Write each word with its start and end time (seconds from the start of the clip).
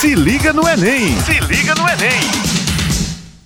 Se 0.00 0.14
liga 0.14 0.50
no 0.50 0.66
Enem! 0.66 1.14
Se 1.20 1.38
liga 1.40 1.74
no 1.74 1.86
Enem! 1.86 2.22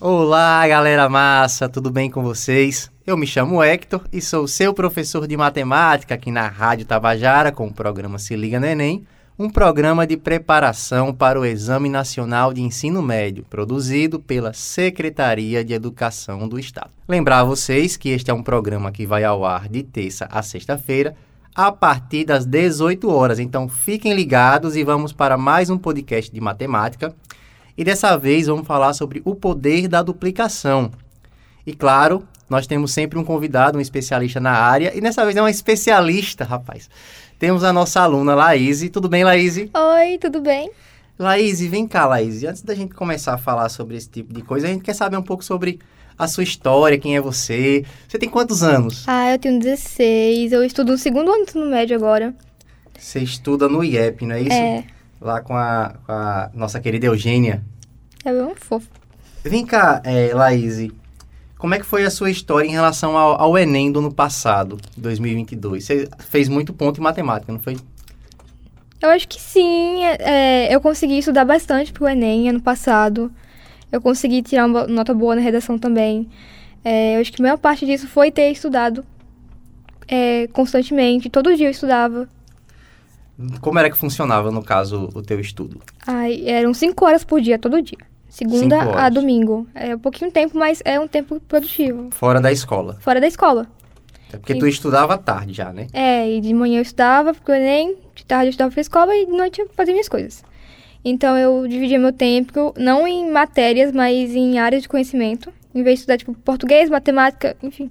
Olá, 0.01 0.65
galera 0.69 1.09
massa, 1.09 1.69
tudo 1.69 1.91
bem 1.91 2.09
com 2.09 2.23
vocês? 2.23 2.89
Eu 3.05 3.17
me 3.17 3.27
chamo 3.27 3.61
Hector 3.61 4.03
e 4.13 4.21
sou 4.21 4.47
seu 4.47 4.73
professor 4.73 5.27
de 5.27 5.37
matemática 5.37 6.15
aqui 6.15 6.31
na 6.31 6.47
Rádio 6.47 6.87
Tabajara 6.87 7.51
com 7.51 7.67
o 7.67 7.75
programa 7.75 8.21
Se 8.21 8.37
Liga 8.37 8.61
no 8.61 8.67
Enem, 8.67 9.05
um 9.37 9.51
programa 9.51 10.07
de 10.07 10.17
preparação 10.17 11.13
para 11.13 11.41
o 11.41 11.45
Exame 11.45 11.89
Nacional 11.89 12.53
de 12.53 12.63
Ensino 12.63 13.03
Médio, 13.03 13.45
produzido 13.51 14.21
pela 14.21 14.53
Secretaria 14.53 15.65
de 15.65 15.75
Educação 15.75 16.47
do 16.47 16.57
Estado. 16.57 16.91
Lembrar 17.09 17.41
a 17.41 17.45
vocês 17.45 17.97
que 17.97 18.11
este 18.11 18.31
é 18.31 18.35
um 18.35 18.45
programa 18.45 18.93
que 18.93 19.05
vai 19.05 19.25
ao 19.25 19.45
ar 19.45 19.69
de 19.69 19.83
terça 19.83 20.29
a 20.31 20.41
sexta-feira, 20.41 21.17
a 21.55 21.71
partir 21.71 22.25
das 22.25 22.45
18 22.45 23.09
horas. 23.09 23.39
Então 23.39 23.69
fiquem 23.69 24.13
ligados 24.13 24.75
e 24.75 24.83
vamos 24.83 25.13
para 25.13 25.37
mais 25.37 25.71
um 25.71 25.79
podcast 25.79 26.33
de 26.33 26.41
matemática. 26.41 27.15
E 27.77 27.85
dessa 27.85 28.17
vez 28.17 28.47
vamos 28.47 28.67
falar 28.67 28.93
sobre 28.93 29.23
o 29.25 29.35
poder 29.35 29.87
da 29.87 30.03
duplicação. 30.03 30.91
E 31.67 31.73
claro, 31.73 32.27
nós 32.51 32.67
temos 32.67 32.93
sempre 32.93 33.19
um 33.19 33.25
convidado, 33.25 33.79
um 33.79 33.81
especialista 33.81 34.41
na 34.41 34.53
área, 34.53 34.97
e 34.97 35.01
dessa 35.01 35.25
vez 35.25 35.37
é 35.37 35.41
uma 35.41 35.51
especialista, 35.51 36.45
rapaz. 36.45 36.91
Temos 37.39 37.65
a 37.65 37.73
nossa 37.73 38.01
aluna 38.01 38.35
Laís. 38.35 38.89
Tudo 38.91 39.09
bem, 39.09 39.25
Laís? 39.25 39.57
Oi, 39.57 40.19
tudo 40.21 40.41
bem? 40.41 40.71
Laís, 41.19 41.61
vem 41.61 41.87
cá, 41.87 42.07
Laís. 42.07 42.43
Antes 42.45 42.63
da 42.63 42.75
gente 42.75 42.95
começar 42.95 43.35
a 43.35 43.39
falar 43.39 43.69
sobre 43.69 43.97
esse 43.97 44.09
tipo 44.09 44.33
de 44.33 44.43
coisa, 44.43 44.67
a 44.67 44.71
gente 44.71 44.83
quer 44.83 44.95
saber 44.95 45.17
um 45.17 45.23
pouco 45.23 45.45
sobre 45.45 45.81
a 46.19 46.29
sua 46.29 46.45
história, 46.45 46.99
quem 46.99 47.17
é 47.17 47.21
você. 47.21 47.85
Você 48.09 48.19
tem 48.19 48.29
quantos 48.29 48.63
anos? 48.63 49.05
Ah, 49.07 49.33
eu 49.33 49.39
tenho 49.39 49.59
16. 49.59 50.53
Eu 50.53 50.65
estudo 50.65 50.93
no 50.93 50.99
segundo 50.99 51.31
ano 51.31 51.45
do 51.45 51.51
ensino 51.51 51.67
médio 51.67 51.97
agora. 51.97 52.35
Você 52.99 53.21
estuda 53.21 53.69
no 53.69 53.83
IEP, 53.83 54.25
não 54.25 54.35
é 54.35 54.41
isso? 54.41 54.53
É. 54.53 54.85
Lá 55.21 55.41
com 55.41 55.55
a, 55.55 55.95
com 56.07 56.13
a 56.13 56.51
nossa 56.55 56.81
querida 56.81 57.07
Eugênia. 57.07 57.63
É 58.25 58.33
um 58.33 58.55
fofo. 58.55 58.89
Vem 59.43 59.67
cá, 59.67 60.01
é, 60.05 60.33
Laís. 60.33 60.91
Como 61.59 61.75
é 61.75 61.79
que 61.79 61.85
foi 61.85 62.05
a 62.05 62.11
sua 62.11 62.31
história 62.31 62.67
em 62.69 62.73
relação 62.73 63.17
ao, 63.17 63.41
ao 63.41 63.59
Enem 63.59 63.91
do 63.91 63.99
ano 63.99 64.13
passado, 64.13 64.79
2022? 64.97 65.85
Você 65.85 66.09
fez 66.19 66.49
muito 66.49 66.73
ponto 66.73 67.01
em 67.01 67.03
matemática, 67.03 67.53
não 67.53 67.61
foi? 67.61 67.77
Eu 69.01 69.11
acho 69.11 69.29
que 69.29 69.41
sim. 69.41 70.03
é, 70.03 70.75
eu 70.75 70.81
consegui 70.81 71.19
estudar 71.19 71.45
bastante 71.45 71.93
pro 71.93 72.09
Enem 72.09 72.49
ano 72.49 72.61
passado. 72.61 73.31
Eu 73.95 74.01
consegui 74.01 74.43
tirar 74.43 74.67
uma 74.67 74.89
nota 74.89 75.15
boa 75.15 75.37
na 75.37 75.41
redação 75.41 75.79
também. 75.79 76.29
É, 76.85 77.17
eu 77.17 77.21
acho 77.21 77.33
que 77.33 77.41
a 77.41 77.45
maior 77.45 77.57
parte 77.57 77.87
disso 77.87 78.09
foi 78.09 78.29
ter 78.29 78.51
estudado 78.51 79.05
é, 80.09 80.49
constantemente. 80.49 81.31
Todo 81.31 81.57
dia 81.57 81.69
eu 81.69 81.71
estudava. 81.71 82.29
Como 83.61 83.79
era 83.79 83.89
que 83.89 83.97
funcionava, 83.97 84.51
no 84.51 84.65
caso, 84.65 85.11
o 85.15 85.23
teu 85.23 85.39
estudo? 85.39 85.81
Ai, 86.05 86.43
eram 86.45 86.75
cinco 86.75 87.05
horas 87.05 87.23
por 87.23 87.41
dia, 87.41 87.57
todo 87.57 87.81
dia. 87.81 87.99
Segunda 88.29 88.99
a 88.99 89.09
domingo. 89.09 89.65
É 89.73 89.95
um 89.95 89.99
pouquinho 90.01 90.33
tempo, 90.33 90.59
mas 90.59 90.83
é 90.85 90.99
um 90.99 91.07
tempo 91.07 91.39
produtivo. 91.47 92.09
Fora 92.11 92.41
da 92.41 92.51
escola. 92.51 92.97
Fora 93.01 93.21
da 93.21 93.29
escola. 93.29 93.69
É 94.33 94.37
porque 94.37 94.57
tu 94.57 94.67
estudava 94.67 95.15
à 95.15 95.19
tarde 95.19 95.53
já, 95.53 95.73
né? 95.73 95.87
É, 95.93 96.29
e 96.29 96.41
de 96.41 96.53
manhã 96.53 96.79
eu 96.79 96.83
estudava 96.83 97.33
pro 97.33 97.55
Enem, 97.55 97.95
de 98.13 98.25
tarde 98.25 98.47
eu 98.47 98.51
estudava 98.51 98.73
pra 98.73 98.81
escola 98.81 99.15
e 99.15 99.27
de 99.27 99.31
noite 99.31 99.61
eu 99.61 99.71
fazia 99.73 99.95
minhas 99.95 100.09
coisas. 100.09 100.43
Então 101.05 101.37
eu 101.37 101.69
dividia 101.69 101.99
meu 101.99 102.13
tempo, 102.13 102.73
não 102.79 103.07
em 103.07 103.31
matérias, 103.31 103.93
mas 103.93 104.35
em 104.35 104.59
áreas 104.59 104.83
de 104.83 104.89
conhecimento. 104.89 105.53
Em 105.75 105.83
vez 105.83 105.97
de 105.97 106.01
estudar, 106.01 106.17
tipo, 106.17 106.33
português, 106.35 106.89
matemática, 106.89 107.57
enfim. 107.63 107.91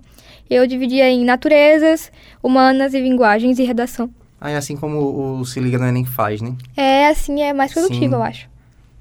Eu 0.49 0.65
dividia 0.65 1.09
em 1.09 1.23
naturezas, 1.23 2.11
humanas 2.41 2.93
e 2.93 2.99
linguagens 2.99 3.59
e 3.59 3.63
redação. 3.63 4.09
Aí 4.39 4.55
assim 4.55 4.75
como 4.75 5.39
o 5.39 5.45
Se 5.45 5.59
Liga 5.59 5.77
no 5.77 5.85
Enem 5.85 6.05
faz, 6.05 6.41
né? 6.41 6.55
É, 6.75 7.07
assim, 7.07 7.41
é 7.41 7.53
mais 7.53 7.73
produtivo, 7.73 7.99
Sim. 7.99 8.13
eu 8.13 8.23
acho. 8.23 8.49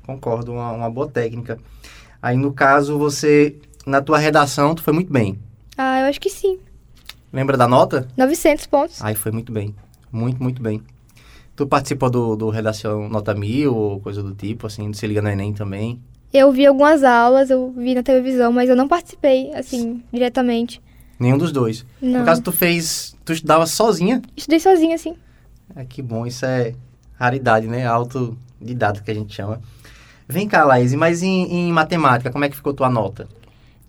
Concordo, 0.07 0.53
uma, 0.53 0.73
uma 0.73 0.91
boa 0.91 1.09
técnica. 1.09 1.59
Aí 2.21 2.37
no 2.37 2.53
caso, 2.53 2.99
você, 2.99 3.57
na 3.87 4.01
tua 4.01 4.19
redação, 4.19 4.75
tu 4.75 4.83
foi 4.83 4.93
muito 4.93 5.13
bem. 5.13 5.39
Ah, 5.77 6.01
eu 6.01 6.07
acho 6.07 6.21
que 6.21 6.31
sim. 6.31 6.59
Lembra 7.33 7.57
da 7.57 7.67
nota? 7.67 8.07
900 8.17 8.67
pontos. 8.67 9.03
Aí 9.03 9.15
foi 9.15 9.33
muito 9.33 9.51
bem. 9.51 9.75
Muito, 10.13 10.43
muito 10.43 10.63
bem. 10.63 10.83
Tu 11.55 11.67
participou 11.67 12.09
do, 12.11 12.35
do 12.37 12.49
Redação 12.51 13.09
Nota 13.09 13.35
Mil 13.35 13.75
ou 13.77 14.01
coisa 14.01 14.23
do 14.23 14.35
tipo, 14.35 14.67
assim, 14.67 14.91
do 14.91 14.97
Se 14.97 15.07
Liga 15.07 15.21
no 15.21 15.29
Enem 15.29 15.53
também? 15.53 16.01
Eu 16.33 16.51
vi 16.51 16.65
algumas 16.67 17.05
aulas, 17.05 17.51
eu 17.51 17.73
vi 17.77 17.95
na 17.95 18.03
televisão, 18.03 18.51
mas 18.53 18.69
eu 18.71 18.75
não 18.77 18.89
participei, 18.89 19.53
assim, 19.55 20.03
diretamente. 20.13 20.81
Nenhum 21.21 21.37
dos 21.37 21.53
dois. 21.53 21.85
Não. 22.01 22.21
No 22.21 22.25
caso, 22.25 22.43
tu 22.43 22.51
fez... 22.51 23.15
Tu 23.25 23.35
estudava 23.35 23.67
sozinha? 23.67 24.23
Estudei 24.35 24.59
sozinha, 24.59 24.95
assim. 24.95 25.15
É 25.77 25.85
que 25.85 26.01
bom, 26.01 26.27
isso 26.27 26.45
é 26.47 26.75
raridade, 27.15 27.67
né? 27.69 27.87
Autodidata 27.87 29.03
que 29.03 29.11
a 29.11 29.15
gente 29.15 29.35
chama. 29.35 29.61
Vem 30.27 30.49
cá, 30.49 30.65
Laís, 30.65 30.95
mas 30.95 31.23
em, 31.23 31.69
em 31.69 31.73
matemática, 31.73 32.31
como 32.31 32.45
é 32.45 32.49
que 32.49 32.57
ficou 32.57 32.73
tua 32.73 32.89
nota? 32.89 33.29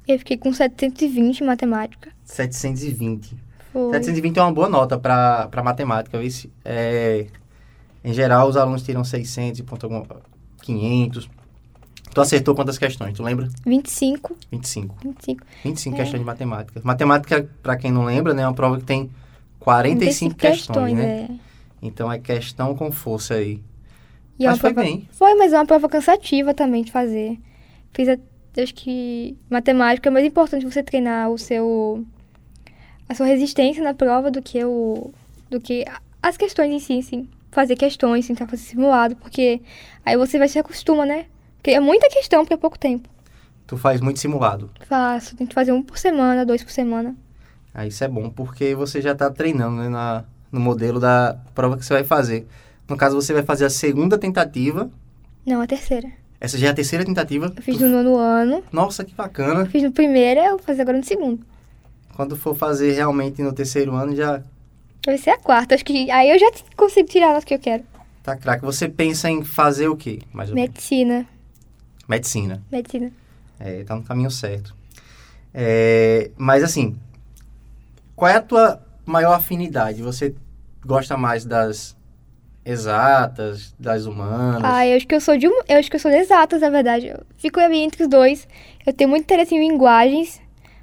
Eu 0.05 0.19
fiquei 0.19 0.35
com 0.37 0.51
720 0.51 1.39
em 1.39 1.45
matemática. 1.47 2.11
720. 2.25 3.37
Foi. 3.71 3.91
720 3.93 4.37
é 4.37 4.41
uma 4.43 4.51
boa 4.51 4.67
nota 4.69 4.99
para 4.99 5.49
matemática, 5.63 6.19
viu? 6.19 6.29
Se- 6.29 6.51
É, 6.65 7.25
em 8.03 8.13
geral, 8.13 8.47
os 8.49 8.57
alunos 8.57 8.83
tiram 8.83 9.03
600 9.03 9.59
e 9.59 9.63
ponto 9.63 9.85
alguma- 9.85 10.05
500. 10.61 11.29
Tu 12.13 12.21
acertou 12.21 12.53
quantas 12.53 12.77
questões, 12.77 13.15
tu 13.15 13.23
lembra? 13.23 13.49
25, 13.65 14.35
25. 14.51 14.95
25. 15.03 15.45
25 15.63 15.95
É. 15.95 15.99
questões 15.99 16.19
de 16.19 16.25
matemática. 16.25 16.81
Matemática, 16.83 17.49
para 17.63 17.75
quem 17.75 17.91
não 17.91 18.05
lembra, 18.05 18.33
né, 18.33 18.43
é 18.43 18.47
uma 18.47 18.53
prova 18.53 18.77
que 18.77 18.83
tem 18.83 19.09
45 19.59 20.35
questões, 20.35 20.93
né? 20.95 21.27
é. 21.29 21.29
Então 21.81 22.11
é 22.11 22.19
questão 22.19 22.75
com 22.75 22.91
força 22.91 23.33
aí. 23.35 23.61
E 24.39 24.45
é 24.45 24.47
Mas 24.47 24.55
uma 24.57 24.61
foi 24.61 24.73
prova- 24.73 24.87
bem. 24.89 25.07
Foi, 25.11 25.35
mas 25.35 25.53
é 25.53 25.57
uma 25.57 25.65
prova 25.65 25.89
cansativa 25.89 26.53
também 26.53 26.83
de 26.83 26.91
fazer. 26.91 27.37
Fiz, 27.93 28.07
a- 28.07 28.17
acho 28.61 28.73
que 28.75 29.35
matemática 29.49 30.09
é 30.09 30.11
mais 30.11 30.25
importante 30.25 30.65
você 30.65 30.83
treinar 30.83 31.29
o 31.31 31.37
seu 31.37 32.05
a 33.09 33.15
sua 33.15 33.25
resistência 33.25 33.83
na 33.83 33.93
prova 33.93 34.29
do 34.31 34.41
que 34.41 34.63
o 34.63 35.11
do 35.49 35.59
que 35.59 35.83
as 36.21 36.37
questões 36.37 36.71
em 36.71 36.79
si, 36.79 37.01
sim. 37.01 37.27
Fazer 37.53 37.75
questões, 37.75 38.27
tentar 38.27 38.47
fazer 38.47 38.63
simulado, 38.63 39.15
porque 39.15 39.61
aí 40.05 40.17
você 40.17 40.37
vai 40.39 40.47
se 40.47 40.57
acostuma, 40.57 41.05
né? 41.05 41.25
Porque 41.57 41.71
é 41.71 41.79
muita 41.79 42.09
questão 42.09 42.43
para 42.45 42.57
pouco 42.57 42.77
tempo. 42.79 43.07
Tu 43.67 43.77
faz 43.77 44.01
muito 44.01 44.19
simulado. 44.19 44.69
Faço, 44.87 45.35
tento 45.35 45.53
fazer 45.53 45.71
um 45.71 45.81
por 45.81 45.97
semana, 45.97 46.45
dois 46.45 46.63
por 46.63 46.71
semana. 46.71 47.15
Aí 47.73 47.89
isso 47.89 48.03
é 48.03 48.07
bom, 48.07 48.29
porque 48.29 48.75
você 48.75 49.01
já 49.01 49.13
está 49.13 49.29
treinando 49.29 49.77
né, 49.77 49.87
na, 49.89 50.23
no 50.51 50.59
modelo 50.59 50.99
da 50.99 51.37
prova 51.55 51.77
que 51.77 51.85
você 51.85 51.93
vai 51.93 52.03
fazer. 52.03 52.47
No 52.89 52.97
caso, 52.97 53.15
você 53.15 53.33
vai 53.33 53.43
fazer 53.43 53.65
a 53.65 53.69
segunda 53.69 54.17
tentativa. 54.17 54.89
Não, 55.45 55.61
a 55.61 55.67
terceira. 55.67 56.09
Essa 56.41 56.57
já 56.57 56.67
é 56.67 56.69
a 56.71 56.73
terceira 56.73 57.05
tentativa. 57.05 57.53
Eu 57.55 57.63
fiz 57.63 57.77
Tu- 57.77 57.83
no 57.87 57.89
nono 58.03 58.17
ano, 58.17 58.63
Nossa, 58.71 59.05
que 59.05 59.13
bacana. 59.15 59.61
eu 59.61 59.65
fiz 59.67 59.81
no 59.83 59.91
primeiro, 59.91 60.39
eu 60.41 60.49
vou 60.57 60.59
fazer 60.59 60.81
agora 60.81 60.97
no 60.97 61.03
segundo. 61.03 61.39
Quando 62.15 62.35
for 62.35 62.53
fazer 62.55 62.91
realmente 62.91 63.41
no 63.41 63.53
terceiro 63.53 63.95
ano, 63.95 64.15
já 64.15 64.41
Vai 65.05 65.17
ser 65.17 65.31
a 65.31 65.37
quarta. 65.37 65.75
Acho 65.75 65.83
que 65.85 66.09
aí 66.09 66.29
eu 66.29 66.39
já 66.39 66.49
consigo 66.75 67.07
tirar 67.09 67.31
a 67.31 67.33
nota 67.33 67.45
que 67.45 67.53
eu 67.53 67.59
quero. 67.59 67.83
tá 68.23 68.35
craque. 68.37 68.63
Você 68.63 68.87
pensa 68.87 69.29
em 69.29 69.43
fazer 69.43 69.87
o 69.87 69.95
quê? 69.97 70.19
Mais? 70.31 70.49
Medicina. 70.51 71.27
Medicina. 72.07 72.61
Medicina. 72.71 73.11
É, 73.59 73.83
tá 73.83 73.95
no 73.95 74.03
caminho 74.03 74.31
certo. 74.31 74.75
É, 75.53 76.31
mas 76.37 76.63
assim, 76.63 76.97
qual 78.15 78.29
é 78.31 78.35
a 78.35 78.41
tua 78.41 78.81
maior 79.05 79.33
afinidade? 79.33 80.01
Você 80.01 80.33
gosta 80.85 81.15
mais 81.17 81.45
das 81.45 81.95
exatas, 82.65 83.75
das 83.77 84.05
humanas? 84.05 84.61
Ah, 84.63 84.87
eu 84.87 84.95
acho 84.95 85.07
que 85.07 85.15
eu 85.15 85.21
sou 85.21 85.37
de 85.37 85.45
eu 85.45 85.77
acho 85.77 85.89
que 85.89 85.95
eu 85.95 85.99
sou 85.99 86.11
de 86.11 86.17
exatas, 86.17 86.61
na 86.61 86.69
verdade. 86.69 87.07
Eu 87.07 87.21
fico 87.37 87.59
ali 87.59 87.77
entre 87.77 88.03
os 88.03 88.09
dois. 88.09 88.47
Eu 88.85 88.93
tenho 88.93 89.09
muito 89.09 89.23
interesse 89.23 89.53
em 89.53 89.59
linguagens, 89.59 90.41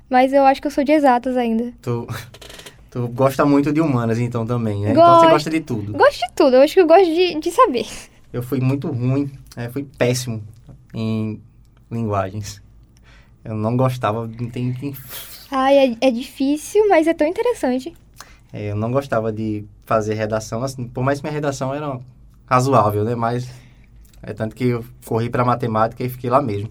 mas 0.09 0.33
eu 0.33 0.45
acho 0.45 0.61
que 0.61 0.67
eu 0.67 0.71
sou 0.71 0.85
de 0.85 0.93
exatas 0.93 1.37
ainda. 1.37 1.73
Tu, 1.83 2.07
tu 2.91 3.09
gosta 3.09 3.45
muito 3.45 3.73
de 3.73 3.81
humanas, 3.81 4.19
então, 4.19 4.45
também, 4.45 4.83
né? 4.83 4.91
Então 4.91 5.05
você 5.05 5.21
Gosto. 5.21 5.31
gosta 5.31 5.51
de 5.51 5.61
tudo. 5.61 5.93
Gosto 5.93 6.19
de 6.19 6.33
tudo, 6.35 6.57
eu 6.57 6.63
acho 6.63 6.75
que 6.75 6.81
eu 6.81 6.87
gosto 6.87 7.05
de, 7.07 7.39
de 7.41 7.51
saber. 7.51 7.87
Eu 8.33 8.43
fui 8.43 8.61
muito 8.61 8.89
ruim, 8.89 9.31
é, 9.57 9.69
fui 9.69 9.85
péssimo 9.99 10.43
em 10.93 11.41
linguagens. 11.91 12.63
Eu 13.45 13.55
não 13.55 13.77
gostava, 13.77 14.27
não 14.27 14.51
tem. 14.51 14.77
Ai, 15.51 15.79
é, 15.79 15.97
é 16.01 16.11
difícil, 16.11 16.87
mas 16.89 17.07
é 17.07 17.15
tão 17.15 17.27
interessante. 17.27 17.95
é, 18.53 18.71
eu 18.71 18.77
não 18.77 18.91
gostava 18.91 19.33
de 19.33 19.65
fazer 19.85 20.15
redação, 20.15 20.63
assim, 20.63 20.87
por 20.87 21.03
mais 21.03 21.19
que 21.21 21.25
minha 21.25 21.35
redação 21.35 21.75
era 21.75 21.99
razoável, 22.47 23.05
né? 23.05 23.15
Mas 23.15 23.49
é 24.23 24.33
tanto 24.33 24.55
que 24.55 24.65
eu 24.65 24.85
corri 25.05 25.31
para 25.31 25.45
matemática 25.45 26.05
e 26.05 26.09
fiquei 26.09 26.29
lá 26.29 26.43
mesmo. 26.43 26.69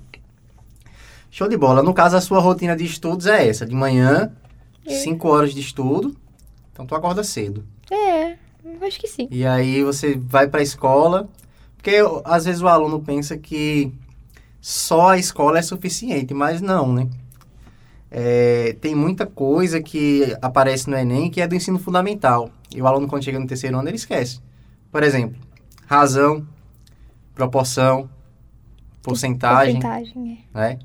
Show 1.32 1.48
de 1.48 1.58
bola. 1.58 1.84
No 1.84 1.94
caso, 1.94 2.16
a 2.16 2.22
sua 2.22 2.40
rotina 2.40 2.76
de 2.76 2.86
estudos 2.86 3.28
é 3.28 3.48
essa. 3.48 3.66
De 3.66 3.76
manhã, 3.76 4.32
5 4.94 5.28
horas 5.28 5.54
de 5.54 5.62
estudo. 5.62 6.16
Então, 6.72 6.86
tu 6.86 6.96
acorda 6.96 7.24
cedo. 7.24 7.66
É, 7.92 8.34
eu 8.64 8.88
acho 8.88 9.00
que 9.00 9.08
sim. 9.08 9.28
E 9.30 9.46
aí, 9.46 9.84
você 9.84 10.16
vai 10.16 10.48
para 10.48 10.60
a 10.60 10.64
escola. 10.64 11.30
Porque, 11.76 11.98
às 12.26 12.46
vezes, 12.46 12.62
o 12.62 12.68
aluno 12.68 13.00
pensa 13.02 13.38
que 13.38 13.92
só 14.62 15.10
a 15.10 15.18
escola 15.18 15.60
é 15.60 15.62
suficiente. 15.62 16.34
Mas 16.34 16.62
não, 16.62 16.94
né? 16.94 17.08
É, 18.12 18.76
tem 18.82 18.96
muita 18.96 19.26
coisa 19.26 19.82
que 19.82 20.36
aparece 20.42 20.90
no 20.90 20.98
Enem 20.98 21.30
que 21.30 21.42
é 21.42 21.48
do 21.48 21.56
ensino 21.56 21.78
fundamental. 21.78 22.50
E 22.74 22.82
o 22.82 22.88
aluno, 22.88 23.08
quando 23.08 23.24
chega 23.24 23.40
no 23.40 23.48
terceiro 23.48 23.78
ano, 23.78 23.88
ele 23.88 23.98
esquece. 23.98 24.40
Por 24.92 25.04
exemplo, 25.04 25.40
razão, 25.86 26.46
proporção, 27.36 28.10
porcentagem, 29.02 29.80
Porcentagem, 29.80 30.46
é. 30.54 30.58
né? 30.58 30.80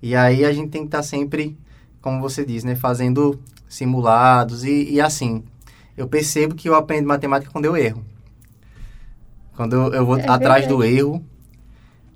E 0.00 0.14
aí 0.14 0.44
a 0.44 0.52
gente 0.52 0.70
tem 0.70 0.82
que 0.82 0.88
estar 0.88 1.02
sempre, 1.02 1.56
como 2.06 2.20
você 2.20 2.44
diz, 2.44 2.62
né? 2.62 2.76
Fazendo 2.76 3.36
simulados 3.68 4.62
e, 4.62 4.92
e 4.92 5.00
assim. 5.00 5.42
Eu 5.96 6.06
percebo 6.06 6.54
que 6.54 6.68
eu 6.68 6.76
aprendo 6.76 7.08
matemática 7.08 7.50
quando 7.50 7.64
eu 7.64 7.76
erro. 7.76 8.04
Quando 9.56 9.74
eu, 9.74 9.92
eu 9.92 10.06
vou 10.06 10.16
É 10.16 10.28
atrás 10.28 10.68
do 10.68 10.84
erro, 10.84 11.24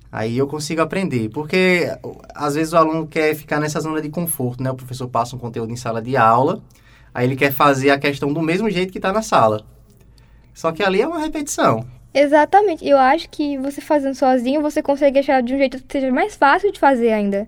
aí 0.09 0.37
eu 0.37 0.47
consigo 0.47 0.81
aprender. 0.81 1.27
Porque 1.27 1.91
às 2.33 2.55
vezes 2.55 2.71
o 2.71 2.77
aluno 2.77 3.05
quer 3.05 3.35
ficar 3.35 3.59
nessa 3.59 3.81
zona 3.81 4.01
de 4.01 4.07
conforto, 4.07 4.63
né? 4.63 4.71
O 4.71 4.75
professor 4.75 5.09
passa 5.09 5.35
um 5.35 5.39
conteúdo 5.39 5.73
em 5.73 5.75
sala 5.75 6.01
de 6.01 6.15
aula, 6.15 6.63
aí 7.13 7.27
ele 7.27 7.35
quer 7.35 7.51
fazer 7.51 7.89
a 7.89 7.99
questão 7.99 8.31
do 8.31 8.41
mesmo 8.41 8.69
jeito 8.69 8.93
que 8.93 8.97
está 8.97 9.11
na 9.11 9.21
sala. 9.21 9.65
Só 10.53 10.71
que 10.71 10.81
ali 10.81 11.01
é 11.01 11.07
uma 11.07 11.19
repetição. 11.19 11.85
Exatamente. 12.13 12.87
Eu 12.87 12.97
acho 12.97 13.29
que 13.29 13.57
você 13.57 13.81
fazendo 13.81 14.15
sozinho, 14.15 14.61
você 14.61 14.81
consegue 14.81 15.19
achar 15.19 15.43
de 15.43 15.53
um 15.53 15.57
jeito 15.57 15.83
que 15.83 15.91
seja 15.91 16.09
mais 16.13 16.33
fácil 16.37 16.71
de 16.71 16.79
fazer 16.79 17.11
ainda. 17.11 17.45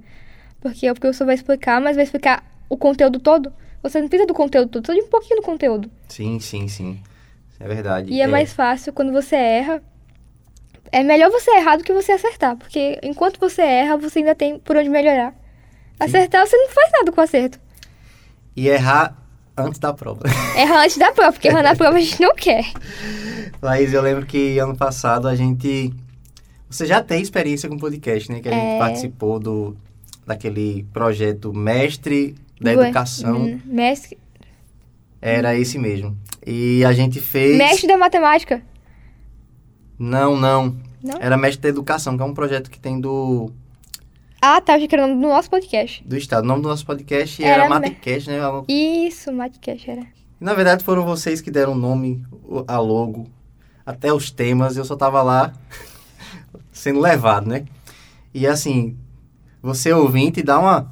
Porque 0.64 0.90
o 0.90 0.96
professor 0.96 1.26
vai 1.26 1.36
explicar, 1.36 1.82
mas 1.82 1.98
vai 1.98 2.06
explicar 2.06 2.42
o 2.70 2.78
conteúdo 2.78 3.20
todo. 3.20 3.52
Você 3.84 4.00
não 4.02 4.08
precisa 4.08 4.26
do 4.26 4.34
conteúdo 4.34 4.70
todo, 4.70 4.86
só 4.88 4.94
de 4.94 5.02
um 5.02 5.08
pouquinho 5.10 5.42
do 5.42 5.46
conteúdo. 5.46 5.92
Sim, 6.08 6.40
sim, 6.40 6.70
sim. 6.70 7.02
É 7.60 7.68
verdade. 7.68 8.10
E 8.12 8.22
é 8.22 8.28
mais 8.28 8.54
fácil 8.54 8.94
quando 8.94 9.12
você 9.12 9.36
erra. 9.36 9.84
É 10.90 11.04
melhor 11.04 11.30
você 11.30 11.52
errar 11.52 11.76
do 11.76 11.84
que 11.84 11.92
você 11.92 12.14
acertar. 12.14 12.56
Porque 12.56 12.98
enquanto 13.04 13.40
você 13.40 13.62
erra, 13.62 13.98
você 13.98 14.20
ainda 14.20 14.34
tem 14.34 14.58
por 14.58 14.78
onde 14.78 14.90
melhorar. 14.90 15.36
Acertar, 16.00 16.48
você 16.48 16.56
não 16.56 16.70
faz 16.70 16.92
nada 16.94 17.12
com 17.12 17.20
o 17.20 17.24
acerto. 17.24 17.60
E 18.56 18.70
errar 18.70 19.18
antes 19.58 19.80
da 19.80 19.94
prova. 19.94 20.22
Erra 20.56 20.84
antes 20.84 20.98
da 20.98 21.12
prova, 21.12 21.34
porque 21.34 21.48
errar 21.48 21.64
na 21.64 21.76
prova 21.76 21.98
a 21.98 22.02
gente 22.02 22.22
não 22.22 22.34
quer. 22.36 22.66
Laís, 23.62 23.94
eu 23.94 24.02
lembro 24.02 24.26
que 24.26 24.58
ano 24.60 24.76
passado 24.78 25.28
a 25.28 25.36
gente. 25.36 25.94
Você 26.70 26.86
já 26.86 27.02
tem 27.04 27.22
experiência 27.22 27.68
com 27.70 27.78
podcast, 27.78 28.32
né? 28.32 28.40
Que 28.40 28.50
a 28.50 28.52
gente 28.52 28.76
É. 28.76 28.80
participou 28.80 29.40
do, 29.40 29.76
daquele 30.26 30.84
projeto 30.94 31.54
Mestre 31.54 32.36
da 32.62 32.74
Do- 32.74 32.84
Educação. 32.84 33.42
Hum, 33.44 33.60
Mestre, 33.66 34.18
Era 35.22 35.56
esse 35.58 35.78
mesmo. 35.80 36.18
E 36.46 36.84
a 36.86 36.92
gente 36.94 37.20
fez. 37.22 37.58
mestre 37.58 37.88
da 37.88 37.98
matemática. 37.98 38.62
Não, 39.98 40.36
não. 40.36 40.76
Não? 41.02 41.18
Era 41.20 41.38
Mestre 41.38 41.62
da 41.64 41.70
Educação, 41.70 42.16
que 42.18 42.24
é 42.24 42.26
um 42.26 42.34
projeto 42.34 42.70
que 42.72 42.80
tem 42.80 43.00
do, 43.00 43.52
Ah, 44.42 44.60
tá. 44.62 44.76
Achei 44.76 44.88
que 44.88 44.96
era 44.96 45.06
o 45.06 45.08
nome 45.08 45.22
do 45.22 45.28
nosso 45.28 45.50
podcast. 45.50 46.04
do 46.06 46.18
Estado. 46.18 46.44
O 46.44 46.48
nome 46.48 46.62
do 46.62 46.68
nosso 46.70 46.86
podcast 46.86 47.42
Era 47.44 47.64
era, 47.66 47.70
Matecast, 47.70 48.30
né? 48.30 48.38
Isso, 48.68 49.32
Matcast 49.32 49.90
era. 49.90 50.06
Na 50.40 50.54
verdade, 50.54 50.84
foram 50.84 51.06
vocês 51.06 51.40
que 51.40 51.50
deram 51.52 51.72
o 51.72 51.76
nome, 51.76 52.26
a 52.68 52.78
logo, 52.80 53.28
até 53.86 54.12
os 54.14 54.30
temas. 54.32 54.76
Eu 54.76 54.84
só 54.84 54.96
tava 54.98 55.22
lá 55.22 55.54
sendo 56.72 57.00
levado, 57.00 57.48
né? 57.48 57.66
E 58.34 58.46
assim, 58.48 58.98
você 59.64 59.94
ouvinte, 59.94 60.44
dá 60.44 60.60
uma 60.60 60.92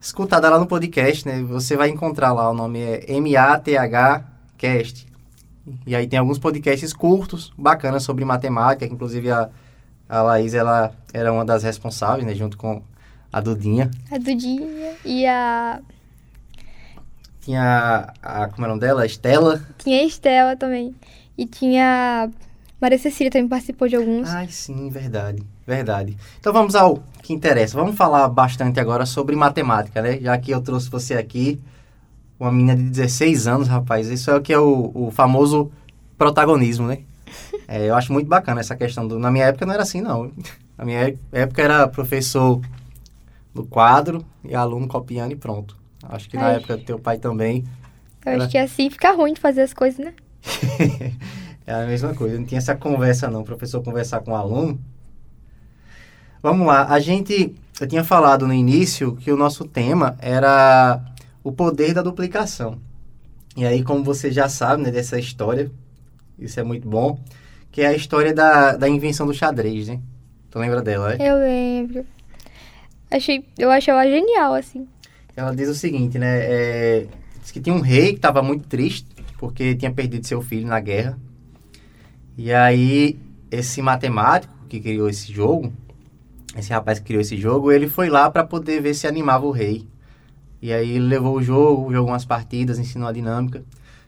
escutada 0.00 0.48
lá 0.48 0.60
no 0.60 0.66
podcast, 0.66 1.26
né? 1.26 1.42
Você 1.42 1.76
vai 1.76 1.88
encontrar 1.88 2.32
lá, 2.32 2.48
o 2.48 2.54
nome 2.54 2.80
é 2.80 3.20
MATH 3.20 4.24
Cast. 4.56 5.06
E 5.84 5.96
aí 5.96 6.06
tem 6.06 6.16
alguns 6.16 6.38
podcasts 6.38 6.92
curtos, 6.92 7.52
bacanas 7.58 8.04
sobre 8.04 8.24
matemática, 8.24 8.86
que 8.86 8.94
inclusive 8.94 9.28
a, 9.32 9.50
a 10.08 10.22
Laís, 10.22 10.54
ela 10.54 10.94
era 11.12 11.32
uma 11.32 11.44
das 11.44 11.64
responsáveis, 11.64 12.24
né? 12.24 12.32
Junto 12.36 12.56
com 12.56 12.80
a 13.32 13.40
Dudinha. 13.40 13.90
A 14.08 14.18
Dudinha 14.18 14.94
e 15.04 15.26
a... 15.26 15.80
Tinha 17.40 18.12
a, 18.22 18.44
a 18.44 18.48
como 18.48 18.64
é 18.64 18.66
o 18.66 18.70
nome 18.70 18.80
dela? 18.80 19.02
A 19.02 19.06
Estela. 19.06 19.60
Tinha 19.78 20.00
a 20.00 20.04
Estela 20.04 20.56
também. 20.56 20.94
E 21.36 21.44
tinha 21.44 22.30
Maria 22.80 22.98
Cecília 22.98 23.32
também 23.32 23.48
participou 23.48 23.88
de 23.88 23.96
alguns. 23.96 24.28
Ai, 24.28 24.48
sim, 24.48 24.88
verdade. 24.90 25.42
Verdade. 25.66 26.16
Então 26.38 26.52
vamos 26.52 26.74
ao 26.76 27.02
que 27.22 27.32
interessa. 27.32 27.76
Vamos 27.76 27.96
falar 27.96 28.28
bastante 28.28 28.78
agora 28.78 29.04
sobre 29.04 29.34
matemática, 29.34 30.00
né? 30.00 30.18
Já 30.20 30.38
que 30.38 30.50
eu 30.52 30.60
trouxe 30.60 30.88
você 30.88 31.14
aqui, 31.14 31.60
uma 32.38 32.52
menina 32.52 32.76
de 32.76 32.84
16 32.84 33.48
anos, 33.48 33.66
rapaz. 33.68 34.08
Isso 34.08 34.30
é 34.30 34.36
o 34.36 34.40
que 34.40 34.52
é 34.52 34.58
o, 34.58 34.92
o 34.94 35.10
famoso 35.10 35.70
protagonismo, 36.16 36.86
né? 36.86 37.00
É, 37.68 37.86
eu 37.86 37.96
acho 37.96 38.12
muito 38.12 38.28
bacana 38.28 38.60
essa 38.60 38.76
questão 38.76 39.08
do. 39.08 39.18
Na 39.18 39.28
minha 39.28 39.46
época 39.46 39.66
não 39.66 39.74
era 39.74 39.82
assim, 39.82 40.00
não. 40.00 40.30
Na 40.78 40.84
minha 40.84 41.08
é- 41.08 41.16
época 41.32 41.60
era 41.60 41.88
professor 41.88 42.60
no 43.52 43.66
quadro 43.66 44.24
e 44.44 44.54
aluno 44.54 44.86
copiando 44.86 45.32
e 45.32 45.36
pronto. 45.36 45.76
Acho 46.08 46.28
que 46.30 46.36
na 46.36 46.46
Ai. 46.46 46.56
época 46.58 46.76
do 46.76 46.84
teu 46.84 46.96
pai 46.96 47.18
também 47.18 47.64
Eu 48.24 48.32
era- 48.34 48.42
acho 48.44 48.52
que 48.52 48.58
assim 48.58 48.88
fica 48.88 49.10
ruim 49.10 49.34
de 49.34 49.40
fazer 49.40 49.62
as 49.62 49.74
coisas, 49.74 49.98
né? 49.98 50.14
é 51.66 51.74
a 51.74 51.86
mesma 51.86 52.14
coisa, 52.14 52.38
não 52.38 52.44
tinha 52.46 52.58
essa 52.58 52.76
conversa 52.76 53.28
não, 53.28 53.40
o 53.40 53.44
professor 53.44 53.82
conversar 53.82 54.20
com 54.20 54.30
o 54.30 54.36
aluno. 54.36 54.78
Vamos 56.42 56.66
lá, 56.66 56.86
a 56.86 56.98
gente, 57.00 57.54
eu 57.80 57.86
tinha 57.86 58.04
falado 58.04 58.46
no 58.46 58.52
início 58.52 59.16
que 59.16 59.32
o 59.32 59.36
nosso 59.36 59.64
tema 59.64 60.16
era 60.20 61.00
o 61.42 61.52
poder 61.52 61.94
da 61.94 62.02
duplicação. 62.02 62.78
E 63.56 63.64
aí, 63.64 63.82
como 63.82 64.04
você 64.04 64.30
já 64.30 64.48
sabe, 64.48 64.82
né, 64.82 64.90
dessa 64.90 65.18
história, 65.18 65.70
isso 66.38 66.60
é 66.60 66.62
muito 66.62 66.88
bom, 66.88 67.18
que 67.72 67.82
é 67.82 67.86
a 67.86 67.94
história 67.94 68.34
da, 68.34 68.76
da 68.76 68.88
invenção 68.88 69.26
do 69.26 69.34
xadrez, 69.34 69.88
né? 69.88 70.00
Tu 70.50 70.58
lembra 70.58 70.82
dela, 70.82 71.16
né? 71.16 71.16
Eu 71.20 71.38
lembro. 71.38 72.06
Achei, 73.10 73.44
eu 73.58 73.70
achei 73.70 73.92
ela 73.92 74.04
genial, 74.04 74.54
assim. 74.54 74.86
Ela 75.34 75.54
diz 75.54 75.68
o 75.68 75.74
seguinte, 75.74 76.18
né? 76.18 76.38
É, 76.40 77.06
diz 77.40 77.50
que 77.50 77.60
tinha 77.60 77.74
um 77.74 77.80
rei 77.80 78.10
que 78.10 78.16
estava 78.16 78.42
muito 78.42 78.66
triste 78.66 79.06
porque 79.38 79.74
tinha 79.74 79.92
perdido 79.92 80.26
seu 80.26 80.42
filho 80.42 80.66
na 80.66 80.80
guerra. 80.80 81.18
E 82.36 82.52
aí, 82.52 83.18
esse 83.50 83.80
matemático 83.80 84.52
que 84.68 84.80
criou 84.80 85.08
esse 85.08 85.32
jogo, 85.32 85.72
esse 86.58 86.72
rapaz 86.72 86.98
que 86.98 87.06
criou 87.06 87.20
esse 87.20 87.36
jogo, 87.36 87.70
ele 87.70 87.88
foi 87.88 88.08
lá 88.08 88.30
para 88.30 88.44
poder 88.44 88.80
ver 88.80 88.94
se 88.94 89.06
animava 89.06 89.46
o 89.46 89.50
rei. 89.50 89.86
E 90.60 90.72
aí 90.72 90.92
ele 90.92 91.06
levou 91.06 91.36
o 91.36 91.42
jogo, 91.42 91.92
jogou 91.92 92.10
umas 92.10 92.24
partidas, 92.24 92.78
ensinou 92.78 93.08
a 93.08 93.12
dinâmica. 93.12 93.62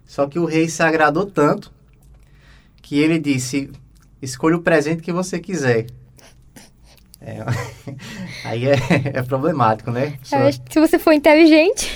Só 0.05 0.27
que 0.27 0.39
o 0.39 0.47
rei 0.47 0.69
se 0.69 0.83
agradou 0.83 1.27
tanto 1.27 1.73
que 2.83 2.99
ele 2.99 3.19
disse: 3.19 3.71
escolha 4.23 4.57
o 4.57 4.63
presente 4.63 5.03
que 5.03 5.13
você 5.13 5.39
quiser. 5.39 5.87
É, 7.21 7.45
aí 8.45 8.67
é, 8.67 8.77
é 9.15 9.23
problemático, 9.23 9.91
né? 9.91 10.19
Acho 10.33 10.63
que 10.63 10.73
se 10.73 10.81
você 10.81 10.99
for 10.99 11.13
inteligente. 11.13 11.91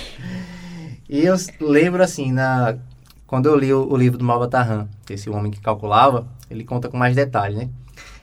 e 1.09 1.25
eu 1.25 1.35
lembro 1.59 2.03
assim, 2.03 2.31
na, 2.31 2.77
quando 3.25 3.47
eu 3.47 3.55
li 3.57 3.73
o, 3.73 3.91
o 3.91 3.97
livro 3.97 4.17
do 4.17 4.23
Malbatarran, 4.23 4.87
esse 5.09 5.29
homem 5.29 5.51
que 5.51 5.59
calculava, 5.59 6.27
ele 6.49 6.63
conta 6.63 6.89
com 6.89 6.97
mais 6.97 7.15
detalhes, 7.15 7.57
né? 7.57 7.69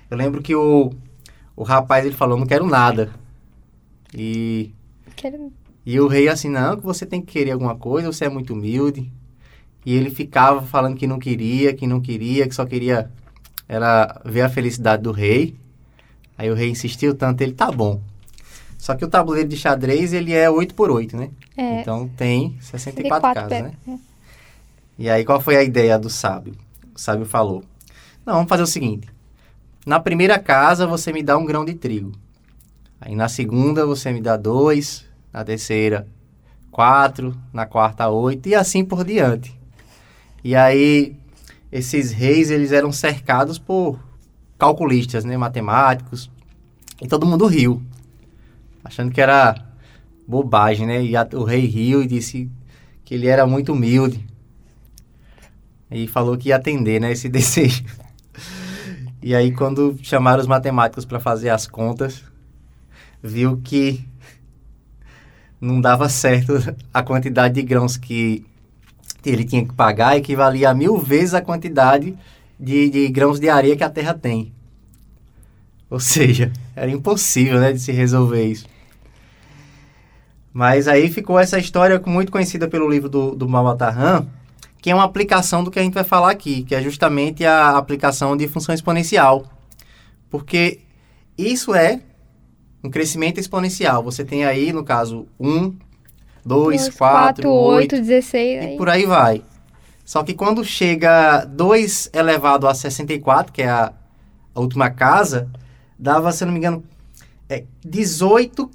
Eu 0.09 0.17
lembro 0.17 0.41
que 0.41 0.55
o, 0.55 0.93
o 1.60 1.62
rapaz, 1.62 2.06
ele 2.06 2.14
falou, 2.14 2.38
não 2.38 2.46
quero 2.46 2.64
nada. 2.64 3.10
E, 4.14 4.72
Quero... 5.14 5.52
e 5.84 6.00
o 6.00 6.06
rei 6.06 6.26
assim, 6.26 6.48
não, 6.48 6.79
que 6.79 6.82
você 6.82 7.05
tem 7.05 7.20
que 7.20 7.31
querer 7.31 7.50
alguma 7.50 7.76
coisa, 7.76 8.10
você 8.10 8.24
é 8.24 8.31
muito 8.31 8.55
humilde. 8.55 9.12
E 9.84 9.94
ele 9.94 10.08
ficava 10.08 10.62
falando 10.62 10.96
que 10.96 11.06
não 11.06 11.19
queria, 11.19 11.74
que 11.74 11.86
não 11.86 12.00
queria, 12.00 12.48
que 12.48 12.55
só 12.55 12.64
queria 12.64 13.10
era 13.69 14.22
ver 14.24 14.40
a 14.40 14.48
felicidade 14.48 15.02
do 15.02 15.12
rei. 15.12 15.55
Aí 16.38 16.50
o 16.50 16.55
rei 16.55 16.70
insistiu 16.70 17.14
tanto, 17.14 17.43
ele, 17.43 17.52
tá 17.52 17.70
bom. 17.70 18.00
Só 18.79 18.94
que 18.94 19.05
o 19.05 19.08
tabuleiro 19.08 19.46
de 19.46 19.58
xadrez, 19.58 20.14
ele 20.14 20.32
é 20.32 20.48
8 20.48 20.74
por 20.74 20.90
8 20.90 21.14
né? 21.14 21.29
É, 21.58 21.82
Então 21.82 22.08
tem 22.17 22.56
64 22.58 23.05
64 23.20 23.34
casas, 23.34 23.62
né? 23.86 24.00
E 24.98 25.10
aí 25.10 25.26
qual 25.26 25.38
foi 25.38 25.56
a 25.56 25.62
ideia 25.62 25.98
do 25.98 26.08
sábio? 26.08 26.55
O 26.94 26.98
sábio 26.98 27.26
falou: 27.26 27.62
Não, 28.24 28.32
vamos 28.32 28.48
fazer 28.48 28.62
o 28.62 28.67
seguinte. 28.67 29.06
Na 29.87 29.99
primeira 29.99 30.39
casa 30.39 30.87
você 30.87 31.13
me 31.13 31.22
dá 31.22 31.37
um 31.39 31.44
grão 31.44 31.65
de 31.65 31.75
trigo. 31.75 32.13
Aí 33.01 33.15
na 33.15 33.29
segunda 33.29 33.87
você 33.87 34.13
me 34.13 34.20
dá 34.20 34.37
dois, 34.37 35.06
na 35.32 35.44
terceira 35.44 36.06
quatro, 36.70 37.37
na 37.53 37.67
quarta 37.67 38.08
oito 38.08 38.49
e 38.49 38.55
assim 38.55 38.84
por 38.84 39.05
diante. 39.05 39.58
E 40.44 40.55
aí 40.55 41.17
esses 41.72 42.13
reis 42.13 42.51
eles 42.51 42.72
eram 42.72 42.93
cercados 42.93 43.58
por 43.58 43.99
calculistas, 44.58 45.25
né, 45.25 45.37
matemáticos. 45.37 46.31
E 47.01 47.08
todo 47.08 47.27
mundo 47.27 47.46
riu, 47.46 47.82
achando 48.84 49.10
que 49.10 49.20
era 49.20 49.55
bobagem, 50.29 50.87
né? 50.87 51.03
E 51.03 51.17
a- 51.17 51.27
o 51.32 51.44
rei 51.44 51.65
riu 51.65 52.03
e 52.03 52.06
disse 52.06 52.51
que 53.05 53.15
ele 53.15 53.27
era 53.27 53.46
muito 53.46 53.72
humilde. 53.72 54.25
E 55.91 56.06
falou 56.06 56.37
que 56.37 56.51
ia 56.51 56.56
atender, 56.56 57.01
né, 57.01 57.10
esse 57.13 57.29
desejo. 57.31 57.82
E 59.22 59.34
aí 59.34 59.53
quando 59.53 59.98
chamaram 60.03 60.41
os 60.41 60.46
matemáticos 60.46 61.05
para 61.05 61.20
fazer 61.20 61.50
as 61.50 61.67
contas, 61.67 62.22
viu 63.22 63.60
que 63.62 64.05
não 65.60 65.81
dava 65.81 66.08
certo 66.08 66.55
a 66.93 67.03
quantidade 67.03 67.55
de 67.55 67.62
grãos 67.62 67.96
que 67.96 68.44
ele 69.24 69.44
tinha 69.44 69.65
que 69.65 69.74
pagar, 69.74 70.17
equivalia 70.17 70.70
a 70.70 70.74
mil 70.74 70.98
vezes 70.98 71.34
a 71.34 71.43
quantidade 71.43 72.17
de, 72.58 72.89
de 72.89 73.08
grãos 73.08 73.39
de 73.39 73.48
areia 73.48 73.77
que 73.77 73.84
a 73.84 73.91
Terra 73.91 74.15
tem. 74.15 74.53
Ou 75.91 76.00
seja, 76.00 76.53
era 76.74 76.91
impossível, 76.91 77.60
né, 77.60 77.72
de 77.72 77.81
se 77.81 77.93
resolver 77.93 78.44
isso. 78.44 78.67
Mas 80.53 80.89
aí 80.89 81.10
ficou 81.10 81.39
essa 81.39 81.58
história 81.58 82.00
muito 82.06 82.32
conhecida 82.32 82.67
pelo 82.69 82.89
livro 82.89 83.08
do, 83.08 83.34
do 83.34 83.48
Malbatarran, 83.48 84.27
que 84.81 84.91
é 84.91 84.94
uma 84.94 85.05
aplicação 85.05 85.63
do 85.63 85.70
que 85.70 85.79
a 85.79 85.82
gente 85.82 85.94
vai 85.94 86.05
falar 86.05 86.31
aqui, 86.31 86.63
que 86.65 86.75
é 86.75 86.82
justamente 86.82 87.44
a 87.44 87.77
aplicação 87.77 88.37
de 88.37 88.49
função 88.49 88.75
exponencial. 88.75 89.44
Porque 90.31 90.81
isso 91.37 91.75
é 91.75 92.01
um 92.82 92.91
crescimento 92.91 93.39
exponencial. 93.39 94.03
Você 94.03 94.25
tem 94.25 94.44
aí, 94.44 94.72
no 94.72 94.82
caso, 94.84 95.27
1, 95.39 95.75
2, 96.44 96.89
4, 96.91 97.51
8 97.51 97.96
16. 98.01 98.63
e 98.63 98.67
aí- 98.69 98.77
por 98.77 98.89
aí 98.89 99.05
vai. 99.05 99.43
Só 100.05 100.22
que 100.22 100.34
quando 100.34 100.65
chega 100.65 101.44
2 101.44 102.10
elevado 102.13 102.67
a 102.67 102.75
64, 102.75 103.53
que 103.53 103.63
é 103.63 103.69
a, 103.69 103.93
a 104.55 104.60
última 104.60 104.91
casa, 104.91 105.49
dava, 105.99 106.32
se 106.32 106.43
eu 106.43 106.46
não 106.46 106.53
me 106.53 106.58
engano, 106.58 106.82
é 107.49 107.65
18 107.84 108.70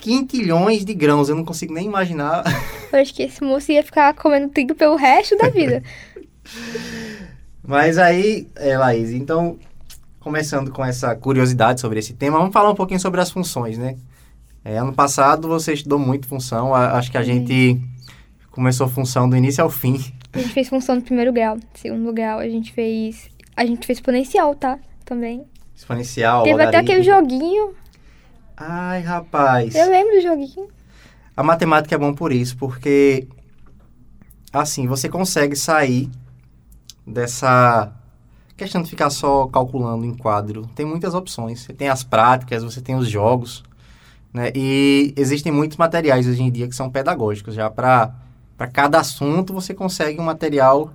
quintilhões 0.00 0.84
de 0.84 0.94
grãos. 0.94 1.28
Eu 1.28 1.36
não 1.36 1.44
consigo 1.44 1.72
nem 1.74 1.86
imaginar. 1.86 2.44
Eu 2.92 3.00
acho 3.00 3.12
que 3.14 3.22
esse 3.22 3.42
moço 3.42 3.72
ia 3.72 3.82
ficar 3.82 4.14
comendo 4.14 4.48
trigo 4.48 4.74
pelo 4.74 4.96
resto 4.96 5.36
da 5.36 5.48
vida. 5.48 5.82
Mas 7.66 7.98
aí, 7.98 8.46
é, 8.54 8.78
Laís, 8.78 9.10
então, 9.10 9.58
começando 10.20 10.70
com 10.70 10.84
essa 10.84 11.14
curiosidade 11.16 11.80
sobre 11.80 11.98
esse 11.98 12.12
tema, 12.14 12.38
vamos 12.38 12.52
falar 12.52 12.70
um 12.70 12.74
pouquinho 12.76 13.00
sobre 13.00 13.20
as 13.20 13.30
funções, 13.30 13.76
né? 13.76 13.96
É, 14.64 14.78
ano 14.78 14.92
passado 14.92 15.48
você 15.48 15.72
estudou 15.72 15.98
muito 15.98 16.26
função, 16.26 16.74
a- 16.74 16.92
acho 16.96 17.10
que 17.10 17.18
a 17.18 17.22
gente 17.22 17.80
começou 18.50 18.88
função 18.88 19.28
do 19.28 19.36
início 19.36 19.62
ao 19.62 19.70
fim. 19.70 20.00
A 20.32 20.38
gente 20.38 20.52
fez 20.52 20.68
função 20.68 20.96
do 20.98 21.02
primeiro 21.04 21.32
grau. 21.32 21.56
Segundo 21.74 22.12
grau, 22.12 22.38
a 22.38 22.48
gente 22.48 22.72
fez. 22.72 23.28
A 23.56 23.64
gente 23.64 23.86
fez 23.86 23.98
exponencial, 23.98 24.54
tá? 24.54 24.78
Também. 25.04 25.44
Exponencial, 25.74 26.42
Teve 26.42 26.62
até 26.62 26.76
aquele 26.78 27.02
joguinho. 27.02 27.74
Ai, 28.56 29.02
rapaz. 29.02 29.74
Eu 29.74 29.90
lembro 29.90 30.14
do 30.14 30.22
joguinho. 30.22 30.68
A 31.36 31.42
matemática 31.42 31.94
é 31.94 31.98
bom 31.98 32.14
por 32.14 32.32
isso, 32.32 32.56
porque 32.56 33.28
assim, 34.52 34.86
você 34.86 35.08
consegue 35.08 35.54
sair 35.54 36.10
dessa 37.06 37.92
questão 38.56 38.82
de 38.82 38.88
ficar 38.88 39.10
só 39.10 39.46
calculando 39.46 40.06
em 40.06 40.16
quadro. 40.16 40.66
Tem 40.74 40.86
muitas 40.86 41.14
opções. 41.14 41.60
Você 41.60 41.74
tem 41.74 41.88
as 41.88 42.02
práticas, 42.02 42.64
você 42.64 42.80
tem 42.80 42.94
os 42.96 43.08
jogos, 43.08 43.62
né? 44.32 44.50
E 44.54 45.12
existem 45.16 45.52
muitos 45.52 45.76
materiais 45.76 46.26
hoje 46.26 46.42
em 46.42 46.50
dia 46.50 46.66
que 46.66 46.74
são 46.74 46.90
pedagógicos. 46.90 47.54
Já 47.54 47.68
para 47.68 48.14
para 48.56 48.68
cada 48.68 48.98
assunto 48.98 49.52
você 49.52 49.74
consegue 49.74 50.18
um 50.18 50.24
material 50.24 50.90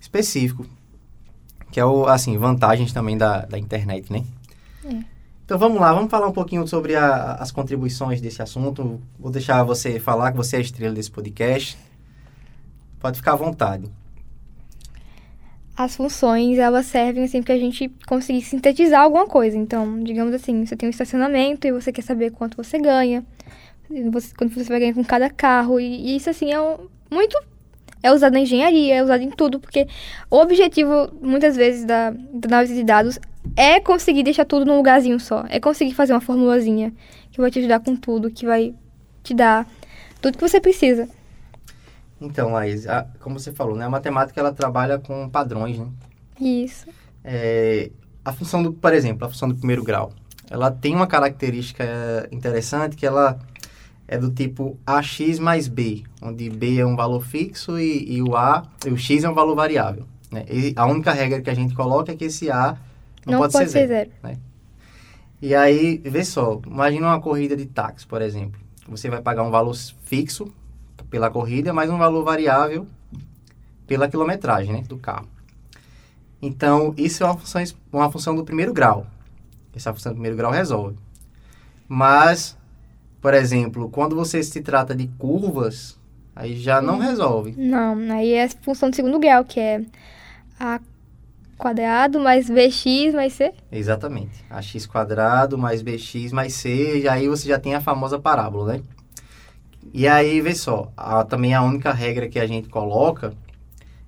específico. 0.00 0.66
Que 1.70 1.78
é 1.78 1.84
o, 1.84 2.06
assim, 2.06 2.38
vantagens 2.38 2.92
também 2.92 3.18
da, 3.18 3.40
da 3.44 3.58
internet, 3.58 4.10
né? 4.10 4.24
Então 5.44 5.58
vamos 5.58 5.78
lá, 5.80 5.92
vamos 5.92 6.10
falar 6.10 6.26
um 6.26 6.32
pouquinho 6.32 6.66
sobre 6.66 6.94
a- 6.96 7.34
as 7.34 7.50
contribuições 7.52 8.20
desse 8.20 8.40
assunto. 8.40 9.00
Vou 9.18 9.30
deixar 9.30 9.62
você 9.62 10.00
falar 10.00 10.30
que 10.32 10.36
você 10.38 10.56
é 10.56 10.58
a 10.58 10.62
estrela 10.62 10.94
desse 10.94 11.10
podcast. 11.10 11.76
Pode 12.98 13.18
ficar 13.18 13.32
à 13.32 13.36
vontade. 13.36 13.84
As 15.76 15.96
funções, 15.96 16.56
elas 16.56 16.86
servem 16.86 17.24
assim 17.24 17.42
pra 17.42 17.58
gente 17.58 17.90
conseguir 18.06 18.40
sintetizar 18.42 19.02
alguma 19.02 19.26
coisa. 19.26 19.56
Então, 19.56 20.02
digamos 20.02 20.32
assim, 20.32 20.64
você 20.64 20.76
tem 20.76 20.86
um 20.88 20.90
estacionamento 20.90 21.66
e 21.66 21.72
você 21.72 21.92
quer 21.92 22.02
saber 22.02 22.30
quanto 22.30 22.56
você 22.56 22.78
ganha. 22.78 23.24
você- 24.10 24.34
quanto 24.34 24.54
você 24.54 24.64
vai 24.64 24.80
ganhar 24.80 24.94
com 24.94 25.04
cada 25.04 25.28
carro. 25.28 25.78
E, 25.78 25.84
e 26.12 26.16
isso, 26.16 26.30
assim, 26.30 26.50
é 26.50 26.58
um- 26.60 26.88
muito... 27.10 27.38
É 28.02 28.10
usado 28.12 28.32
na 28.32 28.40
engenharia, 28.40 28.96
é 28.96 29.02
usado 29.02 29.22
em 29.22 29.30
tudo, 29.30 29.58
porque 29.60 29.86
o 30.30 30.36
objetivo, 30.38 31.10
muitas 31.22 31.54
vezes, 31.56 31.84
da, 31.84 32.10
da 32.10 32.48
análise 32.48 32.74
de 32.74 32.82
dados 32.84 33.18
é 33.56 33.80
conseguir 33.80 34.22
deixar 34.22 34.44
tudo 34.44 34.64
num 34.64 34.76
lugarzinho 34.76 35.18
só. 35.20 35.44
É 35.48 35.60
conseguir 35.60 35.94
fazer 35.94 36.12
uma 36.12 36.20
formulazinha 36.20 36.92
que 37.30 37.40
vai 37.40 37.50
te 37.50 37.58
ajudar 37.58 37.80
com 37.80 37.94
tudo, 37.96 38.30
que 38.30 38.46
vai 38.46 38.74
te 39.22 39.34
dar 39.34 39.66
tudo 40.20 40.38
que 40.38 40.48
você 40.48 40.60
precisa. 40.60 41.08
Então, 42.20 42.52
Laís, 42.52 42.86
a- 42.86 43.06
como 43.20 43.38
você 43.38 43.52
falou, 43.52 43.76
né? 43.76 43.84
A 43.84 43.90
matemática 43.90 44.40
ela 44.40 44.52
trabalha 44.52 44.98
com 44.98 45.28
padrões, 45.28 45.78
né? 45.78 45.86
Isso. 46.40 46.86
É, 47.22 47.90
a 48.24 48.32
função 48.32 48.62
do, 48.62 48.72
por 48.72 48.92
exemplo, 48.92 49.26
a 49.26 49.28
função 49.30 49.48
do 49.48 49.54
primeiro 49.54 49.82
grau, 49.84 50.12
ela 50.50 50.70
tem 50.70 50.94
uma 50.94 51.06
característica 51.06 52.28
interessante 52.30 52.96
que 52.96 53.06
ela 53.06 53.38
é 54.06 54.18
do 54.18 54.30
tipo 54.30 54.78
ax 54.86 55.38
mais 55.38 55.66
b, 55.66 56.04
onde 56.20 56.50
b 56.50 56.78
é 56.78 56.86
um 56.86 56.94
valor 56.96 57.22
fixo 57.24 57.78
e, 57.78 58.16
e 58.16 58.22
o 58.22 58.36
a, 58.36 58.62
e 58.86 58.90
o 58.90 58.96
x 58.96 59.24
é 59.24 59.28
um 59.28 59.34
valor 59.34 59.54
variável. 59.54 60.06
Né? 60.30 60.44
E 60.50 60.72
a 60.76 60.86
única 60.86 61.12
regra 61.12 61.40
que 61.40 61.50
a 61.50 61.54
gente 61.54 61.74
coloca 61.74 62.12
é 62.12 62.16
que 62.16 62.24
esse 62.26 62.50
a 62.50 62.76
não, 63.26 63.38
pode, 63.38 63.52
ser 63.52 63.66
zero. 63.68 64.10
zero. 64.20 64.38
E 65.40 65.54
aí, 65.54 65.98
vê 65.98 66.24
só, 66.24 66.60
imagina 66.66 67.06
uma 67.06 67.20
corrida 67.20 67.56
de 67.56 67.66
táxi, 67.66 68.06
por 68.06 68.22
exemplo. 68.22 68.60
Você 68.88 69.10
vai 69.10 69.20
pagar 69.20 69.42
um 69.42 69.50
valor 69.50 69.74
fixo 70.04 70.52
pela 71.10 71.30
corrida, 71.30 71.72
mais 71.72 71.90
um 71.90 71.98
valor 71.98 72.24
variável 72.24 72.86
pela 73.86 74.08
quilometragem 74.08 74.72
né, 74.72 74.82
do 74.82 74.96
carro. 74.96 75.28
Então, 76.40 76.94
isso 76.96 77.22
é 77.22 77.26
uma 77.26 77.36
função, 77.36 77.62
uma 77.92 78.10
função 78.10 78.34
do 78.34 78.44
primeiro 78.44 78.72
grau. 78.72 79.06
Essa 79.74 79.92
função 79.92 80.12
do 80.12 80.16
primeiro 80.16 80.36
grau 80.36 80.50
resolve. 80.50 80.96
Mas, 81.88 82.56
por 83.20 83.34
exemplo, 83.34 83.88
quando 83.88 84.14
você 84.14 84.42
se 84.42 84.60
trata 84.60 84.94
de 84.94 85.08
curvas, 85.18 85.98
aí 86.34 86.56
já 86.56 86.80
não 86.82 86.98
resolve. 86.98 87.54
Não, 87.56 87.96
aí 88.12 88.32
é 88.32 88.44
a 88.44 88.48
função 88.48 88.90
do 88.90 88.96
segundo 88.96 89.18
grau, 89.18 89.44
que 89.44 89.60
é 89.60 89.84
a 90.58 90.80
quadrado 91.56 92.18
mais 92.20 92.48
bx 92.50 93.12
mais 93.12 93.32
c. 93.32 93.52
Exatamente. 93.70 94.44
ax 94.50 94.86
quadrado 94.86 95.56
mais 95.58 95.82
bx 95.82 96.32
mais 96.32 96.54
c, 96.54 97.00
e 97.00 97.08
aí 97.08 97.28
você 97.28 97.48
já 97.48 97.58
tem 97.58 97.74
a 97.74 97.80
famosa 97.80 98.18
parábola, 98.18 98.74
né? 98.74 98.82
E 99.92 100.08
aí, 100.08 100.40
vê 100.40 100.54
só, 100.54 100.90
a- 100.96 101.24
também 101.24 101.54
a 101.54 101.62
única 101.62 101.92
regra 101.92 102.28
que 102.28 102.38
a 102.40 102.46
gente 102.46 102.68
coloca 102.68 103.32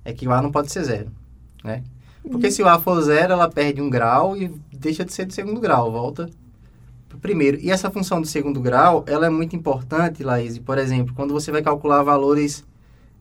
é 0.03 0.11
que 0.11 0.27
o 0.27 0.31
a 0.33 0.41
não 0.41 0.51
pode 0.51 0.71
ser 0.71 0.83
zero, 0.83 1.11
né? 1.63 1.83
Porque 2.29 2.51
se 2.51 2.61
o 2.61 2.67
a 2.67 2.77
for 2.77 3.01
zero, 3.01 3.31
ela 3.33 3.49
perde 3.49 3.81
um 3.81 3.89
grau 3.89 4.35
e 4.35 4.49
deixa 4.73 5.05
de 5.05 5.13
ser 5.13 5.25
do 5.25 5.31
segundo 5.33 5.61
grau, 5.61 5.89
volta 5.91 6.29
pro 7.07 7.17
primeiro. 7.19 7.57
E 7.61 7.71
essa 7.71 7.89
função 7.89 8.19
do 8.19 8.27
segundo 8.27 8.59
grau, 8.59 9.05
ela 9.07 9.27
é 9.27 9.29
muito 9.29 9.55
importante, 9.55 10.23
Laís, 10.23 10.59
por 10.59 10.77
exemplo, 10.77 11.13
quando 11.15 11.33
você 11.33 11.53
vai 11.53 11.61
calcular 11.61 12.03
valores 12.03 12.65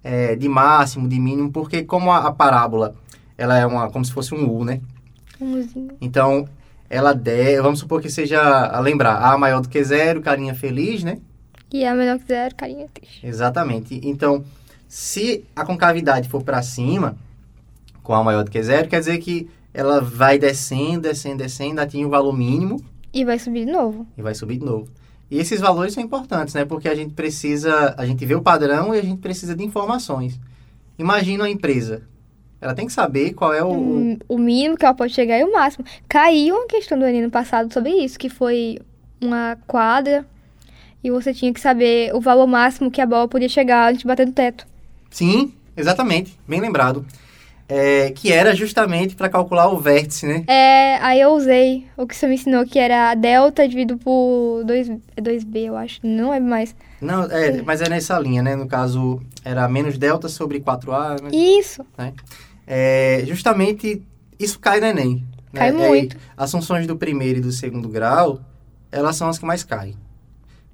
eh, 0.03 0.35
de 0.35 0.49
máximo, 0.49 1.09
de 1.09 1.21
mínimo, 1.21 1.53
porque 1.53 1.85
como 1.85 2.11
a, 2.11 2.27
a 2.27 2.33
parábola, 2.33 2.97
ela 3.37 3.59
é 3.59 3.67
uma, 3.67 3.91
como 3.91 4.05
se 4.05 4.13
fosse 4.13 4.35
um 4.35 4.49
U, 4.49 4.65
né? 4.65 4.81
Umzinho. 5.41 5.97
Então, 6.01 6.49
ela 6.89 7.13
deve, 7.13 7.61
vamos 7.61 7.79
supor 7.81 8.01
que 8.01 8.09
seja, 8.11 8.41
a 8.41 8.81
lembrar, 8.81 9.17
A 9.23 9.37
maior 9.37 9.61
do 9.61 9.69
que 9.69 9.83
zero, 9.85 10.21
carinha 10.21 10.55
feliz, 10.55 11.03
né? 11.05 11.19
E 11.73 11.85
a 11.85 11.95
menor 11.95 12.19
que 12.19 12.27
zero, 12.27 12.55
carinha 12.55 12.87
triste. 12.93 13.27
Exatamente. 13.27 14.01
Então, 14.05 14.45
se 14.89 15.45
a 15.55 15.65
concavidade 15.65 16.29
for 16.29 16.43
para 16.43 16.63
cima, 16.63 17.17
com 18.03 18.15
A 18.15 18.23
maior 18.23 18.45
do 18.45 18.51
que 18.51 18.63
zero, 18.63 18.89
quer 18.89 19.01
dizer 19.01 19.19
que 19.19 19.49
ela 19.75 20.01
vai 20.01 20.39
descendo, 20.39 21.03
descendo, 21.03 21.39
descendo, 21.39 21.81
atinge 21.81 22.07
o 22.07 22.09
valor 22.11 22.33
mínimo 22.33 22.83
E 23.13 23.25
vai 23.25 23.39
subir 23.39 23.67
de 23.67 23.73
novo. 23.73 24.07
e 24.17 24.23
vai 24.23 24.35
subir 24.35 24.59
de 24.59 24.65
novo. 24.65 24.89
E 25.31 25.39
esses 25.39 25.61
valores 25.61 25.93
são 25.93 26.03
importantes, 26.03 26.55
né? 26.55 26.65
Porque 26.65 26.89
a 26.89 26.95
gente 26.95 27.13
precisa, 27.13 27.95
a 27.99 28.07
gente 28.07 28.25
vê 28.25 28.35
o 28.37 28.41
padrão 28.41 28.95
e 28.95 28.99
a 28.99 29.03
gente 29.03 29.21
precisa 29.21 29.57
de 29.57 29.65
informações. 29.65 30.41
Imagina 30.99 31.43
uma 31.43 31.51
empresa. 31.51 32.03
Ela 32.61 32.75
tem 32.75 32.87
que 32.87 32.93
saber 32.93 33.35
qual 33.35 33.53
é 33.53 33.63
o, 33.63 33.71
Hum, 33.73 34.19
O 34.29 34.39
mínimo 34.39 34.77
que 34.77 34.85
ela 34.85 34.95
pode 34.95 35.13
chegar 35.13 35.39
e 35.39 35.45
o 35.45 35.53
máximo. 35.53 35.85
Caiu 36.09 36.57
uma 36.57 36.67
questão 36.67 36.99
do 36.99 37.05
Enem 37.05 37.23
no 37.23 37.31
passado 37.31 37.73
sobre 37.73 37.91
isso, 37.91 38.19
que 38.19 38.29
foi 38.29 38.79
uma 39.21 39.57
quadra 39.67 40.25
e 41.05 41.11
você 41.11 41.33
tinha 41.33 41.53
que 41.53 41.61
saber 41.61 42.15
o 42.15 42.21
valor 42.21 42.47
máximo 42.47 42.91
que 42.91 43.01
a 43.01 43.07
bola 43.07 43.29
podia 43.29 43.49
chegar 43.49 43.89
antes 43.91 44.01
de 44.01 44.07
bater 44.07 44.27
no 44.27 44.33
teto. 44.33 44.67
Sim, 45.11 45.53
exatamente, 45.77 46.39
bem 46.49 46.61
lembrado. 46.61 47.05
É, 47.69 48.13
que 48.13 48.33
era 48.33 48.55
justamente 48.55 49.17
para 49.17 49.29
calcular 49.29 49.69
o 49.69 49.77
vértice, 49.79 50.25
né? 50.25 50.45
É, 50.47 50.99
aí 50.99 51.21
eu 51.21 51.31
usei 51.31 51.85
o 51.97 52.07
que 52.07 52.15
você 52.15 52.29
me 52.29 52.35
ensinou, 52.37 52.65
que 52.65 52.79
era 52.79 53.13
delta 53.15 53.67
dividido 53.67 53.99
por 53.99 54.63
2, 54.65 54.89
é 54.89 55.21
2b, 55.21 55.57
eu 55.67 55.77
acho. 55.77 55.99
Não 56.05 56.33
é 56.33 56.39
mais. 56.39 56.77
Não, 57.01 57.25
é, 57.25 57.61
mas 57.63 57.83
é 57.83 57.89
nessa 57.89 58.17
linha, 58.21 58.41
né? 58.41 58.55
No 58.55 58.69
caso, 58.69 59.21
era 59.45 59.69
menos 59.69 59.99
delta 59.99 60.29
sobre 60.29 60.61
4A. 60.61 61.21
né? 61.21 61.31
Isso. 61.33 61.85
É, 61.99 62.13
justamente, 63.27 64.03
isso 64.39 64.59
cai 64.59 64.81
no 64.81 64.87
Enem. 64.87 65.25
né? 65.53 65.61
Cai 65.61 65.73
muito. 65.73 66.17
as 66.37 66.51
funções 66.51 66.87
do 66.87 66.97
primeiro 66.97 67.39
e 67.39 67.43
do 67.43 67.53
segundo 67.53 67.89
grau, 67.89 68.41
elas 68.91 69.17
são 69.17 69.29
as 69.29 69.39
que 69.39 69.47
mais 69.47 69.63
caem. 69.63 69.95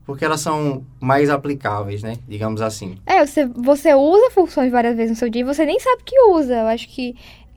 Porque 0.04 0.24
elas 0.24 0.40
são 0.40 0.84
mais 1.00 1.30
aplicáveis, 1.30 2.02
né? 2.02 2.16
Digamos 2.26 2.60
assim. 2.60 2.96
É, 3.06 3.24
você, 3.24 3.46
você 3.46 3.94
usa 3.94 4.30
funções 4.30 4.72
várias 4.72 4.96
vezes 4.96 5.10
no 5.12 5.16
seu 5.16 5.30
dia 5.30 5.42
e 5.42 5.44
você 5.44 5.64
nem 5.64 5.78
sabe 5.78 6.02
que 6.04 6.18
usa. 6.30 6.54
Eu 6.54 6.66
acho 6.66 6.88
que 6.88 7.14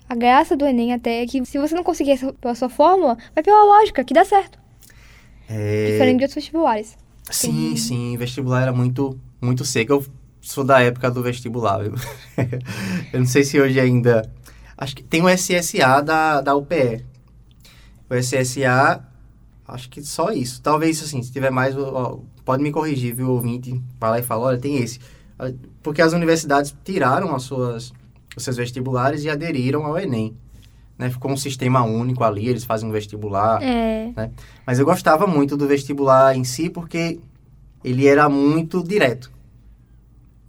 a 0.07 0.13
graça 0.15 0.55
do 0.55 0.65
Enem 0.65 0.93
até 0.93 1.23
é 1.23 1.25
que 1.25 1.43
se 1.43 1.57
você 1.57 1.73
não 1.73 1.83
conseguir 1.83 2.11
essa, 2.11 2.31
pela 2.33 2.53
sua 2.53 2.69
fórmula, 2.69 3.17
vai 3.33 3.43
pela 3.43 3.63
lógica, 3.65 4.03
que 4.03 4.13
dá 4.13 4.23
certo. 4.23 4.59
É, 5.49 5.91
Diferente 5.91 6.17
de 6.17 6.23
outros 6.23 6.35
vestibulares. 6.35 6.97
Sim, 7.31 7.75
sim, 7.75 8.15
vestibular 8.17 8.61
era 8.61 8.71
muito, 8.73 9.19
muito 9.41 9.65
seco. 9.65 9.93
Eu 9.93 10.05
sou 10.45 10.63
da 10.63 10.79
época 10.81 11.09
do 11.09 11.23
vestibular, 11.23 11.79
viu? 11.79 11.93
Eu 13.11 13.19
não 13.19 13.25
sei 13.25 13.43
se 13.43 13.59
hoje 13.59 13.79
ainda. 13.79 14.29
Acho 14.77 14.95
que 14.95 15.03
tem 15.03 15.21
o 15.21 15.29
SSA 15.29 16.01
da, 16.01 16.41
da 16.41 16.55
UPE. 16.55 17.03
O 18.09 18.15
SSA, 18.15 19.03
acho 19.67 19.89
que 19.89 20.03
só 20.03 20.31
isso. 20.31 20.61
Talvez, 20.61 21.01
assim, 21.01 21.21
se 21.23 21.31
tiver 21.31 21.49
mais, 21.49 21.75
ó, 21.77 22.19
pode 22.43 22.61
me 22.61 22.71
corrigir, 22.71 23.15
viu, 23.15 23.31
ouvinte? 23.31 23.81
Vai 23.99 24.11
lá 24.11 24.19
e 24.19 24.23
fala, 24.23 24.45
olha, 24.45 24.57
tem 24.59 24.77
esse. 24.77 24.99
Porque 25.81 26.01
as 26.01 26.13
universidades 26.13 26.75
tiraram 26.83 27.33
as 27.33 27.43
suas, 27.43 27.91
os 28.37 28.43
seus 28.43 28.57
vestibulares 28.57 29.23
e 29.23 29.29
aderiram 29.29 29.85
ao 29.85 29.97
Enem. 29.97 30.35
né? 30.97 31.09
Ficou 31.09 31.31
um 31.31 31.37
sistema 31.37 31.83
único 31.83 32.23
ali, 32.23 32.47
eles 32.47 32.63
fazem 32.63 32.87
um 32.87 32.91
vestibular. 32.91 33.63
É. 33.63 34.29
Mas 34.67 34.77
eu 34.77 34.85
gostava 34.85 35.25
muito 35.25 35.57
do 35.57 35.67
vestibular 35.67 36.35
em 36.35 36.43
si 36.43 36.69
porque 36.69 37.19
ele 37.83 38.07
era 38.07 38.29
muito 38.29 38.83
direto. 38.83 39.34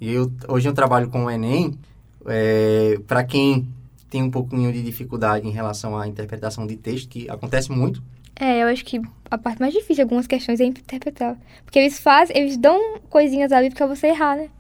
E 0.01 0.13
eu, 0.13 0.31
hoje 0.49 0.69
eu 0.69 0.73
trabalho 0.75 1.09
com 1.09 1.25
o 1.25 1.31
Enem. 1.31 1.79
É, 2.27 2.99
para 3.07 3.23
quem 3.25 3.67
tem 4.11 4.23
um 4.23 4.31
pouquinho 4.31 4.73
de 4.73 4.83
dificuldade 4.83 5.47
em 5.47 5.51
relação 5.51 5.97
à 5.97 6.07
interpretação 6.07 6.67
de 6.67 6.77
texto, 6.77 7.09
que 7.09 7.29
acontece 7.31 7.71
muito, 7.71 8.03
É, 8.39 8.63
eu 8.63 8.69
acho 8.69 8.85
que 8.85 9.01
a 9.31 9.39
parte 9.39 9.61
mais 9.61 9.73
difícil 9.73 9.97
de 9.97 10.03
algumas 10.03 10.27
questões 10.27 10.61
é 10.61 10.65
interpretar. 10.65 11.37
Porque 11.65 11.79
eles 11.79 11.99
fazem, 11.99 12.37
eles 12.37 12.57
dão 12.59 12.99
coisinhas 13.09 13.51
ali 13.53 13.71
pra 13.71 13.87
você 13.87 14.09
errar, 14.09 14.37
né? 14.37 14.51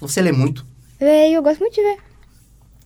você 0.00 0.20
lê 0.20 0.32
muito. 0.32 0.66
Leio, 1.00 1.36
eu 1.36 1.42
gosto 1.42 1.60
muito 1.60 1.74
de 1.74 1.82
ver. 1.82 1.98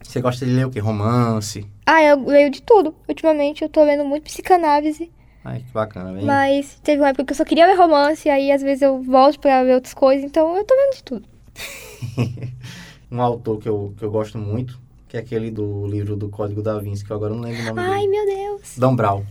Você 0.02 0.20
gosta 0.20 0.44
de 0.46 0.52
ler 0.52 0.66
o 0.66 0.70
quê? 0.70 0.78
Romance. 0.80 1.66
Ah, 1.84 2.02
eu 2.02 2.24
leio 2.26 2.50
de 2.50 2.62
tudo. 2.62 2.94
Ultimamente 3.08 3.62
eu 3.62 3.68
tô 3.68 3.82
lendo 3.84 4.04
muito 4.04 4.24
psicanálise. 4.24 5.10
Ai, 5.44 5.60
que 5.60 5.72
bacana, 5.72 6.12
bem. 6.12 6.24
Mas 6.24 6.78
teve 6.82 7.00
uma 7.00 7.08
época 7.08 7.24
que 7.24 7.32
eu 7.32 7.36
só 7.36 7.44
queria 7.44 7.66
ler 7.66 7.76
romance, 7.76 8.28
aí 8.28 8.50
às 8.50 8.62
vezes 8.62 8.82
eu 8.82 9.02
volto 9.02 9.38
pra 9.40 9.62
ver 9.64 9.74
outras 9.74 9.94
coisas, 9.94 10.24
então 10.24 10.56
eu 10.56 10.64
tô 10.64 10.74
lendo 10.74 10.94
de 10.96 11.02
tudo. 11.04 11.28
um 13.10 13.20
autor 13.20 13.58
que 13.58 13.68
eu, 13.68 13.94
que 13.96 14.04
eu 14.04 14.10
gosto 14.10 14.38
muito, 14.38 14.78
que 15.08 15.16
é 15.16 15.20
aquele 15.20 15.50
do 15.50 15.86
livro 15.86 16.16
do 16.16 16.28
Código 16.28 16.62
da 16.62 16.78
Vinci, 16.78 17.04
que 17.04 17.10
eu 17.10 17.16
agora 17.16 17.34
não 17.34 17.40
lembro 17.42 17.62
o 17.62 17.64
nome 17.66 17.80
Ai, 17.80 18.00
dele. 18.06 18.08
meu 18.08 18.26
Deus. 18.26 18.76
Dan 18.78 18.94
Brown. 18.94 19.24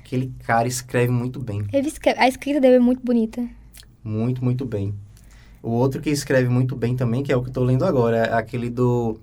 Aquele 0.00 0.32
cara 0.44 0.68
escreve 0.68 1.10
muito 1.10 1.40
bem. 1.40 1.64
Ele 1.72 1.88
escreve- 1.88 2.20
A 2.20 2.28
escrita 2.28 2.60
dele 2.60 2.76
é 2.76 2.80
muito 2.80 3.02
bonita. 3.04 3.46
Muito, 4.04 4.44
muito 4.44 4.64
bem. 4.66 4.94
O 5.62 5.70
outro 5.70 6.00
que 6.00 6.10
escreve 6.10 6.48
muito 6.48 6.74
bem 6.76 6.94
também, 6.96 7.22
que 7.22 7.32
é 7.32 7.36
o 7.36 7.42
que 7.42 7.48
eu 7.48 7.52
tô 7.52 7.62
lendo 7.64 7.84
agora, 7.84 8.16
é 8.18 8.32
aquele 8.34 8.68
do... 8.68 9.18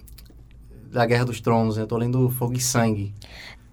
Da 0.91 1.05
Guerra 1.05 1.25
dos 1.25 1.39
Tronos, 1.39 1.77
né? 1.77 1.83
Eu 1.83 1.87
tô 1.87 1.97
lendo 1.97 2.29
Fogo 2.31 2.53
e 2.53 2.59
Sangue. 2.59 3.13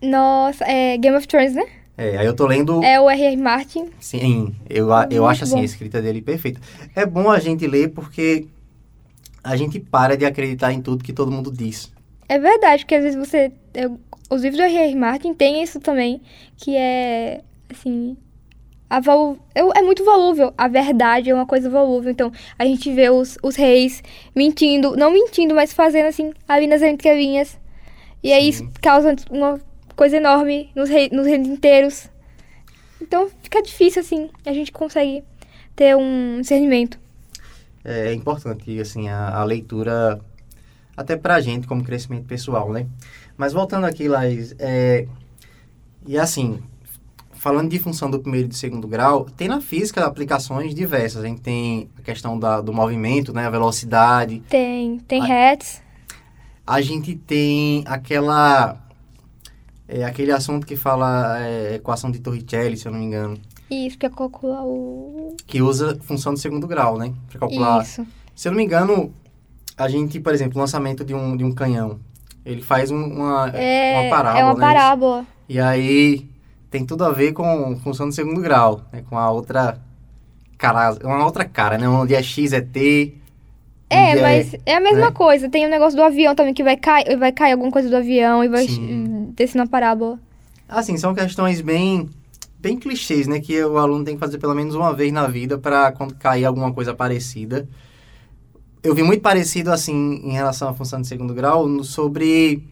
Nossa, 0.03 0.65
é 0.65 0.99
Game 0.99 1.17
of 1.17 1.27
Thrones, 1.27 1.55
né? 1.55 1.65
É, 1.99 2.19
aí 2.19 2.27
eu 2.27 2.35
tô 2.35 2.47
lendo... 2.47 2.83
É 2.85 3.01
o 3.01 3.09
R.R. 3.09 3.37
Martin. 3.37 3.89
Sim, 3.99 4.55
eu, 4.69 4.89
eu 4.91 4.93
Muito 5.23 5.27
acho 5.27 5.45
assim, 5.45 5.55
bom. 5.55 5.61
a 5.63 5.65
escrita 5.65 6.03
dele 6.03 6.21
perfeita. 6.21 6.61
É 6.95 7.07
bom 7.07 7.31
a 7.31 7.39
gente 7.39 7.67
ler 7.67 7.89
porque 7.91 8.47
a 9.43 9.57
gente 9.57 9.81
para 9.81 10.17
de 10.17 10.25
acreditar 10.27 10.73
em 10.73 10.83
tudo 10.83 11.03
que 11.05 11.13
todo 11.13 11.31
mundo 11.33 11.51
diz. 11.51 11.91
É 12.29 12.39
verdade, 12.39 12.83
porque 12.85 12.97
às 12.97 13.03
vezes 13.03 13.17
você. 13.19 13.53
eu- 13.73 13.99
os 14.29 14.43
livros 14.43 14.59
do 14.61 14.65
R.R. 14.65 14.95
Martin 14.97 15.33
tem 15.33 15.63
isso 15.63 15.79
também, 15.81 16.21
que 16.57 16.77
é. 16.77 17.41
Assim. 17.71 18.17
A 18.91 19.01
volu, 19.01 19.39
eu- 19.55 19.73
é 19.75 19.83
muito 19.83 20.05
volúvel. 20.05 20.53
A 20.59 20.69
verdade 20.69 21.31
é 21.31 21.35
uma 21.35 21.47
coisa 21.47 21.69
volúvel. 21.71 22.11
Então, 22.11 22.31
a 22.59 22.65
gente 22.65 22.93
vê 22.93 23.09
os, 23.11 23.37
os 23.43 23.57
reis 23.57 24.03
mentindo, 24.35 24.97
não 24.97 25.11
mentindo, 25.13 25.55
mas 25.55 25.73
fazendo 25.73 26.07
assim, 26.07 26.33
ali 26.49 26.67
nas 26.67 26.83
entrelinhas. 26.83 27.59
E 28.23 28.33
aí 28.33 28.49
isso 28.49 28.65
Sim. 28.65 28.71
causa 28.83 29.15
uma 29.31 29.61
coisa 29.97 30.19
enorme 30.19 30.71
nos, 30.75 30.89
rei, 30.89 31.09
nos 31.11 31.27
reinos 31.27 31.49
inteiros. 31.49 32.09
Então, 33.01 33.29
fica 33.43 33.63
difícil, 33.63 34.01
assim. 34.03 34.31
A 34.45 34.53
gente 34.53 34.71
consegue 34.71 35.25
ter 35.75 35.97
um 35.97 36.41
discernimento. 36.41 36.99
É 37.85 38.13
importante, 38.13 38.79
assim, 38.81 39.09
a, 39.09 39.37
a 39.37 39.45
leitura, 39.45 40.21
até 40.97 41.17
pra 41.17 41.41
gente, 41.41 41.67
como 41.67 41.85
crescimento 41.85 42.27
pessoal, 42.27 42.73
né? 42.73 42.87
Mas 43.37 43.53
voltando 43.53 43.85
aqui, 43.85 44.09
Laís, 44.09 44.55
é, 44.59 45.07
e 46.07 46.19
assim, 46.19 46.59
falando 47.33 47.69
de 47.69 47.79
função 47.79 48.11
do 48.11 48.19
primeiro 48.19 48.47
e 48.47 48.49
do 48.49 48.55
segundo 48.57 48.89
grau, 48.89 49.27
tem 49.37 49.47
na 49.47 49.61
física 49.61 50.05
aplicações 50.05 50.75
diversas. 50.75 51.23
A 51.23 51.27
gente 51.29 51.43
tem 51.43 51.89
a 51.99 52.03
questão 52.03 52.39
da, 52.39 52.61
do 52.61 52.73
movimento, 52.73 53.33
né? 53.33 53.47
A 53.47 53.51
velocidade. 53.51 54.43
Tem, 54.49 54.99
tem 55.01 55.23
Ah. 55.23 55.53
hats. 55.53 55.83
A 56.67 56.81
gente 56.81 57.15
tem 57.15 57.85
aquela... 57.87 58.83
É, 59.89 60.05
aquele 60.05 60.33
assunto 60.33 60.67
que 60.67 60.77
fala 60.77 61.39
é, 61.41 61.75
equação 61.77 62.11
de 62.11 62.19
Torricelli, 62.19 62.77
se 62.77 62.87
eu 62.89 62.93
não 62.93 62.99
me 62.99 63.05
engano, 63.05 63.39
Isso, 63.71 63.97
pra 63.99 64.11
calcular 64.11 64.65
o. 64.65 65.37
que 65.47 65.63
usa 65.63 65.97
função 66.03 66.35
do 66.35 66.39
segundo 66.41 66.67
grau, 66.67 66.99
né? 66.99 67.13
Para 67.31 67.41
calcular 67.41 67.83
Isso. 67.83 68.05
Se 68.35 68.49
eu 68.49 68.53
não 68.53 68.57
me 68.59 68.65
engano, 68.65 69.13
a 69.77 69.89
gente, 69.89 70.19
por 70.21 70.35
exemplo, 70.35 70.57
o 70.59 70.61
lançamento 70.61 71.05
de 71.05 71.15
um, 71.15 71.37
de 71.37 71.45
um 71.45 71.53
canhão, 71.53 71.99
ele 72.45 72.63
faz 72.63 72.91
um- 72.91 72.97
uma, 73.05 73.49
É, 73.51 74.01
uma 74.01 74.11
parábola, 74.11 74.41
é 74.41 74.45
uma 74.45 74.55
né? 74.55 74.61
parábola. 74.61 75.27
E 75.49 75.61
aí 75.61 76.29
tem 76.71 76.85
tudo 76.85 77.05
a 77.05 77.11
ver 77.13 77.33
com 77.33 77.77
função 77.83 78.09
do 78.09 78.13
segundo 78.15 78.41
grau, 78.41 78.83
né? 78.93 79.03
Com 79.09 79.17
a 79.17 79.31
outra 79.31 79.81
cara, 80.59 80.97
uma 81.05 81.25
outra 81.25 81.45
cara, 81.45 81.79
né? 81.79 81.89
Onde 81.89 82.15
é 82.15 82.23
X 82.23 82.53
é 82.53 82.61
T. 82.61 83.15
É, 83.89 84.13
onde 84.13 84.21
mas 84.21 84.55
é 84.67 84.75
a 84.75 84.81
mesma 84.81 85.07
né? 85.07 85.11
coisa. 85.13 85.49
Tem 85.49 85.65
o 85.67 85.71
negócio 85.71 85.97
do 85.97 86.03
avião 86.03 86.35
também, 86.35 86.53
que 86.55 86.65
vai 86.65 86.77
cair, 86.77 87.17
vai 87.17 87.33
cair 87.33 87.53
alguma 87.53 87.71
coisa 87.71 87.89
do 87.89 87.97
avião 87.97 88.43
e 88.43 88.49
vai 88.49 88.67
Sim. 88.67 88.83
hum, 88.83 89.33
descer 89.37 89.57
na 89.59 89.67
parábola. 89.67 90.19
Assim, 90.69 90.97
são 90.97 91.15
questões 91.15 91.61
bem 91.61 92.09
bem 92.59 92.77
clichês, 92.79 93.29
né? 93.29 93.39
Que 93.39 93.63
o 93.63 93.79
aluno 93.79 94.05
tem 94.05 94.15
que 94.15 94.21
fazer 94.21 94.39
pelo 94.39 94.55
menos 94.55 94.75
uma 94.75 94.93
vez 94.93 95.13
na 95.13 95.29
vida 95.29 95.57
para 95.57 95.93
quando 95.93 96.15
cair 96.17 96.45
alguma 96.45 96.73
coisa 96.73 96.93
parecida. 96.95 97.69
Eu 98.83 98.95
vi 98.95 99.03
muito 99.03 99.21
parecido, 99.21 99.73
assim, 99.73 100.21
em 100.25 100.33
relação 100.33 100.69
à 100.69 100.75
função 100.75 101.01
de 101.01 101.07
segundo 101.07 101.35
grau, 101.35 101.67
no- 101.69 101.85
sobre 101.85 102.65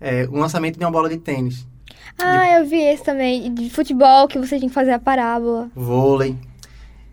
é, 0.00 0.26
o 0.30 0.36
lançamento 0.36 0.78
de 0.78 0.84
uma 0.84 0.90
bola 0.90 1.08
de 1.08 1.16
tênis. 1.18 1.66
Ah, 2.18 2.58
eu 2.58 2.66
vi 2.66 2.76
esse 2.80 3.02
também. 3.02 3.52
De 3.54 3.70
futebol, 3.70 4.28
que 4.28 4.38
você 4.38 4.58
tinha 4.58 4.68
que 4.68 4.74
fazer 4.74 4.92
a 4.92 4.98
parábola. 4.98 5.70
vôlei. 5.74 6.36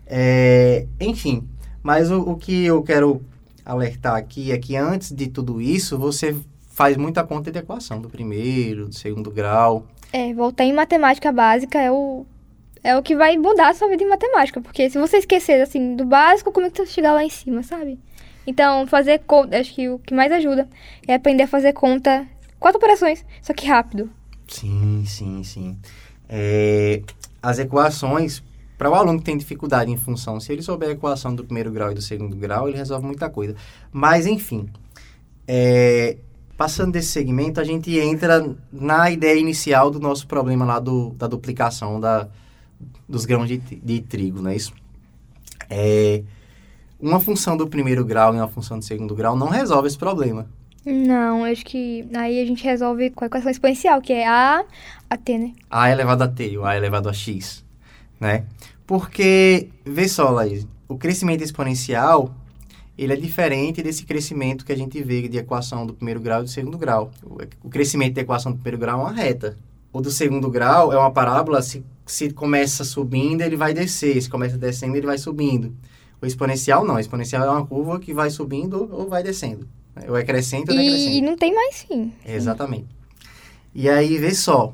É, 0.06 0.86
enfim, 1.00 1.48
mas 1.82 2.10
o, 2.10 2.20
o 2.20 2.36
que 2.36 2.64
eu 2.64 2.82
quero 2.82 3.22
alertar 3.64 4.16
aqui 4.16 4.52
é 4.52 4.58
que 4.58 4.76
antes 4.76 5.12
de 5.12 5.28
tudo 5.28 5.60
isso, 5.60 5.98
você 5.98 6.36
faz 6.70 6.96
muita 6.96 7.24
conta 7.24 7.50
de 7.50 7.58
equação 7.58 8.00
do 8.00 8.08
primeiro, 8.08 8.88
do 8.88 8.94
segundo 8.94 9.30
grau. 9.30 9.86
É, 10.12 10.32
voltar 10.34 10.64
em 10.64 10.72
matemática 10.72 11.32
básica 11.32 11.80
é 11.80 11.90
o. 11.90 12.26
É 12.84 12.96
o 12.96 13.02
que 13.02 13.14
vai 13.14 13.38
mudar 13.38 13.68
a 13.68 13.74
sua 13.74 13.88
vida 13.88 14.02
em 14.02 14.08
matemática. 14.08 14.60
Porque 14.60 14.90
se 14.90 14.98
você 14.98 15.18
esquecer, 15.18 15.60
assim, 15.62 15.94
do 15.94 16.04
básico, 16.04 16.50
como 16.50 16.66
é 16.66 16.70
que 16.70 16.78
você 16.78 16.86
chegar 16.86 17.12
lá 17.12 17.24
em 17.24 17.30
cima, 17.30 17.62
sabe? 17.62 17.96
Então, 18.44 18.86
fazer 18.88 19.20
conta. 19.20 19.56
Acho 19.56 19.72
que 19.72 19.88
o 19.88 20.00
que 20.00 20.12
mais 20.12 20.32
ajuda 20.32 20.68
é 21.06 21.14
aprender 21.14 21.44
a 21.44 21.48
fazer 21.48 21.72
conta. 21.72 22.26
Quatro 22.58 22.78
operações, 22.78 23.24
só 23.40 23.52
que 23.52 23.66
rápido. 23.66 24.10
Sim, 24.48 25.04
sim, 25.06 25.44
sim. 25.44 25.76
É, 26.28 27.02
as 27.40 27.58
equações, 27.58 28.42
para 28.82 28.90
o 28.90 28.94
aluno 28.96 29.20
que 29.20 29.24
tem 29.24 29.36
dificuldade 29.36 29.92
em 29.92 29.96
função, 29.96 30.40
se 30.40 30.52
ele 30.52 30.60
souber 30.60 30.88
a 30.88 30.92
equação 30.92 31.32
do 31.32 31.44
primeiro 31.44 31.70
grau 31.70 31.92
e 31.92 31.94
do 31.94 32.02
segundo 32.02 32.34
grau, 32.34 32.68
ele 32.68 32.76
resolve 32.76 33.06
muita 33.06 33.30
coisa. 33.30 33.54
Mas, 33.92 34.26
enfim, 34.26 34.68
é, 35.46 36.16
passando 36.56 36.90
desse 36.90 37.06
segmento, 37.12 37.60
a 37.60 37.64
gente 37.64 37.96
entra 37.96 38.44
na 38.72 39.08
ideia 39.08 39.38
inicial 39.38 39.88
do 39.88 40.00
nosso 40.00 40.26
problema 40.26 40.64
lá 40.64 40.80
do, 40.80 41.10
da 41.10 41.28
duplicação 41.28 42.00
da, 42.00 42.26
dos 43.08 43.24
grãos 43.24 43.46
de, 43.46 43.58
de 43.58 44.00
trigo, 44.00 44.42
não 44.42 44.50
é 44.50 44.56
isso? 44.56 44.72
É, 45.70 46.24
uma 46.98 47.20
função 47.20 47.56
do 47.56 47.68
primeiro 47.68 48.04
grau 48.04 48.34
e 48.34 48.36
uma 48.36 48.48
função 48.48 48.80
do 48.80 48.84
segundo 48.84 49.14
grau 49.14 49.36
não 49.36 49.46
resolve 49.46 49.86
esse 49.86 49.96
problema. 49.96 50.48
Não, 50.84 51.44
acho 51.44 51.64
que 51.64 52.04
aí 52.16 52.42
a 52.42 52.44
gente 52.44 52.64
resolve 52.64 53.10
com 53.10 53.22
a 53.22 53.28
equação 53.28 53.48
exponencial, 53.48 54.02
que 54.02 54.12
é 54.12 54.26
A 54.26 54.64
a 55.08 55.16
T, 55.16 55.38
né? 55.38 55.52
A 55.70 55.88
elevado 55.88 56.24
a 56.24 56.26
T 56.26 56.58
ou 56.58 56.64
A 56.64 56.76
elevado 56.76 57.08
a 57.08 57.12
X, 57.12 57.64
né? 58.22 58.44
Porque, 58.86 59.68
vê 59.84 60.06
só, 60.08 60.30
Laís, 60.30 60.64
o 60.88 60.96
crescimento 60.96 61.42
exponencial, 61.42 62.32
ele 62.96 63.12
é 63.12 63.16
diferente 63.16 63.82
desse 63.82 64.04
crescimento 64.04 64.64
que 64.64 64.72
a 64.72 64.76
gente 64.76 65.02
vê 65.02 65.26
de 65.28 65.38
equação 65.38 65.84
do 65.84 65.92
primeiro 65.92 66.20
grau 66.20 66.40
e 66.40 66.44
do 66.44 66.48
segundo 66.48 66.78
grau. 66.78 67.10
O, 67.64 67.68
crescimento 67.68 68.14
da 68.14 68.20
equação 68.20 68.52
do 68.52 68.58
primeiro 68.58 68.78
grau 68.78 69.00
é 69.00 69.02
uma 69.02 69.12
reta. 69.12 69.56
O 69.92 70.00
do 70.00 70.10
segundo 70.10 70.48
grau 70.48 70.92
é 70.92 70.96
uma 70.96 71.10
parábola, 71.10 71.60
se, 71.62 71.84
se 72.06 72.30
começa 72.30 72.84
subindo, 72.84 73.40
ele 73.40 73.56
vai 73.56 73.74
descer, 73.74 74.22
se 74.22 74.30
começa 74.30 74.56
descendo, 74.56 74.96
ele 74.96 75.06
vai 75.06 75.18
subindo. 75.18 75.74
O 76.20 76.26
exponencial 76.26 76.84
não, 76.84 76.94
o 76.94 77.00
exponencial 77.00 77.44
é 77.44 77.50
uma 77.50 77.66
curva 77.66 77.98
que 77.98 78.14
vai 78.14 78.30
subindo 78.30 78.88
ou 78.92 79.08
vai 79.08 79.24
descendo. 79.24 79.68
né? 79.96 80.04
Ou 80.08 80.16
é 80.16 80.22
crescente 80.22 80.70
ou 80.70 80.76
decrescente. 80.76 81.16
E 81.16 81.20
não 81.20 81.36
tem 81.36 81.52
mais 81.52 81.82
fim. 81.82 82.12
Exatamente. 82.24 82.86
E 83.74 83.88
aí, 83.88 84.16
vê 84.18 84.32
só. 84.32 84.72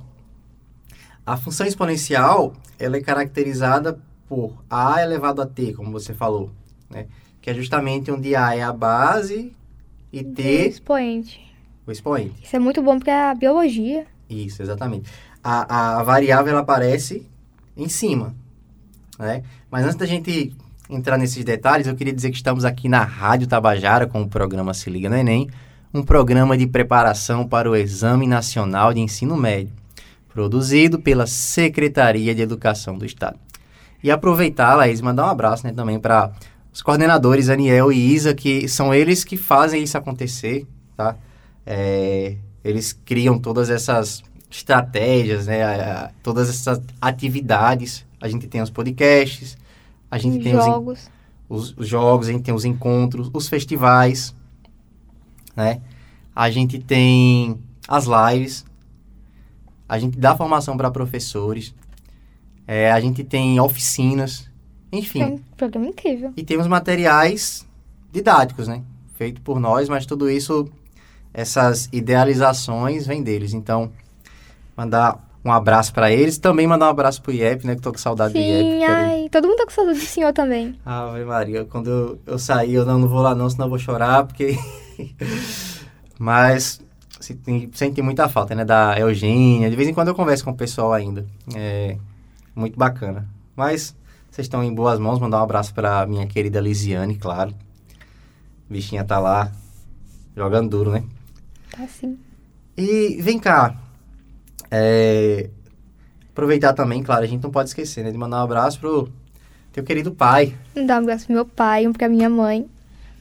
A 1.24 1.36
função 1.38 1.66
exponencial, 1.66 2.52
ela 2.78 2.96
é 2.96 3.00
caracterizada 3.00 3.98
por 4.28 4.52
a 4.68 5.02
elevado 5.02 5.40
a 5.40 5.46
t, 5.46 5.72
como 5.72 5.90
você 5.90 6.12
falou, 6.12 6.50
né? 6.90 7.06
Que 7.40 7.50
é 7.50 7.54
justamente 7.54 8.10
onde 8.10 8.36
a 8.36 8.54
é 8.54 8.62
a 8.62 8.72
base 8.72 9.52
e 10.12 10.22
t 10.22 10.42
expoente. 10.68 11.40
o 11.86 11.90
expoente. 11.90 12.44
Isso 12.44 12.54
é 12.54 12.58
muito 12.58 12.82
bom 12.82 12.98
porque 12.98 13.10
a 13.10 13.34
biologia. 13.34 14.06
Isso, 14.28 14.62
exatamente. 14.62 15.10
A, 15.42 15.74
a, 15.74 16.00
a 16.00 16.02
variável, 16.02 16.52
ela 16.52 16.60
aparece 16.60 17.26
em 17.76 17.88
cima, 17.88 18.34
né? 19.18 19.42
Mas 19.70 19.84
antes 19.84 19.96
da 19.96 20.06
gente 20.06 20.54
entrar 20.90 21.18
nesses 21.18 21.44
detalhes, 21.44 21.86
eu 21.86 21.94
queria 21.94 22.12
dizer 22.12 22.30
que 22.30 22.36
estamos 22.36 22.64
aqui 22.64 22.88
na 22.88 23.02
Rádio 23.02 23.46
Tabajara 23.46 24.06
com 24.06 24.22
o 24.22 24.28
programa 24.28 24.74
Se 24.74 24.90
Liga 24.90 25.08
no 25.08 25.16
Enem, 25.16 25.48
um 25.92 26.02
programa 26.02 26.56
de 26.56 26.66
preparação 26.66 27.46
para 27.46 27.70
o 27.70 27.76
Exame 27.76 28.26
Nacional 28.26 28.92
de 28.92 29.00
Ensino 29.00 29.36
Médio, 29.36 29.72
produzido 30.38 31.00
pela 31.00 31.26
Secretaria 31.26 32.32
de 32.32 32.40
Educação 32.40 32.96
do 32.96 33.04
Estado. 33.04 33.36
E 34.00 34.08
aproveitar, 34.08 34.76
Laís, 34.76 35.00
mandar 35.00 35.24
um 35.26 35.30
abraço 35.30 35.66
né, 35.66 35.72
também 35.72 35.98
para 35.98 36.30
os 36.72 36.80
coordenadores 36.80 37.48
Aniel 37.48 37.90
e 37.90 38.14
Isa, 38.14 38.32
que 38.32 38.68
são 38.68 38.94
eles 38.94 39.24
que 39.24 39.36
fazem 39.36 39.82
isso 39.82 39.98
acontecer, 39.98 40.64
tá? 40.96 41.16
É, 41.66 42.36
Eles 42.62 42.92
criam 42.92 43.36
todas 43.36 43.68
essas 43.68 44.22
estratégias, 44.48 45.48
né? 45.48 45.64
a- 45.64 46.04
a- 46.04 46.10
todas 46.22 46.48
essas 46.48 46.80
atividades. 47.00 48.06
A 48.20 48.28
gente 48.28 48.46
tem 48.46 48.62
os 48.62 48.70
podcasts, 48.70 49.58
a 50.08 50.18
gente 50.18 50.40
tem 50.40 50.54
os, 50.56 50.64
en- 50.64 50.70
jogos. 50.70 51.10
os, 51.48 51.74
os 51.76 51.88
jogos, 51.88 52.28
a 52.28 52.32
gente 52.32 52.44
tem 52.44 52.54
os 52.54 52.64
encontros, 52.64 53.28
os 53.34 53.48
festivais, 53.48 54.32
né? 55.56 55.80
A 56.34 56.48
gente 56.48 56.78
tem 56.78 57.58
as 57.88 58.04
lives, 58.06 58.64
a 59.88 59.98
gente 59.98 60.18
dá 60.18 60.36
formação 60.36 60.76
para 60.76 60.90
professores, 60.90 61.74
é, 62.66 62.92
a 62.92 63.00
gente 63.00 63.24
tem 63.24 63.58
oficinas, 63.58 64.48
enfim. 64.92 65.22
É 65.22 65.26
um 65.26 65.38
programa 65.56 65.86
incrível. 65.86 66.32
E 66.36 66.42
temos 66.42 66.66
materiais 66.66 67.66
didáticos, 68.12 68.68
né? 68.68 68.82
Feito 69.14 69.40
por 69.40 69.58
nós, 69.58 69.88
mas 69.88 70.04
tudo 70.04 70.30
isso, 70.30 70.68
essas 71.32 71.88
idealizações 71.92 73.06
vêm 73.06 73.22
deles. 73.22 73.54
Então, 73.54 73.90
mandar 74.76 75.26
um 75.42 75.50
abraço 75.50 75.92
para 75.94 76.12
eles. 76.12 76.36
Também 76.36 76.66
mandar 76.66 76.86
um 76.86 76.90
abraço 76.90 77.22
pro 77.22 77.32
IEP, 77.32 77.66
né? 77.66 77.74
Que 77.74 77.80
tô 77.80 77.90
com 77.90 77.98
saudade 77.98 78.34
do 78.34 78.38
IEP. 78.38 78.62
Sim, 78.62 78.84
ai, 78.84 79.28
todo 79.30 79.48
mundo 79.48 79.56
tá 79.56 79.64
com 79.64 79.72
saudade 79.72 79.98
do 79.98 80.04
senhor 80.04 80.32
também. 80.32 80.78
Ave 80.84 81.24
Maria, 81.24 81.64
quando 81.64 81.90
eu, 81.90 82.18
eu 82.26 82.38
sair, 82.38 82.74
eu 82.74 82.84
não, 82.84 82.98
não 82.98 83.08
vou 83.08 83.22
lá 83.22 83.34
não, 83.34 83.48
senão 83.48 83.66
eu 83.66 83.70
vou 83.70 83.78
chorar, 83.78 84.26
porque... 84.26 84.56
Mas 86.18 86.80
se 87.20 87.34
tem- 87.34 87.70
senti 87.74 88.00
muita 88.02 88.28
falta, 88.28 88.54
né? 88.54 88.64
Da 88.64 88.98
Eugênia. 88.98 89.68
De 89.70 89.76
vez 89.76 89.88
em 89.88 89.94
quando 89.94 90.08
eu 90.08 90.14
converso 90.14 90.44
com 90.44 90.50
o 90.50 90.56
pessoal 90.56 90.92
ainda. 90.92 91.26
É 91.54 91.96
muito 92.54 92.78
bacana. 92.78 93.28
Mas 93.56 93.94
vocês 94.30 94.44
estão 94.46 94.62
em 94.62 94.72
boas 94.74 94.98
mãos. 94.98 95.18
Mandar 95.18 95.40
um 95.40 95.44
abraço 95.44 95.72
pra 95.74 96.06
minha 96.06 96.26
querida 96.26 96.60
Lisiane, 96.60 97.16
claro. 97.16 97.54
Bichinha 98.70 99.02
tá 99.04 99.18
lá, 99.18 99.50
jogando 100.36 100.68
duro, 100.70 100.90
né? 100.92 101.02
Tá 101.70 101.84
assim. 101.84 102.18
E 102.76 103.18
vem 103.20 103.38
cá. 103.38 103.74
é, 104.70 105.48
aproveitar 106.30 106.72
também, 106.74 107.02
claro, 107.02 107.24
a 107.24 107.26
gente 107.26 107.42
não 107.42 107.50
pode 107.50 107.70
esquecer, 107.70 108.04
né? 108.04 108.10
De 108.12 108.18
mandar 108.18 108.40
um 108.40 108.44
abraço 108.44 108.78
pro 108.78 109.08
teu 109.72 109.82
querido 109.82 110.12
pai. 110.12 110.54
Dar 110.86 110.96
um 111.00 111.02
abraço 111.02 111.26
pro 111.26 111.34
meu 111.34 111.44
pai, 111.46 111.86
um 111.86 111.92
pra 111.92 112.08
minha 112.08 112.28
mãe. 112.28 112.68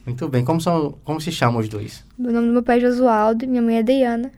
Muito 0.08 0.26
bem. 0.28 0.42
Como, 0.44 0.58
são, 0.60 0.94
como 1.04 1.20
se 1.20 1.30
chamam 1.30 1.60
os 1.60 1.68
dois? 1.68 2.02
O 2.18 2.22
nome 2.32 2.46
do 2.46 2.52
meu 2.54 2.62
pai 2.62 2.78
é 2.78 2.80
Josualdo 2.80 3.44
e 3.44 3.46
minha 3.46 3.60
mãe 3.62 3.76
é 3.76 3.82
Diana. 3.82 4.32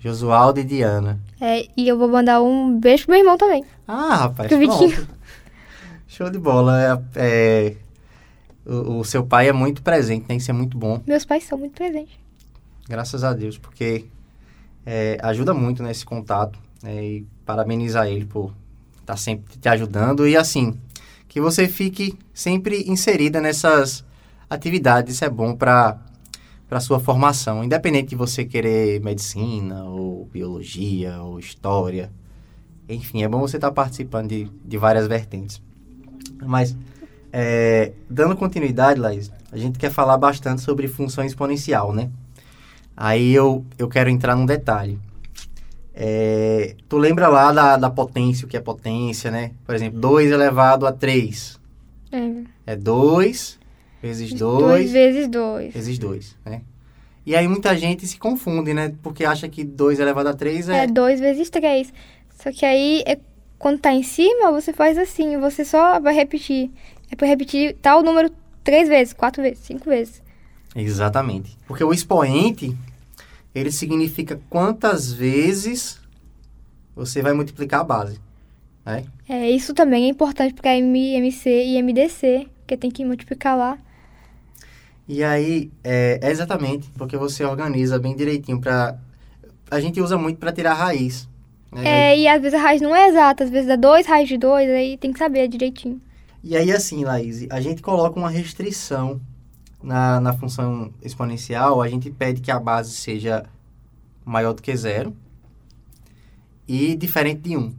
Josualdo 0.00 0.58
e 0.58 0.64
Diana. 0.64 1.20
É, 1.40 1.68
e 1.76 1.86
eu 1.86 1.96
vou 1.96 2.08
mandar 2.08 2.42
um 2.42 2.76
beijo 2.78 3.04
pro 3.04 3.12
meu 3.12 3.20
irmão 3.20 3.38
também. 3.38 3.64
Ah, 3.86 4.16
rapaz, 4.16 4.48
Que 4.48 4.56
Vitinho. 4.56 5.06
Show 6.08 6.28
de 6.28 6.38
bola. 6.40 7.00
É, 7.14 7.68
é, 7.68 7.76
o, 8.66 8.98
o 8.98 9.04
seu 9.04 9.24
pai 9.24 9.48
é 9.48 9.52
muito 9.52 9.80
presente, 9.80 10.26
né? 10.28 10.34
Isso 10.34 10.50
é 10.50 10.54
muito 10.54 10.76
bom, 10.76 11.00
Meus 11.06 11.24
pais 11.24 11.44
são 11.44 11.56
muito 11.56 11.74
presentes. 11.74 12.14
graças 12.88 13.22
a 13.22 13.32
Deus, 13.32 13.56
porque 13.58 14.06
é, 14.84 15.18
ajuda 15.22 15.54
muito 15.54 15.84
nesse 15.84 16.04
contato. 16.04 16.58
né? 16.82 17.04
E 17.04 17.26
parabenizar 17.46 18.08
ele 18.08 18.24
por 18.24 18.52
estar 19.00 19.16
sempre 19.16 19.56
te 19.56 19.68
ajudando. 19.68 20.26
E 20.26 20.36
assim, 20.36 20.76
que 21.28 21.40
você 21.40 21.68
fique 21.68 22.18
sempre 22.34 22.82
inserida 22.90 23.40
nessas 23.40 24.04
atividades. 24.54 25.14
Isso 25.14 25.24
é 25.24 25.30
bom 25.30 25.54
para 25.54 25.98
para 26.68 26.80
sua 26.80 26.98
formação, 26.98 27.62
independente 27.62 28.08
de 28.08 28.16
você 28.16 28.46
querer 28.46 28.98
medicina 29.02 29.84
ou 29.84 30.24
biologia 30.32 31.20
ou 31.20 31.38
história. 31.38 32.10
Enfim, 32.88 33.22
é 33.22 33.28
bom 33.28 33.40
você 33.40 33.58
estar 33.58 33.70
participando 33.70 34.30
de, 34.30 34.50
de 34.64 34.78
várias 34.78 35.06
vertentes. 35.06 35.60
Mas, 36.40 36.74
é, 37.30 37.92
dando 38.08 38.34
continuidade, 38.34 38.98
Laís, 38.98 39.30
a 39.52 39.58
gente 39.58 39.78
quer 39.78 39.90
falar 39.90 40.16
bastante 40.16 40.62
sobre 40.62 40.88
função 40.88 41.22
exponencial, 41.22 41.92
né? 41.92 42.08
Aí 42.96 43.34
eu, 43.34 43.66
eu 43.76 43.86
quero 43.86 44.08
entrar 44.08 44.34
num 44.34 44.46
detalhe. 44.46 44.98
É, 45.92 46.74
tu 46.88 46.96
lembra 46.96 47.28
lá 47.28 47.52
da, 47.52 47.76
da 47.76 47.90
potência, 47.90 48.46
o 48.46 48.48
que 48.48 48.56
é 48.56 48.60
potência, 48.60 49.30
né? 49.30 49.50
Por 49.66 49.74
exemplo, 49.74 50.00
2 50.00 50.32
elevado 50.32 50.86
a 50.86 50.92
3. 50.92 51.60
É. 52.10 52.72
É 52.72 52.76
2 52.76 53.60
vezes 54.02 54.32
2 54.32 54.62
Dois 54.62 54.92
vezes 54.92 55.28
dois. 55.28 55.72
vezes 55.72 55.98
2, 55.98 56.36
né? 56.44 56.60
E 57.24 57.36
aí 57.36 57.46
muita 57.46 57.76
gente 57.76 58.06
se 58.06 58.18
confunde, 58.18 58.74
né? 58.74 58.92
Porque 59.02 59.24
acha 59.24 59.48
que 59.48 59.62
2 59.62 60.00
elevado 60.00 60.28
a 60.28 60.34
3 60.34 60.68
é... 60.68 60.84
É 60.84 60.86
dois 60.88 61.20
vezes 61.20 61.48
três. 61.48 61.92
Só 62.42 62.50
que 62.50 62.66
aí, 62.66 63.04
é, 63.06 63.18
quando 63.58 63.78
tá 63.78 63.92
em 63.92 64.02
cima, 64.02 64.50
você 64.50 64.72
faz 64.72 64.98
assim. 64.98 65.38
Você 65.38 65.64
só 65.64 66.00
vai 66.00 66.12
repetir. 66.14 66.70
É 67.10 67.14
pra 67.14 67.28
repetir 67.28 67.76
tal 67.80 68.02
número 68.02 68.30
três 68.64 68.88
vezes, 68.88 69.12
quatro 69.14 69.40
vezes, 69.40 69.60
cinco 69.60 69.88
vezes. 69.88 70.20
Exatamente. 70.74 71.56
Porque 71.68 71.84
o 71.84 71.92
expoente, 71.92 72.76
ele 73.54 73.70
significa 73.70 74.40
quantas 74.50 75.12
vezes 75.12 76.00
você 76.96 77.22
vai 77.22 77.32
multiplicar 77.32 77.80
a 77.80 77.84
base, 77.84 78.20
né? 78.84 79.04
É, 79.28 79.48
isso 79.50 79.72
também 79.74 80.06
é 80.06 80.08
importante 80.08 80.54
pra 80.54 80.76
MMC 80.76 81.48
e 81.66 81.80
MDC, 81.82 82.48
porque 82.60 82.76
tem 82.76 82.90
que 82.90 83.04
multiplicar 83.04 83.56
lá. 83.56 83.78
E 85.12 85.22
aí, 85.22 85.70
é, 85.84 86.18
é 86.22 86.30
exatamente 86.30 86.90
porque 86.96 87.18
você 87.18 87.44
organiza 87.44 87.98
bem 87.98 88.16
direitinho 88.16 88.58
para 88.58 88.98
A 89.70 89.78
gente 89.78 90.00
usa 90.00 90.16
muito 90.16 90.38
para 90.38 90.50
tirar 90.50 90.72
raiz. 90.72 91.28
Né? 91.70 91.82
É, 91.84 92.18
e 92.18 92.26
às 92.26 92.40
vezes 92.40 92.58
a 92.58 92.62
raiz 92.62 92.80
não 92.80 92.96
é 92.96 93.08
exata, 93.08 93.44
às 93.44 93.50
vezes 93.50 93.68
dá 93.68 93.76
dois 93.76 94.06
raiz 94.06 94.26
de 94.26 94.38
dois, 94.38 94.66
aí 94.70 94.96
tem 94.96 95.12
que 95.12 95.18
saber 95.18 95.48
direitinho. 95.48 96.00
E 96.42 96.56
aí, 96.56 96.72
assim, 96.72 97.04
Laís, 97.04 97.46
a 97.50 97.60
gente 97.60 97.82
coloca 97.82 98.18
uma 98.18 98.30
restrição 98.30 99.20
na, 99.82 100.18
na 100.18 100.32
função 100.32 100.90
exponencial, 101.02 101.82
a 101.82 101.88
gente 101.88 102.10
pede 102.10 102.40
que 102.40 102.50
a 102.50 102.58
base 102.58 102.92
seja 102.92 103.44
maior 104.24 104.54
do 104.54 104.62
que 104.62 104.74
zero 104.74 105.14
e 106.66 106.96
diferente 106.96 107.42
de 107.42 107.54
1. 107.54 107.60
Um. 107.60 107.74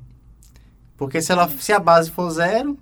Porque 0.96 1.20
se, 1.20 1.32
ela, 1.32 1.50
se 1.50 1.74
a 1.74 1.80
base 1.80 2.12
for 2.12 2.30
zero, 2.30 2.78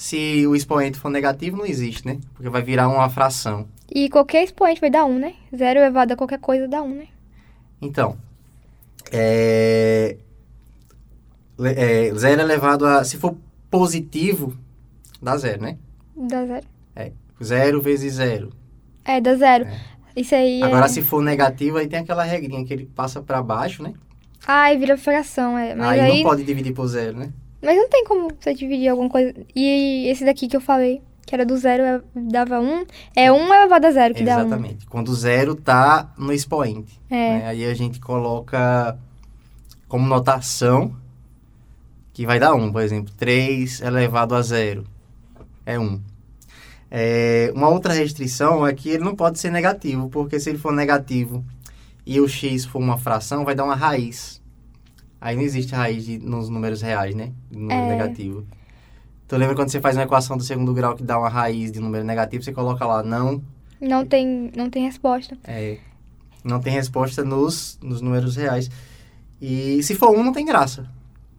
se 0.00 0.46
o 0.46 0.56
expoente 0.56 0.98
for 0.98 1.10
negativo, 1.10 1.58
não 1.58 1.66
existe, 1.66 2.06
né? 2.06 2.18
Porque 2.32 2.48
vai 2.48 2.62
virar 2.62 2.88
uma 2.88 3.10
fração. 3.10 3.68
E 3.86 4.08
qualquer 4.08 4.42
expoente 4.42 4.80
vai 4.80 4.88
dar 4.88 5.04
um, 5.04 5.18
né? 5.18 5.34
Zero 5.54 5.78
elevado 5.78 6.14
a 6.14 6.16
qualquer 6.16 6.38
coisa 6.38 6.66
dá 6.66 6.80
um, 6.82 6.94
né? 6.94 7.08
Então, 7.82 8.16
é, 9.12 10.16
é, 11.62 12.14
zero 12.14 12.40
elevado 12.40 12.86
a... 12.86 13.04
Se 13.04 13.18
for 13.18 13.36
positivo, 13.70 14.56
dá 15.20 15.36
zero, 15.36 15.60
né? 15.60 15.76
Dá 16.16 16.46
zero. 16.46 16.66
Zero 17.44 17.82
vezes 17.82 18.14
zero. 18.14 18.54
É, 19.04 19.20
dá 19.20 19.34
zero. 19.34 19.66
É. 19.66 19.80
Isso 20.16 20.34
aí 20.34 20.62
Agora, 20.62 20.86
é... 20.86 20.88
se 20.88 21.02
for 21.02 21.22
negativo, 21.22 21.76
aí 21.76 21.86
tem 21.86 21.98
aquela 21.98 22.24
regrinha 22.24 22.64
que 22.64 22.72
ele 22.72 22.86
passa 22.86 23.20
para 23.20 23.42
baixo, 23.42 23.82
né? 23.82 23.92
Ai, 24.46 24.78
vira 24.78 24.96
fração, 24.96 25.58
é. 25.58 25.74
Mas 25.74 25.88
aí, 25.90 26.00
aí... 26.00 26.16
não 26.22 26.30
pode 26.30 26.42
dividir 26.42 26.72
por 26.72 26.86
zero, 26.86 27.18
né? 27.18 27.30
Mas 27.62 27.76
não 27.76 27.88
tem 27.88 28.04
como 28.04 28.28
você 28.38 28.54
dividir 28.54 28.88
alguma 28.88 29.08
coisa. 29.08 29.34
E 29.54 30.06
esse 30.08 30.24
daqui 30.24 30.48
que 30.48 30.56
eu 30.56 30.60
falei, 30.60 31.02
que 31.26 31.34
era 31.34 31.44
do 31.44 31.56
zero, 31.56 31.82
é- 31.82 32.00
dava 32.14 32.58
um, 32.60 32.84
é 33.14 33.30
um 33.30 33.52
elevado 33.52 33.86
a 33.86 33.90
zero 33.90 34.14
que 34.14 34.24
dá 34.24 34.38
um. 34.38 34.40
Exatamente. 34.40 34.86
Quando 34.86 35.08
o 35.10 35.14
zero 35.14 35.54
tá 35.54 36.12
no 36.18 36.32
expoente. 36.32 37.00
É. 37.10 37.38
né? 37.38 37.46
Aí 37.48 37.64
a 37.66 37.74
gente 37.74 38.00
coloca 38.00 38.98
como 39.86 40.06
notação 40.06 40.94
que 42.12 42.24
vai 42.26 42.38
dar 42.38 42.54
1. 42.54 42.72
Por 42.72 42.82
exemplo, 42.82 43.12
3 43.16 43.80
elevado 43.80 44.34
a 44.34 44.42
zero 44.42 44.84
é 45.66 45.78
1. 45.78 46.00
É, 46.90 47.52
uma 47.54 47.68
outra 47.68 47.92
restrição 47.92 48.66
é 48.66 48.74
que 48.74 48.88
ele 48.88 49.04
não 49.04 49.14
pode 49.14 49.38
ser 49.38 49.50
negativo, 49.50 50.08
porque 50.08 50.40
se 50.40 50.50
ele 50.50 50.58
for 50.58 50.72
negativo 50.72 51.44
e 52.04 52.20
o 52.20 52.26
x 52.26 52.64
for 52.64 52.80
uma 52.80 52.98
fração, 52.98 53.44
vai 53.44 53.54
dar 53.54 53.64
uma 53.64 53.76
raiz. 53.76 54.39
Aí 55.20 55.36
não 55.36 55.42
existe 55.42 55.74
raiz 55.74 56.04
de- 56.04 56.18
nos 56.18 56.48
números 56.48 56.80
reais, 56.82 57.14
né? 57.14 57.32
Número 57.50 57.78
É. 57.80 57.88
negativo. 57.88 58.46
Tu 59.28 59.36
lembra 59.36 59.54
quando 59.54 59.68
você 59.70 59.80
faz 59.80 59.96
uma 59.96 60.02
equação 60.04 60.36
do 60.36 60.42
segundo 60.42 60.72
grau 60.74 60.94
que 60.96 61.02
dá 61.02 61.18
uma 61.18 61.28
raiz 61.28 61.70
de 61.70 61.78
número 61.78 62.04
negativo, 62.04 62.42
você 62.42 62.52
coloca 62.52 62.84
lá 62.86 63.02
não 63.02 63.42
Não 63.80 64.04
tem, 64.04 64.50
não 64.56 64.68
tem 64.70 64.84
resposta. 64.84 65.36
é, 65.44 65.78
não 66.42 66.58
tem 66.60 66.72
resposta 66.72 67.22
nos, 67.24 67.78
nos 67.82 68.00
números 68.00 68.34
reais. 68.36 68.70
E 69.40 69.82
se 69.82 69.94
for 69.94 70.10
um, 70.10 70.22
não 70.24 70.32
tem 70.32 70.44
graça. 70.44 70.88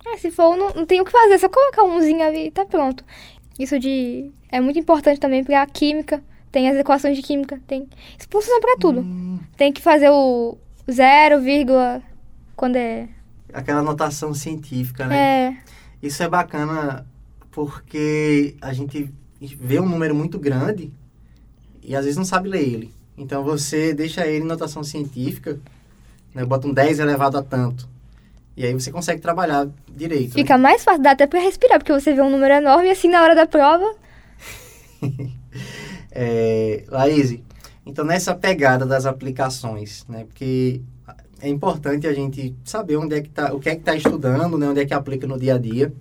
Ah, 0.05 0.17
se 0.17 0.31
for 0.31 0.53
um, 0.53 0.57
não, 0.57 0.69
não 0.73 0.85
tem 0.85 1.01
o 1.01 1.05
que 1.05 1.11
fazer, 1.11 1.37
só 1.39 1.49
colocar 1.49 1.83
umzinho 1.83 2.23
ali 2.23 2.47
e 2.47 2.51
tá 2.51 2.65
pronto. 2.65 3.03
Isso 3.59 3.77
de... 3.79 4.31
É 4.49 4.59
muito 4.59 4.79
importante 4.79 5.19
também 5.19 5.43
pra 5.43 5.65
química. 5.67 6.23
Tem 6.51 6.67
as 6.69 6.75
equações 6.77 7.15
de 7.15 7.21
química, 7.23 7.59
tem... 7.67 7.87
Isso 8.17 8.27
funciona 8.29 8.59
pra 8.59 8.75
tudo. 8.79 9.01
Hum, 9.01 9.39
Tem 9.55 9.71
que 9.71 9.81
fazer 9.81 10.09
o 10.09 10.57
zero, 10.89 11.39
vírgula, 11.41 12.01
quando 12.55 12.75
é... 12.77 13.07
aquela 13.53 13.81
notação 13.81 14.33
científica, 14.33 15.07
né? 15.07 15.17
É, 15.17 15.57
Isso 16.01 16.21
é 16.23 16.27
bacana 16.27 17.05
porque 17.51 18.55
a 18.61 18.73
gente 18.73 19.11
vê 19.41 19.79
um 19.79 19.87
número 19.87 20.15
muito 20.15 20.39
grande 20.39 20.91
e 21.83 21.95
às 21.95 22.05
vezes 22.05 22.17
não 22.17 22.25
sabe 22.25 22.49
ler 22.49 22.61
ele. 22.61 22.93
Então 23.17 23.43
você 23.43 23.93
deixa 23.93 24.25
ele 24.25 24.43
em 24.43 24.47
notação 24.47 24.83
científica, 24.83 25.59
né? 26.33 26.45
bota 26.45 26.67
um 26.67 26.73
10 26.73 26.99
elevado 26.99 27.37
a 27.37 27.43
tanto. 27.43 27.89
E 28.55 28.65
aí 28.65 28.73
você 28.73 28.91
consegue 28.91 29.21
trabalhar 29.21 29.67
direito. 29.89 30.29
né? 30.29 30.43
fica 30.43 30.57
mais 30.57 30.83
fácil, 30.83 31.01
dá 31.01 31.11
até 31.11 31.25
pra 31.25 31.39
respirar, 31.39 31.79
porque 31.79 31.93
você 31.93 32.13
vê 32.13 32.21
um 32.21 32.29
número 32.29 32.53
enorme 32.53 32.87
e 32.87 32.91
assim 32.91 33.09
na 33.09 33.21
hora 33.21 33.35
da 33.35 33.45
prova... 33.45 33.85
É, 36.13 36.83
Laís, 36.89 37.39
então 37.85 38.03
nessa 38.03 38.35
pegada 38.35 38.85
das 38.85 39.05
aplicações, 39.05 40.05
né? 40.09 40.25
Porque 40.25 40.81
é 41.41 41.49
importante 41.49 42.05
a 42.07 42.13
gente 42.13 42.55
saber 42.63 42.97
onde 42.97 43.15
é 43.15 43.21
que 43.21 43.29
tá, 43.29 43.53
o 43.53 43.59
que 43.59 43.69
é 43.69 43.73
que 43.75 43.81
está 43.81 43.95
estudando, 43.95 44.57
né? 44.57 44.67
Onde 44.69 44.79
é 44.81 44.85
que 44.85 44.93
aplica 44.93 45.25
no 45.27 45.39
dia 45.39 45.55
a 45.55 45.57
dia. 45.57 45.91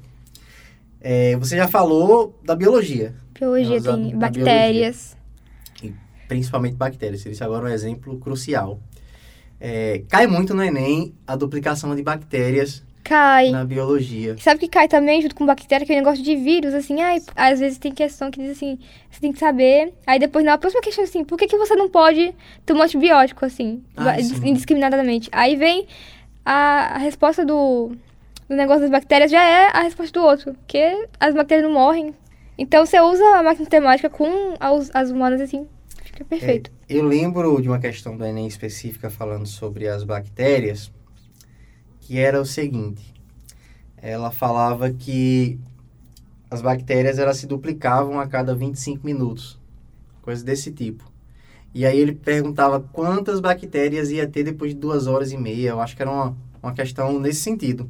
É, 1.00 1.34
você 1.36 1.56
já 1.56 1.66
falou 1.66 2.38
da 2.44 2.54
biologia, 2.54 3.14
Biologia 3.38 3.78
a- 3.78 3.82
tem 3.96 4.12
a 4.12 4.16
bactérias. 4.16 5.16
principalmente 6.28 6.76
bactérias. 6.76 7.24
Isso 7.26 7.42
agora 7.42 7.68
é 7.68 7.72
um 7.72 7.74
exemplo 7.74 8.18
crucial. 8.18 8.78
É, 9.58 10.02
cai 10.08 10.26
muito 10.26 10.54
no 10.54 10.62
Enem 10.62 11.12
a 11.26 11.34
duplicação 11.36 11.94
de 11.96 12.02
bactérias 12.02 12.82
Cai. 13.02 13.50
na 13.50 13.64
biologia. 13.64 14.36
Sabe 14.38 14.60
que 14.60 14.68
cai 14.68 14.86
também 14.88 15.20
junto 15.22 15.34
com 15.34 15.46
bactéria, 15.46 15.84
aquele 15.84 16.00
negócio 16.00 16.22
de 16.22 16.36
vírus, 16.36 16.74
assim, 16.74 17.00
ai, 17.00 17.20
às 17.34 17.58
vezes 17.60 17.78
tem 17.78 17.92
questão 17.92 18.30
que 18.30 18.40
diz 18.40 18.50
assim, 18.52 18.78
você 19.10 19.20
tem 19.20 19.32
que 19.32 19.38
saber. 19.38 19.92
Aí 20.06 20.18
depois, 20.18 20.44
na 20.44 20.56
próxima 20.58 20.82
questão, 20.82 21.04
assim, 21.04 21.24
por 21.24 21.36
que, 21.38 21.46
que 21.46 21.56
você 21.56 21.74
não 21.74 21.88
pode 21.88 22.34
tomar 22.64 22.84
antibiótico, 22.84 23.44
assim, 23.44 23.82
Ah, 23.96 24.14
sim. 24.22 24.48
indiscriminadamente? 24.48 25.28
Aí 25.32 25.56
vem 25.56 25.86
a, 26.44 26.96
a 26.96 26.98
resposta 26.98 27.44
do, 27.44 27.92
do 28.48 28.56
negócio 28.56 28.82
das 28.82 28.90
bactérias, 28.90 29.30
já 29.30 29.42
é 29.42 29.70
a 29.72 29.82
resposta 29.82 30.18
do 30.18 30.24
outro, 30.24 30.54
porque 30.54 31.06
as 31.18 31.34
bactérias 31.34 31.66
não 31.66 31.74
morrem. 31.74 32.14
Então 32.58 32.84
você 32.84 33.00
usa 33.00 33.24
a 33.36 33.42
máquina 33.42 33.64
matemática 33.64 34.10
com 34.10 34.54
as, 34.60 34.90
as 34.94 35.10
humanas, 35.10 35.40
assim, 35.40 35.66
fica 36.04 36.24
perfeito. 36.24 36.70
É, 36.88 36.94
eu 36.94 37.04
lembro 37.04 37.60
de 37.62 37.68
uma 37.68 37.78
questão 37.78 38.16
do 38.16 38.24
Enem 38.24 38.46
específica 38.46 39.08
falando 39.08 39.46
sobre 39.46 39.88
as 39.88 40.04
bactérias, 40.04 40.92
que 42.00 42.18
era 42.18 42.40
o 42.40 42.44
seguinte. 42.44 43.14
Ela 43.96 44.30
falava 44.30 44.90
que 44.90 45.58
as 46.50 46.62
bactérias 46.62 47.18
elas 47.18 47.36
se 47.36 47.46
duplicavam 47.46 48.18
a 48.18 48.26
cada 48.26 48.54
25 48.54 49.04
minutos. 49.06 49.58
Coisa 50.22 50.44
desse 50.44 50.70
tipo. 50.72 51.04
E 51.72 51.86
aí 51.86 51.98
ele 51.98 52.12
perguntava 52.12 52.80
quantas 52.80 53.40
bactérias 53.40 54.10
ia 54.10 54.26
ter 54.26 54.42
depois 54.42 54.72
de 54.72 54.80
duas 54.80 55.06
horas 55.06 55.30
e 55.30 55.36
meia. 55.36 55.70
Eu 55.70 55.80
acho 55.80 55.94
que 55.94 56.02
era 56.02 56.10
uma, 56.10 56.36
uma 56.62 56.72
questão 56.72 57.20
nesse 57.20 57.40
sentido. 57.40 57.88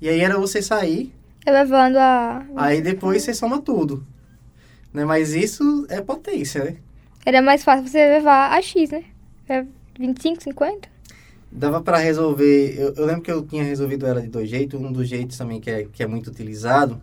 E 0.00 0.08
aí 0.08 0.20
era 0.20 0.38
você 0.38 0.62
sair, 0.62 1.12
Elevando 1.46 1.98
a... 1.98 2.42
aí 2.56 2.80
depois 2.80 3.22
você 3.22 3.34
soma 3.34 3.60
tudo. 3.60 4.06
Né? 4.92 5.04
Mas 5.04 5.34
isso 5.34 5.86
é 5.90 6.00
potência, 6.00 6.64
né? 6.64 6.76
Era 7.26 7.42
mais 7.42 7.62
fácil 7.62 7.86
você 7.86 7.98
levar 7.98 8.52
a 8.52 8.62
X, 8.62 8.90
né? 8.90 9.04
É 9.48 9.64
25, 9.98 10.42
50? 10.42 10.88
Dava 11.54 11.80
pra 11.80 11.98
resolver. 11.98 12.74
Eu, 12.76 12.94
eu 12.94 13.06
lembro 13.06 13.22
que 13.22 13.30
eu 13.30 13.40
tinha 13.46 13.62
resolvido 13.62 14.04
ela 14.04 14.20
de 14.20 14.26
dois 14.26 14.50
jeitos. 14.50 14.80
Um 14.80 14.90
dos 14.90 15.08
jeitos 15.08 15.38
também 15.38 15.60
que 15.60 15.70
é, 15.70 15.84
que 15.84 16.02
é 16.02 16.06
muito 16.06 16.28
utilizado 16.28 17.00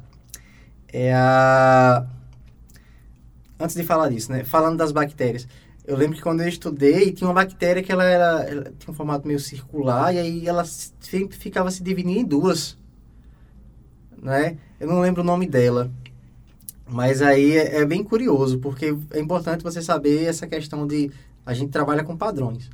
é 0.92 1.14
a. 1.14 2.06
Antes 3.58 3.76
de 3.76 3.84
falar 3.84 4.10
disso, 4.10 4.30
né? 4.30 4.44
Falando 4.44 4.78
das 4.78 4.92
bactérias. 4.92 5.48
Eu 5.88 5.96
lembro 5.96 6.18
que 6.18 6.22
quando 6.22 6.42
eu 6.42 6.50
estudei, 6.50 7.12
tinha 7.12 7.28
uma 7.28 7.34
bactéria 7.34 7.82
que 7.82 7.92
ela, 7.92 8.04
era, 8.04 8.44
ela 8.44 8.64
tinha 8.78 8.92
um 8.92 8.94
formato 8.94 9.26
meio 9.26 9.40
circular 9.40 10.14
e 10.14 10.20
aí 10.20 10.48
ela 10.48 10.64
sempre 10.66 11.38
ficava 11.38 11.72
se 11.72 11.82
dividindo 11.82 12.20
em 12.20 12.26
duas. 12.26 12.78
Né? 14.22 14.58
Eu 14.80 14.88
não 14.88 15.00
lembro 15.00 15.22
o 15.22 15.26
nome 15.26 15.48
dela. 15.48 15.90
Mas 16.86 17.22
aí 17.22 17.58
é, 17.58 17.78
é 17.78 17.86
bem 17.86 18.04
curioso, 18.04 18.60
porque 18.60 18.94
é 19.12 19.20
importante 19.20 19.64
você 19.64 19.82
saber 19.82 20.26
essa 20.26 20.46
questão 20.46 20.86
de. 20.86 21.10
A 21.46 21.54
gente 21.54 21.72
trabalha 21.72 22.04
com 22.04 22.18
padrões. 22.18 22.70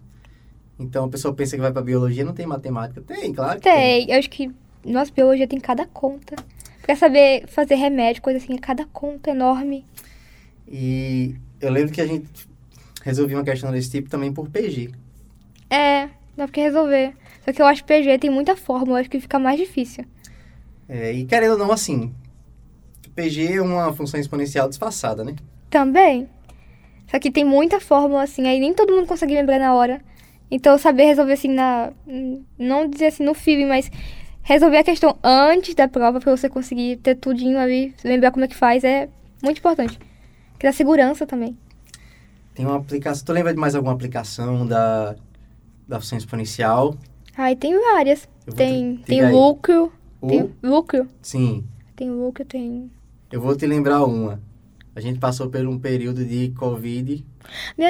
Então 0.79 1.05
a 1.05 1.09
pessoa 1.09 1.33
pensa 1.33 1.55
que 1.55 1.61
vai 1.61 1.71
pra 1.71 1.81
biologia, 1.81 2.23
não 2.23 2.33
tem 2.33 2.45
matemática. 2.45 3.01
Tem, 3.01 3.33
claro 3.33 3.59
que 3.59 3.63
tem. 3.63 4.05
Tem, 4.05 4.11
eu 4.11 4.19
acho 4.19 4.29
que 4.29 4.51
nossa 4.85 5.11
biologia 5.11 5.47
tem 5.47 5.59
cada 5.59 5.85
conta. 5.85 6.35
Pra 6.83 6.95
saber 6.95 7.47
fazer 7.47 7.75
remédio, 7.75 8.21
coisa 8.21 8.37
assim, 8.37 8.55
é 8.55 8.57
cada 8.57 8.85
conta 8.85 9.31
enorme. 9.31 9.85
E 10.67 11.35
eu 11.59 11.71
lembro 11.71 11.91
que 11.91 12.01
a 12.01 12.05
gente 12.05 12.27
resolveu 13.03 13.37
uma 13.37 13.43
questão 13.43 13.71
desse 13.71 13.89
tipo 13.89 14.09
também 14.09 14.31
por 14.31 14.49
PG. 14.49 14.91
É, 15.69 16.09
dá 16.35 16.47
pra 16.47 16.61
resolver. 16.61 17.13
Só 17.43 17.51
que 17.51 17.61
eu 17.61 17.65
acho 17.65 17.83
que 17.83 17.87
PG 17.87 18.19
tem 18.19 18.29
muita 18.29 18.55
fórmula, 18.55 18.99
acho 18.99 19.09
que 19.09 19.19
fica 19.19 19.39
mais 19.39 19.59
difícil. 19.59 20.05
É, 20.87 21.11
e 21.11 21.25
querendo 21.25 21.53
ou 21.53 21.57
não, 21.57 21.71
assim, 21.71 22.13
PG 23.15 23.55
é 23.55 23.61
uma 23.61 23.91
função 23.93 24.19
exponencial 24.19 24.69
disfarçada, 24.69 25.23
né? 25.23 25.35
Também. 25.69 26.29
Só 27.09 27.19
que 27.19 27.31
tem 27.31 27.43
muita 27.43 27.79
fórmula, 27.79 28.23
assim, 28.23 28.47
aí 28.47 28.59
nem 28.59 28.73
todo 28.73 28.93
mundo 28.93 29.07
consegue 29.07 29.33
lembrar 29.33 29.59
na 29.59 29.73
hora. 29.73 30.01
Então, 30.49 30.77
saber 30.77 31.05
resolver, 31.05 31.33
assim, 31.33 31.49
na... 31.49 31.91
Não 32.57 32.87
dizer 32.89 33.07
assim 33.07 33.23
no 33.23 33.33
FIB, 33.33 33.65
mas 33.65 33.91
resolver 34.43 34.77
a 34.77 34.83
questão 34.83 35.17
antes 35.23 35.75
da 35.75 35.87
prova 35.87 36.19
pra 36.19 36.35
você 36.35 36.47
conseguir 36.49 36.97
ter 36.97 37.15
tudinho 37.15 37.57
ali, 37.59 37.93
lembrar 38.03 38.31
como 38.31 38.45
é 38.45 38.47
que 38.47 38.55
faz, 38.55 38.83
é 38.83 39.09
muito 39.43 39.57
importante. 39.59 39.99
Que 40.57 40.65
dá 40.65 40.71
segurança 40.71 41.27
também. 41.27 41.57
Tem 42.55 42.65
uma 42.65 42.77
aplicação. 42.77 43.25
Tu 43.25 43.31
lembra 43.33 43.53
de 43.53 43.59
mais 43.59 43.75
alguma 43.75 43.93
aplicação 43.93 44.65
da, 44.65 45.15
da 45.87 45.99
função 45.99 46.17
exponencial? 46.17 46.95
Aí 47.37 47.55
tem 47.55 47.79
várias. 47.79 48.27
Tem, 48.55 48.95
te- 48.97 49.03
tem 49.03 49.31
lucro, 49.31 49.91
O- 50.21 50.27
tem 50.27 50.49
lucro, 50.63 51.07
Sim, 51.21 51.65
tem 51.95 52.09
lucro, 52.09 52.43
tem... 52.45 52.89
eu 53.31 53.41
vou 53.41 53.55
te 53.55 53.67
lembrar 53.67 54.03
uma. 54.05 54.41
A 54.95 54.99
gente 55.01 55.19
passou 55.19 55.49
por 55.49 55.63
um 55.67 55.77
período 55.77 56.25
de 56.25 56.49
Covid. 56.57 57.23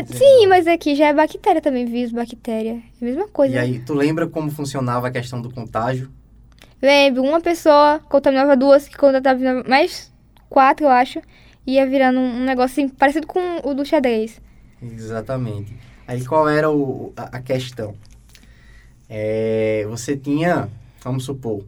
Sim, 0.06 0.48
mas 0.48 0.68
aqui 0.68 0.96
já 0.96 1.08
é 1.08 1.14
bactéria 1.14 1.62
também, 1.62 1.86
vírus, 1.86 2.12
bactéria. 2.12 2.82
É 3.02 3.04
a 3.04 3.06
mesma 3.06 3.28
coisa. 3.28 3.56
E 3.56 3.58
aí, 3.58 3.80
tu 3.80 3.94
lembra 3.94 4.28
como 4.28 4.50
funcionava 4.52 5.08
a 5.08 5.12
questão 5.12 5.42
do 5.42 5.52
contágio? 5.52 6.12
Lembro, 6.82 7.24
uma 7.24 7.42
pessoa 7.42 8.00
contaminava 8.08 8.56
duas, 8.56 8.88
que 8.88 8.96
contaminava 8.96 9.68
mais 9.68 10.14
quatro, 10.50 10.86
eu 10.86 10.90
acho. 10.90 11.22
Ia 11.66 11.86
virando 11.86 12.20
um 12.20 12.44
negócio 12.46 12.84
assim, 12.84 12.88
parecido 12.88 13.28
com 13.28 13.40
o 13.64 13.74
do 13.74 13.84
xadrez. 13.84 14.40
Exatamente. 14.82 15.76
Aí 16.08 16.24
qual 16.26 16.48
era 16.48 16.70
o, 16.72 17.12
a, 17.18 17.38
a 17.38 17.42
questão? 17.42 17.96
É, 19.10 19.86
você 19.90 20.16
tinha, 20.16 20.70
vamos 21.04 21.26
supor, 21.26 21.66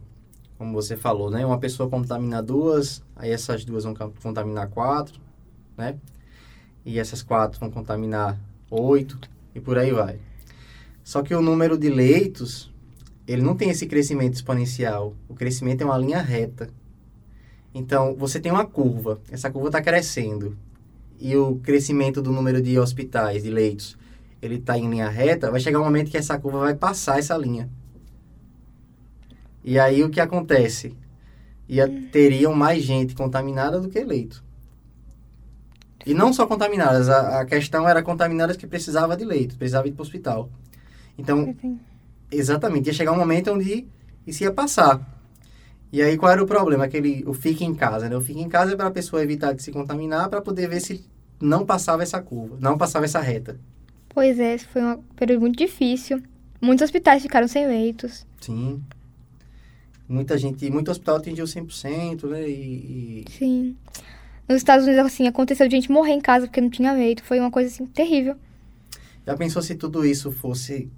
como 0.56 0.72
você 0.72 0.96
falou, 0.96 1.30
né? 1.30 1.44
Uma 1.44 1.58
pessoa 1.58 1.88
contamina 1.88 2.42
duas, 2.42 3.02
aí 3.16 3.30
essas 3.30 3.64
duas 3.64 3.84
vão 3.84 3.94
contaminar 3.94 4.68
quatro, 4.68 5.20
né? 5.76 5.96
E 6.84 6.98
essas 6.98 7.22
quatro 7.22 7.60
vão 7.60 7.70
contaminar 7.70 8.38
oito 8.70 9.18
e 9.54 9.60
por 9.60 9.78
aí 9.78 9.92
vai. 9.92 10.18
Só 11.02 11.22
que 11.22 11.34
o 11.34 11.42
número 11.42 11.76
de 11.76 11.88
leitos, 11.88 12.72
ele 13.26 13.42
não 13.42 13.56
tem 13.56 13.70
esse 13.70 13.86
crescimento 13.86 14.34
exponencial. 14.34 15.14
O 15.28 15.34
crescimento 15.34 15.82
é 15.82 15.84
uma 15.84 15.98
linha 15.98 16.20
reta. 16.20 16.70
Então, 17.74 18.14
você 18.16 18.40
tem 18.40 18.50
uma 18.50 18.66
curva. 18.66 19.20
Essa 19.30 19.50
curva 19.50 19.68
está 19.68 19.82
crescendo 19.82 20.56
e 21.20 21.36
o 21.36 21.56
crescimento 21.56 22.22
do 22.22 22.32
número 22.32 22.62
de 22.62 22.78
hospitais, 22.78 23.42
de 23.42 23.50
leitos, 23.50 23.96
ele 24.40 24.54
está 24.54 24.78
em 24.78 24.88
linha 24.88 25.08
reta, 25.08 25.50
vai 25.50 25.60
chegar 25.60 25.78
um 25.78 25.84
momento 25.84 26.10
que 26.10 26.16
essa 26.16 26.38
curva 26.38 26.60
vai 26.60 26.74
passar 26.74 27.18
essa 27.18 27.36
linha. 27.36 27.68
E 29.62 29.78
aí 29.78 30.02
o 30.02 30.08
que 30.08 30.18
acontece? 30.18 30.96
Ia, 31.68 31.86
teriam 32.10 32.54
mais 32.54 32.82
gente 32.82 33.14
contaminada 33.14 33.78
do 33.78 33.90
que 33.90 34.02
leito. 34.02 34.42
E 36.06 36.14
não 36.14 36.32
só 36.32 36.46
contaminadas, 36.46 37.08
a, 37.08 37.40
a 37.40 37.44
questão 37.44 37.88
era 37.88 38.02
contaminadas 38.02 38.56
que 38.56 38.66
precisava 38.66 39.16
de 39.16 39.24
leito, 39.24 39.56
precisava 39.56 39.86
ir 39.86 39.92
para 39.92 40.00
o 40.00 40.02
hospital. 40.02 40.48
Então, 41.18 41.54
exatamente, 42.30 42.86
ia 42.86 42.92
chegar 42.92 43.12
um 43.12 43.18
momento 43.18 43.52
onde 43.52 43.86
isso 44.26 44.42
ia 44.42 44.52
passar. 44.52 45.00
E 45.92 46.00
aí 46.00 46.16
qual 46.16 46.32
era 46.32 46.42
o 46.42 46.46
problema? 46.46 46.84
Aquele, 46.84 47.24
o 47.26 47.34
fique 47.34 47.64
em 47.64 47.74
casa, 47.74 48.08
né? 48.08 48.16
O 48.16 48.20
fique 48.20 48.40
em 48.40 48.48
casa 48.48 48.72
é 48.72 48.76
para 48.76 48.86
a 48.86 48.92
pessoa 48.92 49.22
evitar 49.22 49.52
de 49.52 49.62
se 49.62 49.72
contaminar, 49.72 50.28
para 50.28 50.40
poder 50.40 50.68
ver 50.68 50.80
se 50.80 51.04
não 51.40 51.66
passava 51.66 52.02
essa 52.02 52.20
curva, 52.22 52.56
não 52.60 52.78
passava 52.78 53.04
essa 53.04 53.20
reta. 53.20 53.58
Pois 54.08 54.38
é, 54.38 54.56
foi 54.58 54.82
um 54.82 55.02
período 55.16 55.40
muito 55.40 55.58
difícil. 55.58 56.22
Muitos 56.60 56.84
hospitais 56.84 57.22
ficaram 57.22 57.48
sem 57.48 57.66
leitos. 57.66 58.26
Sim. 58.40 58.82
Muita 60.08 60.36
gente, 60.36 60.68
muito 60.70 60.90
hospital 60.90 61.16
atingiu 61.16 61.44
100%, 61.44 62.28
né? 62.28 62.48
E, 62.48 63.24
e 63.26 63.30
Sim. 63.30 63.76
Nos 64.50 64.58
Estados 64.58 64.84
Unidos, 64.84 65.06
assim, 65.06 65.28
aconteceu 65.28 65.68
de 65.68 65.76
gente 65.76 65.90
morrer 65.92 66.12
em 66.12 66.20
casa 66.20 66.46
porque 66.46 66.60
não 66.60 66.68
tinha 66.70 66.92
leito. 66.92 67.22
Foi 67.22 67.38
uma 67.38 67.50
coisa, 67.50 67.70
assim, 67.70 67.86
terrível. 67.86 68.36
já 69.26 69.36
pensou 69.36 69.62
se 69.62 69.74
tudo 69.76 70.04
isso 70.04 70.30
fosse... 70.32 70.90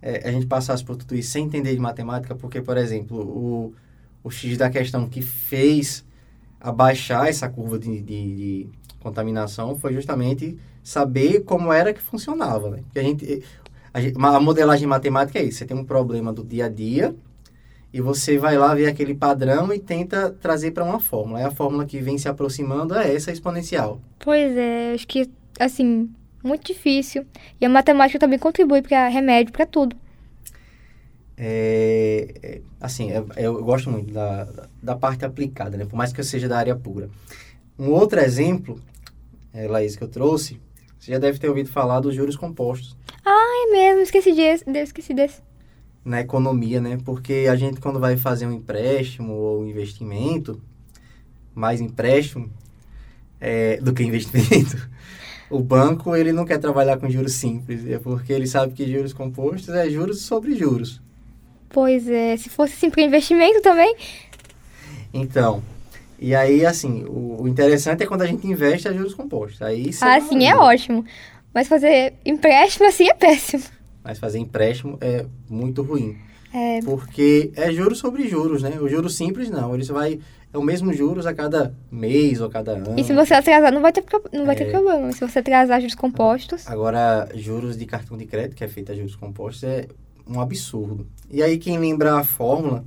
é, 0.00 0.28
a 0.28 0.32
gente 0.32 0.46
passasse 0.46 0.84
por 0.84 0.96
tudo 0.96 1.14
isso 1.14 1.30
sem 1.30 1.44
entender 1.44 1.74
de 1.74 1.80
matemática? 1.80 2.34
Porque, 2.34 2.60
por 2.62 2.76
exemplo, 2.76 3.18
o, 3.20 3.74
o 4.24 4.30
X 4.30 4.56
da 4.56 4.70
questão 4.70 5.08
que 5.08 5.22
fez 5.22 6.04
abaixar 6.60 7.28
essa 7.28 7.48
curva 7.48 7.78
de, 7.78 8.00
de, 8.00 8.36
de 8.36 8.68
contaminação 9.00 9.76
foi 9.76 9.92
justamente 9.92 10.56
saber 10.82 11.40
como 11.44 11.72
era 11.72 11.92
que 11.92 12.00
funcionava, 12.00 12.70
né? 12.70 12.78
Porque 12.84 12.98
a 12.98 13.02
gente... 13.02 13.44
A, 13.92 14.00
gente- 14.00 14.16
a 14.18 14.40
modelagem 14.40 14.86
matemática 14.86 15.38
é 15.38 15.44
isso. 15.44 15.58
Você 15.58 15.64
tem 15.66 15.76
um 15.76 15.84
problema 15.84 16.32
do 16.32 16.44
dia 16.44 16.66
a 16.66 16.68
dia 16.68 17.14
e 17.92 18.00
você 18.00 18.36
vai 18.38 18.56
lá 18.58 18.74
ver 18.74 18.86
aquele 18.86 19.14
padrão 19.14 19.72
e 19.72 19.78
tenta 19.78 20.30
trazer 20.30 20.72
para 20.72 20.84
uma 20.84 21.00
fórmula. 21.00 21.38
Aí 21.38 21.44
a 21.44 21.50
fórmula 21.50 21.86
que 21.86 22.00
vem 22.00 22.18
se 22.18 22.28
aproximando 22.28 22.94
é 22.94 23.14
essa 23.14 23.32
exponencial. 23.32 24.00
Pois 24.18 24.56
é, 24.56 24.92
acho 24.94 25.06
que, 25.06 25.30
assim, 25.58 26.10
muito 26.44 26.66
difícil. 26.66 27.26
E 27.60 27.64
a 27.64 27.68
matemática 27.68 28.18
também 28.18 28.38
contribui 28.38 28.82
para 28.82 29.08
remédio, 29.08 29.52
para 29.52 29.66
tudo. 29.66 29.96
É, 31.36 32.34
é, 32.42 32.60
assim, 32.80 33.12
é- 33.12 33.24
eu 33.36 33.62
gosto 33.62 33.88
muito 33.90 34.12
da, 34.12 34.48
da 34.82 34.96
parte 34.96 35.24
aplicada, 35.24 35.76
né? 35.76 35.84
Por 35.84 35.96
mais 35.96 36.12
que 36.12 36.20
eu 36.20 36.24
seja 36.24 36.48
da 36.48 36.58
área 36.58 36.74
pura. 36.74 37.08
Um 37.78 37.90
outro 37.90 38.18
exemplo, 38.20 38.80
é, 39.52 39.68
Laís, 39.68 39.94
que 39.96 40.02
eu 40.02 40.08
trouxe, 40.08 40.60
Você 40.98 41.12
já 41.12 41.18
deve 41.18 41.38
ter 41.38 41.48
ouvido 41.48 41.70
falar 41.70 42.00
dos 42.00 42.12
juros 42.12 42.36
compostos 42.36 42.96
É 43.24 43.70
mesmo, 43.70 44.02
esqueci 44.02 44.32
desse, 44.34 44.64
eu 44.66 44.74
esqueci 44.82 45.14
desse. 45.14 45.40
Na 46.08 46.20
economia, 46.20 46.80
né? 46.80 46.98
Porque 47.04 47.46
a 47.50 47.54
gente, 47.54 47.80
quando 47.80 48.00
vai 48.00 48.16
fazer 48.16 48.46
um 48.46 48.52
empréstimo 48.52 49.32
ou 49.34 49.62
um 49.62 49.66
investimento, 49.66 50.60
mais 51.54 51.80
empréstimo 51.80 52.50
é, 53.40 53.76
do 53.76 53.92
que 53.92 54.02
investimento, 54.02 54.88
o 55.50 55.60
banco 55.60 56.16
ele 56.16 56.32
não 56.32 56.44
quer 56.44 56.58
trabalhar 56.58 56.96
com 56.98 57.10
juros 57.10 57.34
simples, 57.34 57.86
é 57.86 57.98
porque 57.98 58.32
ele 58.32 58.46
sabe 58.46 58.72
que 58.72 58.90
juros 58.90 59.12
compostos 59.12 59.74
é 59.74 59.88
juros 59.90 60.22
sobre 60.22 60.56
juros. 60.56 61.00
Pois 61.68 62.08
é, 62.08 62.36
se 62.36 62.48
fosse 62.48 62.74
assim 62.74 62.90
para 62.90 63.02
investimento 63.02 63.60
também. 63.60 63.94
Então, 65.12 65.62
e 66.18 66.34
aí, 66.34 66.64
assim, 66.64 67.04
o, 67.04 67.42
o 67.42 67.48
interessante 67.48 68.02
é 68.02 68.06
quando 68.06 68.22
a 68.22 68.26
gente 68.26 68.46
investe 68.46 68.88
a 68.88 68.92
juros 68.92 69.14
compostos. 69.14 69.60
Aí 69.62 69.90
isso 69.90 70.04
Ah, 70.04 70.20
sim, 70.20 70.46
é 70.46 70.56
ótimo. 70.56 71.04
Mas 71.52 71.68
fazer 71.68 72.14
empréstimo 72.24 72.88
assim 72.88 73.08
é 73.08 73.14
péssimo. 73.14 73.62
Mas 74.08 74.18
fazer 74.18 74.38
empréstimo 74.38 74.96
é 75.02 75.26
muito 75.50 75.82
ruim. 75.82 76.16
É, 76.54 76.80
Porque 76.80 77.52
é 77.54 77.70
juros 77.70 77.98
sobre 77.98 78.26
juros, 78.26 78.62
né? 78.62 78.78
O 78.80 78.88
juro 78.88 79.10
simples 79.10 79.50
não. 79.50 79.74
Ele 79.74 79.84
vai. 79.84 80.18
É 80.50 80.56
o 80.56 80.62
mesmo 80.62 80.94
juros 80.94 81.26
a 81.26 81.34
cada 81.34 81.74
mês 81.92 82.40
ou 82.40 82.46
a 82.46 82.50
cada 82.50 82.72
ano. 82.72 82.94
e 82.98 83.04
se 83.04 83.12
você 83.12 83.34
atrasar, 83.34 83.70
não 83.70 83.82
vai 83.82 83.92
ter, 83.92 84.02
não 84.32 84.46
vai 84.46 84.56
ter 84.56 84.64
É. 84.64 84.70
problema. 84.70 85.12
Se 85.12 85.20
você 85.20 85.40
atrasar 85.40 85.78
juros 85.78 85.94
compostos. 85.94 86.66
Agora, 86.66 87.28
juros 87.34 87.76
de 87.76 87.84
cartão 87.84 88.16
de 88.16 88.24
crédito, 88.24 88.56
que 88.56 88.64
é 88.64 88.68
feito 88.68 88.90
a 88.90 88.94
juros 88.94 89.14
compostos, 89.14 89.62
é 89.64 89.86
um 90.26 90.40
absurdo. 90.40 91.06
E 91.30 91.42
aí, 91.42 91.58
quem 91.58 91.76
lembra 91.78 92.14
a 92.18 92.24
fórmula, 92.24 92.82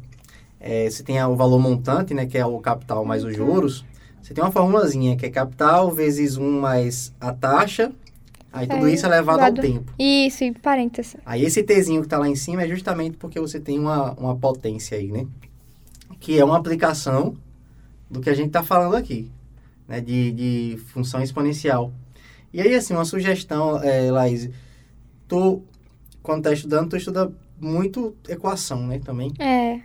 é, 0.59 0.89
você 0.89 1.03
tem 1.03 1.23
o 1.23 1.35
valor 1.35 1.59
montante, 1.59 2.15
né? 2.15 2.25
Que 2.25 2.39
é 2.39 2.45
o 2.47 2.57
capital 2.57 3.05
mais 3.05 3.23
os 3.23 3.35
juros. 3.35 3.85
Você 4.23 4.33
tem 4.33 4.43
uma 4.43 4.51
formulazinha 4.51 5.15
que 5.15 5.27
é 5.27 5.29
capital 5.29 5.91
vezes 5.91 6.35
1 6.35 6.59
mais 6.59 7.13
a 7.21 7.31
taxa. 7.31 7.91
Aí 8.53 8.67
tudo 8.67 8.87
É, 8.87 8.93
isso 8.93 9.05
é 9.05 9.09
levado 9.09 9.39
ao 9.39 9.53
tempo. 9.53 9.93
Isso, 9.97 10.43
e 10.43 10.51
parênteses. 10.51 11.15
Aí 11.25 11.43
esse 11.43 11.63
Tzinho 11.63 12.01
que 12.01 12.07
tá 12.07 12.17
lá 12.17 12.27
em 12.27 12.35
cima 12.35 12.63
é 12.63 12.67
justamente 12.67 13.17
porque 13.17 13.39
você 13.39 13.59
tem 13.59 13.79
uma, 13.79 14.11
uma 14.13 14.35
potência 14.35 14.97
aí, 14.97 15.11
né? 15.11 15.25
Que 16.19 16.37
é 16.37 16.43
uma 16.43 16.57
aplicação 16.57 17.35
do 18.09 18.19
que 18.19 18.29
a 18.29 18.33
gente 18.33 18.51
tá 18.51 18.61
falando 18.61 18.95
aqui, 18.95 19.31
né? 19.87 20.01
De, 20.01 20.31
de 20.31 20.77
função 20.87 21.21
exponencial. 21.21 21.93
E 22.53 22.59
aí, 22.59 22.75
assim, 22.75 22.93
uma 22.93 23.05
sugestão, 23.05 23.81
é, 23.81 24.11
Laís, 24.11 24.49
tu, 25.27 25.63
quando 26.21 26.43
tá 26.43 26.51
estudando, 26.51 26.89
tu 26.89 26.97
estuda 26.97 27.31
muito 27.57 28.15
equação, 28.27 28.85
né, 28.87 28.99
também. 28.99 29.31
É. 29.39 29.79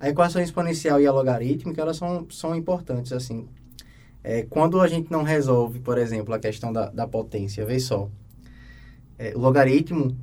A 0.00 0.08
equação 0.08 0.42
exponencial 0.42 1.00
e 1.00 1.06
a 1.06 1.12
logarítmica, 1.12 1.80
elas 1.80 1.96
são, 1.96 2.26
são 2.30 2.56
importantes, 2.56 3.12
assim. 3.12 3.46
É, 4.22 4.42
quando 4.42 4.80
a 4.80 4.88
gente 4.88 5.10
não 5.10 5.22
resolve, 5.22 5.78
por 5.80 5.96
exemplo, 5.98 6.34
a 6.34 6.38
questão 6.38 6.72
da, 6.72 6.90
da 6.90 7.06
potência, 7.06 7.64
vê 7.64 7.78
só. 7.80 8.08
É, 9.18 9.32
o 9.34 9.38
logaritmo, 9.38 10.16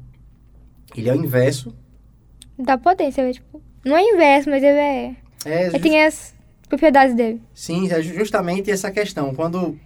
ele 0.96 1.10
é 1.10 1.14
o 1.14 1.16
inverso. 1.16 1.76
Da 2.58 2.78
potência, 2.78 3.22
é, 3.22 3.32
tipo. 3.32 3.62
Não 3.84 3.96
é 3.96 4.02
inverso, 4.04 4.50
mas 4.50 4.64
ele 4.64 4.78
é. 4.78 5.16
É, 5.46 5.68
Ele 5.68 5.80
tem 5.80 6.04
as 6.04 6.34
propriedades 6.68 7.16
dele. 7.16 7.42
Sim, 7.54 7.90
é 7.92 8.02
ju- 8.02 8.14
justamente 8.16 8.72
essa 8.72 8.90
questão. 8.92 9.34
Quando 9.36 9.78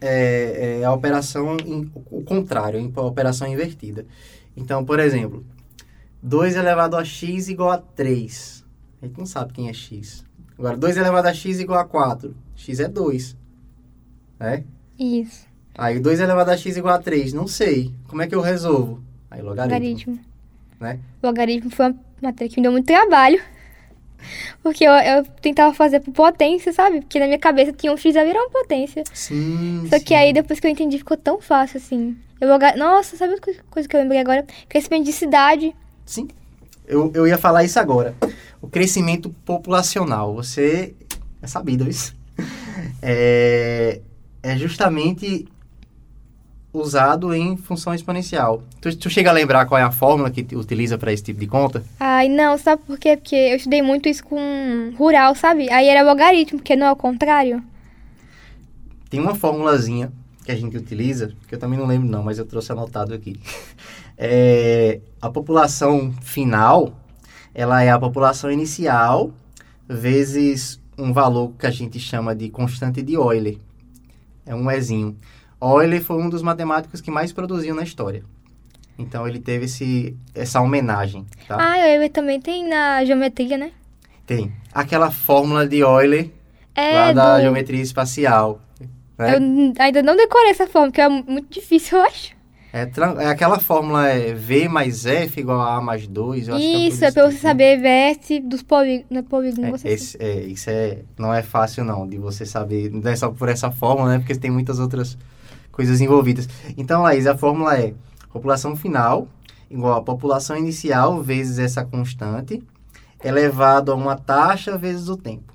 é, 0.00 0.78
é 0.80 0.84
a 0.84 0.92
operação, 0.92 1.56
in- 1.66 1.90
o 2.10 2.22
contrário, 2.22 2.92
a 2.96 3.00
operação 3.02 3.46
invertida. 3.46 4.06
Então, 4.56 4.84
por 4.84 4.98
exemplo, 5.00 5.44
2 6.22 6.56
elevado 6.56 6.96
a 6.96 7.04
x 7.04 7.48
igual 7.48 7.70
a 7.70 7.78
3. 7.78 8.64
A 9.02 9.06
gente 9.06 9.18
não 9.18 9.26
sabe 9.26 9.52
quem 9.52 9.68
é 9.68 9.72
x. 9.72 10.24
Agora, 10.58 10.76
2 10.76 10.96
elevado 10.96 11.26
a 11.28 11.34
x 11.34 11.60
igual 11.60 11.78
a 11.80 11.84
4. 11.84 12.34
x 12.56 12.80
é 12.80 12.88
2. 12.88 13.36
Né? 14.42 14.64
Isso. 14.98 15.46
Aí, 15.78 16.00
2 16.00 16.20
elevado 16.20 16.50
a 16.50 16.56
x 16.56 16.76
igual 16.76 16.94
a 16.96 16.98
3. 16.98 17.32
Não 17.32 17.46
sei. 17.46 17.92
Como 18.08 18.20
é 18.22 18.26
que 18.26 18.34
eu 18.34 18.40
resolvo? 18.40 19.00
Aí, 19.30 19.40
logaritmo. 19.40 19.72
Logaritmo. 19.74 20.18
Né? 20.80 20.98
Logaritmo 21.22 21.70
foi 21.70 21.86
uma 21.86 21.96
matéria 22.20 22.50
que 22.52 22.56
me 22.56 22.62
deu 22.64 22.72
muito 22.72 22.86
trabalho. 22.86 23.40
Porque 24.62 24.84
eu, 24.84 24.92
eu 24.92 25.24
tentava 25.40 25.72
fazer 25.74 26.00
por 26.00 26.12
potência, 26.12 26.72
sabe? 26.72 27.00
Porque 27.00 27.18
na 27.18 27.26
minha 27.26 27.38
cabeça 27.38 27.72
tinha 27.72 27.92
um 27.92 27.96
x 27.96 28.16
a 28.16 28.24
virar 28.24 28.40
uma 28.40 28.50
potência. 28.50 29.02
Sim, 29.12 29.86
Só 29.88 29.98
que 29.98 30.08
sim. 30.08 30.14
aí, 30.14 30.32
depois 30.32 30.60
que 30.60 30.66
eu 30.66 30.70
entendi, 30.70 30.98
ficou 30.98 31.16
tão 31.16 31.40
fácil 31.40 31.78
assim. 31.78 32.16
Eu 32.40 32.48
loga... 32.48 32.74
Nossa, 32.76 33.16
sabe 33.16 33.32
outra 33.32 33.44
coisa- 33.46 33.60
coisa 33.70 33.88
que 33.88 33.96
eu 33.96 34.00
lembrei 34.00 34.20
agora? 34.20 34.44
Crescimento 34.68 35.04
de 35.04 35.12
cidade. 35.12 35.74
Sim. 36.04 36.28
Eu, 36.86 37.10
eu 37.14 37.26
ia 37.26 37.38
falar 37.38 37.64
isso 37.64 37.78
agora. 37.80 38.14
O 38.60 38.68
crescimento 38.68 39.30
populacional. 39.44 40.34
Você 40.34 40.94
é 41.40 41.46
sabido 41.46 41.88
isso. 41.88 42.14
É, 43.04 44.00
é 44.42 44.56
justamente 44.56 45.46
usado 46.72 47.34
em 47.34 47.56
função 47.56 47.94
exponencial. 47.94 48.62
Tu, 48.80 48.96
tu 48.96 49.10
chega 49.10 49.30
a 49.30 49.32
lembrar 49.32 49.66
qual 49.66 49.78
é 49.78 49.82
a 49.82 49.92
fórmula 49.92 50.30
que 50.30 50.56
utiliza 50.56 50.96
para 50.96 51.12
esse 51.12 51.22
tipo 51.22 51.38
de 51.38 51.46
conta? 51.46 51.84
Ai, 52.00 52.28
não, 52.28 52.56
sabe 52.56 52.82
por 52.86 52.98
quê? 52.98 53.16
Porque 53.16 53.36
eu 53.36 53.56
estudei 53.56 53.82
muito 53.82 54.08
isso 54.08 54.24
com 54.24 54.92
rural, 54.96 55.34
sabe? 55.34 55.70
Aí 55.70 55.86
era 55.86 56.02
logaritmo, 56.02 56.58
porque 56.58 56.74
não 56.74 56.86
é 56.86 56.92
o 56.92 56.96
contrário. 56.96 57.62
Tem 59.10 59.20
uma 59.20 59.34
formulazinha 59.34 60.10
que 60.44 60.50
a 60.50 60.56
gente 60.56 60.76
utiliza, 60.76 61.32
que 61.46 61.54
eu 61.54 61.58
também 61.58 61.78
não 61.78 61.86
lembro 61.86 62.08
não, 62.08 62.22
mas 62.22 62.38
eu 62.38 62.46
trouxe 62.46 62.72
anotado 62.72 63.14
aqui. 63.14 63.38
É, 64.24 65.00
a 65.20 65.28
população 65.30 66.12
final, 66.20 66.94
ela 67.52 67.82
é 67.82 67.90
a 67.90 67.98
população 67.98 68.52
inicial 68.52 69.32
vezes 69.88 70.80
um 70.96 71.12
valor 71.12 71.52
que 71.58 71.66
a 71.66 71.70
gente 71.70 71.98
chama 71.98 72.32
de 72.32 72.48
constante 72.48 73.02
de 73.02 73.14
Euler. 73.14 73.58
É 74.46 74.54
um 74.54 74.70
Ezinho. 74.70 75.16
Euler 75.60 76.02
foi 76.02 76.16
um 76.16 76.28
dos 76.28 76.42
matemáticos 76.42 77.00
que 77.00 77.10
mais 77.10 77.32
produziu 77.32 77.74
na 77.74 77.82
história. 77.82 78.24
Então 78.98 79.26
ele 79.26 79.38
teve 79.38 79.64
esse, 79.66 80.16
essa 80.34 80.60
homenagem, 80.60 81.24
tá? 81.48 81.56
Ah, 81.60 81.88
eu 81.88 82.08
também 82.10 82.40
tem 82.40 82.68
na 82.68 83.04
geometria, 83.04 83.56
né? 83.56 83.72
Tem. 84.26 84.52
Aquela 84.72 85.10
fórmula 85.10 85.66
de 85.66 85.78
Euler 85.80 86.30
É, 86.74 86.92
lá 86.94 87.12
da 87.12 87.36
do- 87.36 87.42
geometria 87.42 87.80
espacial. 87.82 88.60
né? 89.18 89.36
Eu 89.36 89.72
ainda 89.78 90.02
não 90.02 90.16
decorei 90.16 90.50
essa 90.50 90.66
forma, 90.66 90.88
porque 90.88 91.00
é 91.00 91.08
muito 91.08 91.48
difícil, 91.52 91.98
eu 91.98 92.04
acho. 92.04 92.32
É, 92.72 92.90
é 93.18 93.26
aquela 93.26 93.58
fórmula 93.58 94.08
é 94.08 94.32
V 94.32 94.66
mais 94.66 95.04
F 95.04 95.40
igual 95.40 95.60
a 95.60 95.76
A 95.76 95.80
mais 95.80 96.06
2. 96.06 96.48
Eu 96.48 96.54
acho 96.54 96.64
que 96.64 96.70
Isso, 96.70 96.78
uma 96.78 96.86
é 96.86 96.88
coisa 96.88 97.12
pra 97.12 97.22
você 97.24 97.30
tipo, 97.30 97.42
saber 97.42 97.80
vértice 97.80 98.40
dos 98.40 98.62
polígonos. 98.62 99.06
Não 99.10 99.18
é 99.18 99.22
polígono, 99.22 99.76
É, 99.84 99.92
esse, 99.92 100.16
é, 100.18 100.40
isso 100.44 100.70
é, 100.70 101.00
não 101.18 101.34
é 101.34 101.42
fácil 101.42 101.84
não, 101.84 102.08
de 102.08 102.16
você 102.16 102.46
saber 102.46 102.88
dessa, 102.88 103.28
por 103.30 103.48
essa 103.48 103.70
fórmula, 103.70 104.10
né? 104.10 104.18
Porque 104.18 104.34
tem 104.34 104.50
muitas 104.50 104.78
outras 104.78 105.18
coisas 105.70 106.00
envolvidas. 106.00 106.48
Então, 106.76 107.02
Laís, 107.02 107.26
a 107.26 107.36
fórmula 107.36 107.78
é 107.78 107.92
população 108.32 108.74
final 108.74 109.28
igual 109.70 109.94
a 109.94 110.02
população 110.02 110.56
inicial 110.56 111.22
vezes 111.22 111.58
essa 111.58 111.84
constante 111.84 112.62
elevado 113.24 113.90
a 113.90 113.94
uma 113.94 114.16
taxa 114.16 114.76
vezes 114.76 115.08
o 115.08 115.16
tempo. 115.16 115.52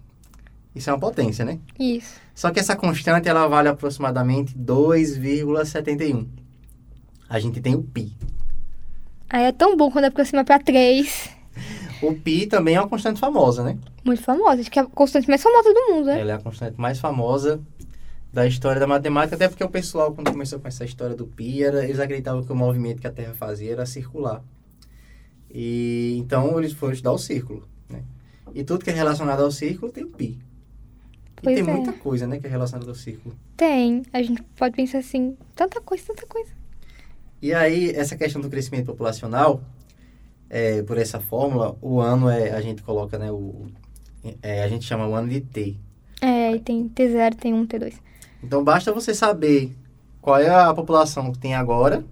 Isso 0.73 0.89
é 0.89 0.93
uma 0.93 0.99
potência, 0.99 1.43
né? 1.43 1.59
Isso. 1.79 2.15
Só 2.33 2.51
que 2.51 2.59
essa 2.59 2.75
constante, 2.75 3.27
ela 3.27 3.47
vale 3.47 3.67
aproximadamente 3.67 4.55
2,71. 4.55 6.27
A 7.29 7.39
gente 7.39 7.59
tem 7.61 7.75
o 7.75 7.83
π. 7.83 8.11
Aí 9.29 9.43
é 9.43 9.51
tão 9.51 9.75
bom 9.75 9.91
quando 9.91 10.05
aproxima 10.05 10.43
pra 10.43 10.59
3. 10.59 11.29
O 12.01 12.13
π 12.13 12.47
também 12.47 12.75
é 12.75 12.79
uma 12.79 12.87
constante 12.87 13.19
famosa, 13.19 13.63
né? 13.63 13.77
Muito 14.05 14.21
famosa. 14.21 14.61
Acho 14.61 14.71
que 14.71 14.79
é 14.79 14.81
a 14.81 14.85
constante 14.85 15.27
mais 15.27 15.41
famosa 15.41 15.73
do 15.73 15.93
mundo, 15.93 16.05
né? 16.05 16.19
Ela 16.21 16.31
é 16.31 16.35
a 16.35 16.39
constante 16.39 16.79
mais 16.79 16.99
famosa 16.99 17.59
da 18.31 18.45
história 18.45 18.79
da 18.79 18.87
matemática, 18.87 19.35
até 19.35 19.47
porque 19.47 19.63
o 19.63 19.69
pessoal, 19.69 20.13
quando 20.13 20.31
começou 20.31 20.59
com 20.59 20.67
essa 20.67 20.85
história 20.85 21.15
do 21.15 21.25
pi, 21.25 21.63
era, 21.63 21.83
eles 21.83 21.99
acreditavam 21.99 22.43
que 22.43 22.51
o 22.51 22.55
movimento 22.55 23.01
que 23.01 23.07
a 23.07 23.11
Terra 23.11 23.33
fazia 23.33 23.71
era 23.71 23.85
circular. 23.85 24.43
E 25.49 26.15
então 26.19 26.57
eles 26.59 26.73
foram 26.73 26.93
estudar 26.93 27.13
o 27.13 27.17
círculo, 27.17 27.67
né? 27.89 28.03
E 28.53 28.63
tudo 28.63 28.83
que 28.83 28.91
é 28.91 28.93
relacionado 28.93 29.41
ao 29.41 29.51
círculo 29.51 29.91
tem 29.91 30.03
o 30.03 30.09
pi. 30.09 30.37
E 31.37 31.41
Pois 31.41 31.55
tem 31.55 31.67
é. 31.67 31.73
muita 31.73 31.93
coisa, 31.93 32.25
né, 32.27 32.39
que 32.39 32.47
é 32.47 32.49
relacionada 32.49 32.89
ao 32.89 32.95
círculo. 32.95 33.35
Tem. 33.55 34.03
A 34.11 34.21
gente 34.21 34.41
pode 34.55 34.75
pensar 34.75 34.99
assim, 34.99 35.37
tanta 35.55 35.79
coisa, 35.81 36.03
tanta 36.07 36.25
coisa. 36.25 36.56
E 37.41 37.53
aí, 37.53 37.91
essa 37.91 38.15
questão 38.15 38.41
do 38.41 38.49
crescimento 38.49 38.87
populacional, 38.87 39.61
é, 40.49 40.81
por 40.83 40.97
essa 40.97 41.19
fórmula, 41.19 41.77
o 41.81 41.99
ano 41.99 42.29
é, 42.29 42.51
a 42.51 42.61
gente 42.61 42.81
coloca, 42.81 43.17
né, 43.17 43.31
o, 43.31 43.67
é, 44.41 44.63
a 44.63 44.67
gente 44.67 44.85
chama 44.85 45.07
o 45.07 45.13
ano 45.13 45.29
de 45.29 45.41
T. 45.41 45.75
É, 46.21 46.51
e 46.51 46.59
tem 46.59 46.89
T0, 46.89 47.35
tem 47.35 47.53
1, 47.53 47.67
T2. 47.67 47.93
Então 48.43 48.63
basta 48.63 48.91
você 48.91 49.13
saber 49.13 49.75
qual 50.21 50.39
é 50.39 50.49
a 50.49 50.73
população 50.73 51.31
que 51.31 51.39
tem 51.39 51.53
agora, 51.53 52.03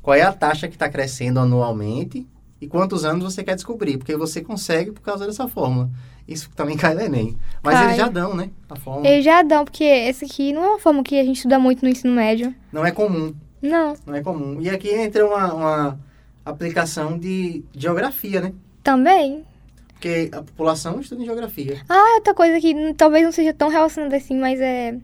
qual 0.00 0.14
é 0.14 0.22
a 0.22 0.32
taxa 0.32 0.68
que 0.68 0.74
está 0.74 0.88
crescendo 0.88 1.40
anualmente 1.40 2.26
e 2.60 2.66
quantos 2.68 3.04
anos 3.04 3.24
você 3.24 3.42
quer 3.42 3.56
descobrir, 3.56 3.98
porque 3.98 4.16
você 4.16 4.40
consegue 4.40 4.92
por 4.92 5.00
causa 5.00 5.26
dessa 5.26 5.48
fórmula. 5.48 5.90
Isso 6.26 6.48
também 6.54 6.76
cai 6.76 6.94
no 6.94 7.00
Enem. 7.00 7.36
Mas 7.62 7.74
Cai. 7.74 7.84
eles 7.86 7.96
já 7.96 8.08
dão, 8.08 8.34
né? 8.34 8.50
A 8.68 8.76
fórmula. 8.76 9.08
Eles 9.08 9.24
já 9.24 9.42
dão, 9.42 9.64
porque 9.64 9.82
esse 9.82 10.24
aqui 10.24 10.52
não 10.52 10.62
é 10.62 10.68
uma 10.68 10.78
forma 10.78 11.02
que 11.02 11.18
a 11.18 11.24
gente 11.24 11.36
estuda 11.36 11.58
muito 11.58 11.82
no 11.82 11.88
ensino 11.88 12.14
médio. 12.14 12.54
Não 12.72 12.86
é 12.86 12.92
comum, 12.92 13.34
Não. 13.62 13.94
não 14.04 14.14
é 14.14 14.22
comum. 14.22 14.60
E 14.60 14.68
aqui 14.68 14.90
entra 14.90 15.24
uma, 15.24 15.54
uma 15.54 16.00
aplicação 16.44 17.16
de 17.16 17.64
geografia, 17.72 18.40
né? 18.40 18.52
Também. 18.82 19.44
Porque 19.92 20.28
a 20.32 20.42
população 20.42 21.00
estuda 21.00 21.22
em 21.22 21.26
geografia. 21.26 21.80
Ah, 21.88 22.16
outra 22.16 22.34
coisa 22.34 22.60
que 22.60 22.92
talvez 22.94 23.24
não 23.24 23.30
seja 23.32 23.54
tão 23.54 23.68
relacionada 23.68 24.16
assim, 24.16 24.36
mas 24.36 24.60
é 24.60 24.98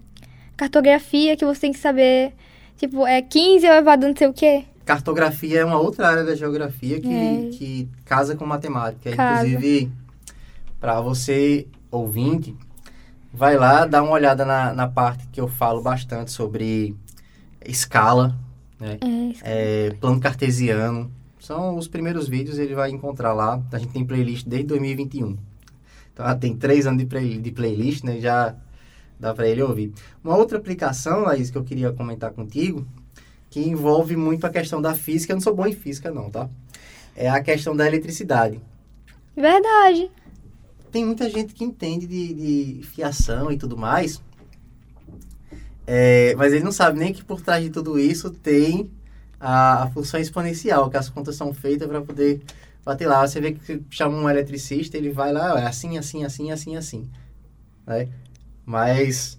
cartografia 0.56 1.36
que 1.36 1.44
você 1.44 1.60
tem 1.60 1.72
que 1.72 1.78
saber 1.78 2.34
Tipo, 2.78 3.04
é 3.04 3.20
15 3.20 3.66
elevado 3.66 4.06
a 4.06 4.08
não 4.08 4.16
sei 4.16 4.28
o 4.28 4.32
quê. 4.32 4.64
Cartografia 4.84 5.60
é 5.60 5.64
uma 5.64 5.78
outra 5.78 6.08
área 6.08 6.24
da 6.24 6.34
geografia 6.36 7.00
que, 7.00 7.12
É. 7.12 7.50
que 7.50 7.88
casa 8.04 8.36
com 8.36 8.46
matemática. 8.46 9.14
Casa. 9.14 9.46
Inclusive, 9.48 9.90
para 10.80 11.00
você, 11.00 11.66
ouvinte, 11.90 12.56
vai 13.34 13.56
lá, 13.56 13.84
dá 13.84 14.00
uma 14.00 14.12
olhada 14.12 14.44
na, 14.44 14.72
na 14.72 14.86
parte 14.86 15.26
que 15.26 15.40
eu 15.40 15.48
falo 15.48 15.82
bastante 15.82 16.30
sobre 16.30 16.94
escala, 17.66 18.36
né? 18.80 18.98
É, 19.42 19.86
É, 19.88 19.90
plano 19.94 20.20
cartesiano. 20.20 21.10
São 21.40 21.76
os 21.76 21.86
primeiros 21.86 22.28
vídeos, 22.28 22.58
ele 22.58 22.74
vai 22.74 22.90
encontrar 22.90 23.32
lá. 23.32 23.62
A 23.72 23.78
gente 23.78 23.92
tem 23.92 24.04
playlist 24.04 24.46
desde 24.46 24.66
2021. 24.68 25.36
Então, 26.12 26.26
ah, 26.26 26.34
tem 26.34 26.56
três 26.56 26.86
anos 26.86 26.98
de, 26.98 27.06
play- 27.06 27.38
de 27.38 27.52
playlist, 27.52 28.02
né? 28.04 28.18
Já 28.20 28.56
dá 29.20 29.32
para 29.32 29.46
ele 29.48 29.62
ouvir. 29.62 29.92
Uma 30.22 30.36
outra 30.36 30.58
aplicação, 30.58 31.20
Laís, 31.20 31.50
que 31.50 31.56
eu 31.58 31.62
queria 31.64 31.92
comentar 31.92 32.32
contigo, 32.32 32.86
que 33.50 33.60
envolve 33.60 34.16
muito 34.16 34.44
a 34.46 34.50
questão 34.50 34.82
da 34.82 34.94
física. 34.94 35.32
Eu 35.32 35.36
não 35.36 35.40
sou 35.40 35.54
bom 35.54 35.66
em 35.66 35.72
física, 35.72 36.10
não, 36.10 36.28
tá? 36.28 36.48
É 37.16 37.28
a 37.28 37.42
questão 37.42 37.74
da 37.76 37.86
eletricidade. 37.86 38.60
verdade. 39.36 40.10
Tem 40.90 41.04
muita 41.04 41.28
gente 41.28 41.52
que 41.54 41.62
entende 41.64 42.06
de, 42.06 42.34
de 42.80 42.82
fiação 42.86 43.52
e 43.52 43.58
tudo 43.58 43.76
mais, 43.76 44.22
é, 45.90 46.34
mas 46.36 46.52
ele 46.52 46.62
não 46.62 46.70
sabe 46.70 46.98
nem 46.98 47.14
que 47.14 47.24
por 47.24 47.40
trás 47.40 47.64
de 47.64 47.70
tudo 47.70 47.98
isso 47.98 48.30
tem 48.30 48.90
a, 49.40 49.84
a 49.84 49.90
função 49.90 50.20
exponencial, 50.20 50.90
que 50.90 50.98
as 50.98 51.08
contas 51.08 51.34
são 51.34 51.54
feitas 51.54 51.88
para 51.88 52.02
poder 52.02 52.42
bater 52.84 53.06
lá. 53.08 53.26
Você 53.26 53.40
vê 53.40 53.52
que 53.52 53.82
chama 53.88 54.14
um 54.18 54.28
eletricista, 54.28 54.98
ele 54.98 55.10
vai 55.10 55.32
lá, 55.32 55.58
é 55.58 55.66
assim, 55.66 55.96
assim, 55.96 56.24
assim, 56.24 56.52
assim, 56.52 56.76
assim. 56.76 57.10
Né? 57.86 58.06
Mas 58.66 59.38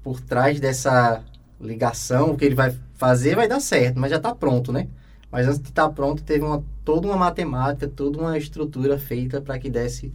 por 0.00 0.20
trás 0.20 0.60
dessa 0.60 1.24
ligação, 1.60 2.30
o 2.30 2.36
que 2.36 2.44
ele 2.44 2.54
vai 2.54 2.72
fazer 2.94 3.34
vai 3.34 3.48
dar 3.48 3.58
certo, 3.58 3.98
mas 3.98 4.10
já 4.12 4.18
está 4.18 4.32
pronto, 4.32 4.70
né? 4.70 4.86
Mas 5.28 5.48
antes 5.48 5.58
de 5.60 5.70
estar 5.70 5.88
pronto, 5.90 6.22
teve 6.22 6.44
uma, 6.44 6.62
toda 6.84 7.08
uma 7.08 7.16
matemática, 7.16 7.88
toda 7.88 8.20
uma 8.20 8.38
estrutura 8.38 8.96
feita 8.96 9.40
para 9.40 9.58
que 9.58 9.68
desse 9.68 10.12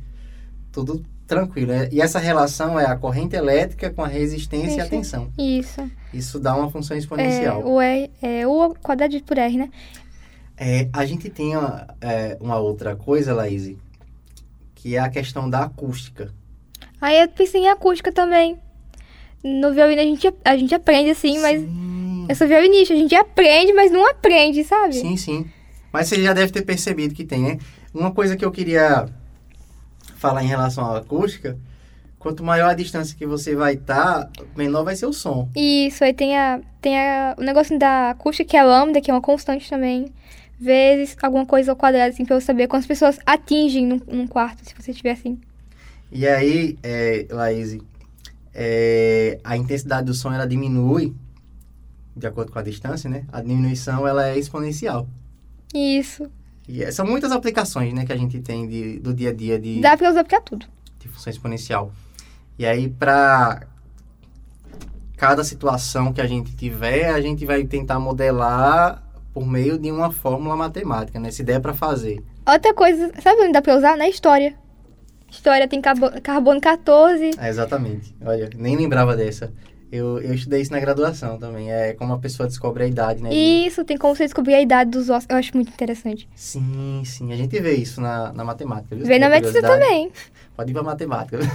tudo 0.72 1.04
tranquilo. 1.30 1.72
né? 1.72 1.88
E 1.92 2.02
essa 2.02 2.20
relação 2.20 2.78
é 2.80 2.86
a 2.86 2.96
corrente 2.98 3.36
elétrica 3.36 3.90
com 3.92 4.04
a 4.04 4.08
resistência 4.08 4.78
e 4.78 4.82
a 4.82 4.88
tensão. 4.90 5.30
Isso. 5.38 5.90
Isso 6.14 6.40
dá 6.40 6.56
uma 6.56 6.70
função 6.70 6.96
É, 6.96 7.00
exponencial. 7.00 7.64
o 7.66 7.80
R, 7.80 8.12
é 8.22 8.46
o 8.48 8.74
quadrado 8.82 9.22
por 9.24 9.38
R, 9.38 9.58
né? 9.58 9.70
É, 10.58 10.90
a 10.92 11.06
gente 11.06 11.30
tem 11.30 11.56
uma, 11.56 11.88
é, 12.02 12.36
uma 12.42 12.58
outra 12.58 12.96
coisa, 12.96 13.34
Laís, 13.34 13.74
que 14.76 14.96
é 14.96 15.00
a 15.00 15.10
questão 15.10 15.50
da 15.50 15.64
acústica. 15.64 16.34
Aí 17.00 17.22
eu 17.22 17.30
pensei 17.30 17.62
em 17.62 17.70
acústica 17.70 18.12
também. 18.12 18.58
No 19.42 19.72
violino 19.74 20.02
a 20.02 20.04
gente, 20.04 20.34
a 20.44 20.58
gente 20.58 20.76
aprende 20.76 21.12
assim, 21.12 21.40
mas 21.40 21.62
Sim, 21.62 22.26
eu 22.28 22.36
sou 22.36 22.46
violinista, 22.46 22.94
a 22.94 22.98
gente 22.98 23.16
aprende, 23.16 23.72
mas 23.72 23.90
não 23.90 24.06
aprende, 24.10 24.64
sabe? 24.66 24.96
sim, 24.96 25.16
sim. 25.16 25.46
Mas 25.94 26.08
você 26.10 26.22
já 26.22 26.34
deve 26.34 26.52
ter 26.52 26.62
percebido 26.64 27.16
que 27.16 27.24
tem, 27.24 27.42
né? 27.42 27.58
Uma 27.94 28.12
coisa 28.12 28.36
que 28.36 28.44
eu 28.46 28.52
queria 28.52 29.08
falar 30.20 30.44
em 30.44 30.48
relação 30.48 30.86
à 30.86 30.98
acústica, 30.98 31.58
quanto 32.20 32.44
maior 32.44 32.70
a 32.70 32.74
distância 32.74 33.18
que 33.18 33.26
você 33.26 33.56
vai 33.56 33.76
estar, 33.76 34.30
menor 34.56 34.84
vai 34.84 34.96
ser 34.96 35.06
o 35.06 35.14
som. 35.14 35.50
Isso, 35.56 36.04
aí 36.04 36.14
tem, 36.14 36.38
a, 36.38 36.60
tem 36.82 37.00
a, 37.00 37.36
o 37.38 37.42
negócio 37.42 37.80
da 37.80 38.12
acústica, 38.12 38.50
que 38.50 38.58
é 38.58 38.60
a 38.60 38.66
lambda, 38.66 39.00
que 39.00 39.10
é 39.10 39.14
uma 39.14 39.22
constante 39.22 39.70
também. 39.70 40.08
Vezes 40.60 41.16
alguma 41.22 41.46
coisa 41.46 41.72
ao 41.72 41.78
quadrado, 41.78 42.10
assim, 42.10 42.26
pra 42.26 42.36
eu 42.36 42.42
saber 42.42 42.68
quantas 42.68 42.86
pessoas 42.86 43.18
atingem 43.26 43.86
num, 43.86 44.02
num 44.06 44.28
quarto, 44.28 44.60
se 44.66 44.76
você 44.76 44.94
tiver 44.94 45.12
assim. 45.12 45.40
E 46.12 46.28
aí, 46.28 46.78
é, 46.84 47.26
Laís, 47.30 47.78
é, 48.54 49.40
a 49.42 49.56
intensidade 49.56 50.08
do 50.08 50.14
som 50.14 50.34
ela 50.34 50.46
diminui 50.46 51.16
de 52.14 52.28
acordo 52.28 52.52
com 52.52 52.60
a 52.60 52.62
distância, 52.62 53.10
né? 53.10 53.24
A 53.32 53.42
diminuição 53.42 54.06
ela 54.06 54.28
é 54.28 54.38
exponencial. 54.38 55.08
Isso. 55.74 56.30
E 56.72 56.84
é- 56.84 56.92
são 56.92 57.04
muitas 57.06 57.32
aplicações, 57.32 57.92
né, 57.94 58.06
que 58.06 58.14
a 58.14 58.16
gente 58.16 58.40
tem 58.40 58.68
de, 58.68 59.00
do 59.00 59.12
dia 59.12 59.32
a 59.32 59.34
dia 59.34 59.58
de, 59.60 59.82
Dá 59.82 59.98
pra 59.98 60.12
usar 60.12 60.24
pra 60.24 60.40
tudo. 60.40 60.68
de 61.00 61.08
função 61.08 61.32
exponencial. 61.32 61.92
E 62.60 62.66
aí, 62.66 62.88
para 62.88 63.64
cada 65.18 65.44
situação 65.44 66.14
que 66.14 66.22
a 66.22 66.28
gente 66.28 66.56
tiver, 66.56 67.10
a 67.10 67.20
gente 67.20 67.46
vai 67.46 67.64
tentar 67.66 68.00
modelar 68.00 69.04
por 69.34 69.46
meio 69.48 69.78
de 69.80 69.92
uma 69.92 70.12
fórmula 70.12 70.56
matemática, 70.56 71.20
né? 71.20 71.32
Se 71.32 71.44
der 71.44 71.60
para 71.60 71.74
fazer. 71.74 72.22
Outra 72.48 72.74
coisa, 72.74 73.12
sabe 73.22 73.42
onde 73.42 73.54
dá 73.54 73.62
pra 73.62 73.76
usar? 73.76 73.98
Na 73.98 74.08
história. 74.08 74.56
História 75.30 75.68
tem 75.68 75.82
carbo- 75.82 76.22
carbono 76.22 76.60
14. 76.60 77.32
É, 77.38 77.50
exatamente. 77.50 78.16
Olha, 78.26 78.50
nem 78.56 78.76
lembrava 78.76 79.16
dessa. 79.16 79.52
Eu, 79.92 80.20
eu 80.20 80.34
estudei 80.36 80.62
isso 80.62 80.72
na 80.72 80.80
graduação 80.80 81.40
também. 81.40 81.72
É 81.72 81.94
como 81.94 82.14
a 82.14 82.20
pessoa 82.20 82.48
descobre 82.48 82.84
a 82.84 82.88
idade, 82.88 83.24
né? 83.24 83.34
Isso, 83.34 83.84
tem 83.84 83.98
como 83.98 84.16
você 84.16 84.24
descobrir 84.26 84.54
a 84.54 84.62
idade 84.62 84.92
dos 84.92 85.10
ossos. 85.10 85.26
Eu 85.30 85.38
acho 85.38 85.56
muito 85.56 85.70
interessante. 85.72 86.30
Sim, 86.36 87.02
sim. 87.06 87.34
A 87.34 87.36
gente 87.36 87.60
vê 87.60 87.74
isso 87.74 88.00
na, 88.00 88.32
na 88.32 88.44
matemática. 88.44 88.96
Viu? 88.96 89.06
Vê 89.06 89.18
na 89.18 89.30
medicina 89.30 89.68
também. 89.68 90.12
Pode 90.56 90.72
ir 90.72 90.74
pra 90.74 90.84
matemática. 90.84 91.40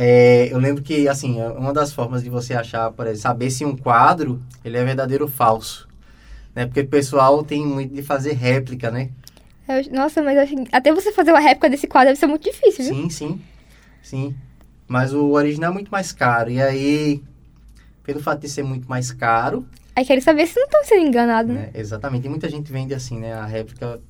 É, 0.00 0.52
eu 0.52 0.58
lembro 0.58 0.80
que, 0.80 1.08
assim, 1.08 1.42
uma 1.42 1.72
das 1.72 1.92
formas 1.92 2.22
de 2.22 2.30
você 2.30 2.54
achar, 2.54 2.92
por 2.92 3.04
exemplo, 3.04 3.22
saber 3.22 3.50
se 3.50 3.64
um 3.64 3.76
quadro 3.76 4.40
ele 4.64 4.76
é 4.76 4.84
verdadeiro 4.84 5.24
ou 5.24 5.30
falso. 5.30 5.88
Né? 6.54 6.66
Porque 6.66 6.80
o 6.80 6.86
pessoal 6.86 7.42
tem 7.42 7.66
muito 7.66 7.92
de 7.92 8.00
fazer 8.02 8.34
réplica, 8.34 8.92
né? 8.92 9.10
Eu- 9.68 9.92
nossa, 9.92 10.22
mas 10.22 10.38
acho 10.38 10.54
até 10.70 10.92
você 10.94 11.10
fazer 11.10 11.32
uma 11.32 11.40
réplica 11.40 11.68
desse 11.68 11.88
quadro 11.88 12.10
deve 12.10 12.20
ser 12.20 12.28
muito 12.28 12.44
difícil, 12.44 12.84
viu? 12.84 12.94
Sim, 12.94 13.10
sim. 13.10 13.40
Sim. 14.02 14.34
Mas 14.86 15.12
o 15.12 15.30
original 15.32 15.72
é 15.72 15.74
muito 15.74 15.90
mais 15.90 16.12
caro. 16.12 16.48
E 16.48 16.62
aí, 16.62 17.20
pelo 18.08 18.22
fato 18.22 18.40
de 18.40 18.48
ser 18.48 18.62
muito 18.62 18.88
mais 18.88 19.12
caro, 19.12 19.66
Aí 19.94 20.02
quero 20.04 20.22
saber 20.22 20.46
se 20.46 20.56
não 20.58 20.64
estão 20.64 20.82
sendo 20.84 21.06
enganados, 21.08 21.52
né? 21.54 21.62
né? 21.62 21.70
Exatamente. 21.74 22.24
E 22.24 22.28
muita 22.30 22.48
gente 22.48 22.70
vende 22.72 22.94
assim, 22.94 23.18
né? 23.18 23.34
A 23.34 23.44
réplica. 23.44 24.00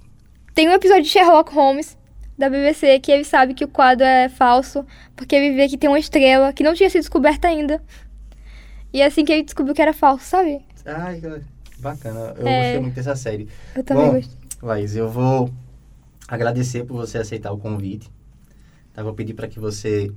Tem 0.55 0.69
um 0.69 0.73
episódio 0.73 1.03
de 1.03 1.09
Sherlock 1.09 1.53
Holmes 1.53 1.97
da 2.39 2.49
BBC 2.51 3.01
que 3.01 3.11
ele 3.11 3.25
sabe 3.25 3.55
que 3.55 3.65
o 3.65 3.69
quadro 3.69 4.05
é 4.05 4.29
falso 4.29 4.85
porque 5.17 5.35
ele 5.35 5.57
vê 5.57 5.67
que 5.67 5.77
tem 5.79 5.89
uma 5.89 5.99
estrela 5.99 6.53
que 6.53 6.63
não 6.63 6.75
tinha 6.75 6.89
sido 6.91 7.01
descoberta 7.01 7.49
ainda. 7.49 7.83
E 8.93 9.01
é 9.01 9.07
assim 9.07 9.25
que 9.25 9.33
ele 9.33 9.43
descobriu 9.43 9.75
que 9.75 9.81
era 9.83 9.93
falso, 9.95 10.27
sabe? 10.27 10.61
Ai, 10.85 11.21
que 11.21 11.81
bacana. 11.81 12.35
Eu 12.39 12.47
É. 12.47 12.61
gostei 12.63 12.81
muito 12.81 12.95
dessa 12.95 13.17
série. 13.17 13.49
Eu 13.75 13.83
também 13.83 14.07
Bom, 14.07 14.13
gostei. 14.15 14.37
Laís, 14.63 14.95
eu 14.95 15.09
vou 15.09 15.51
agradecer 16.29 16.85
por 16.85 16.95
você 16.99 17.17
aceitar 17.19 17.51
o 17.51 17.59
convite. 17.59 18.09
Tá, 18.93 19.03
vou 19.03 19.15
pedir 19.15 19.33
para 19.35 19.49
que 19.49 19.59
você 19.59 20.13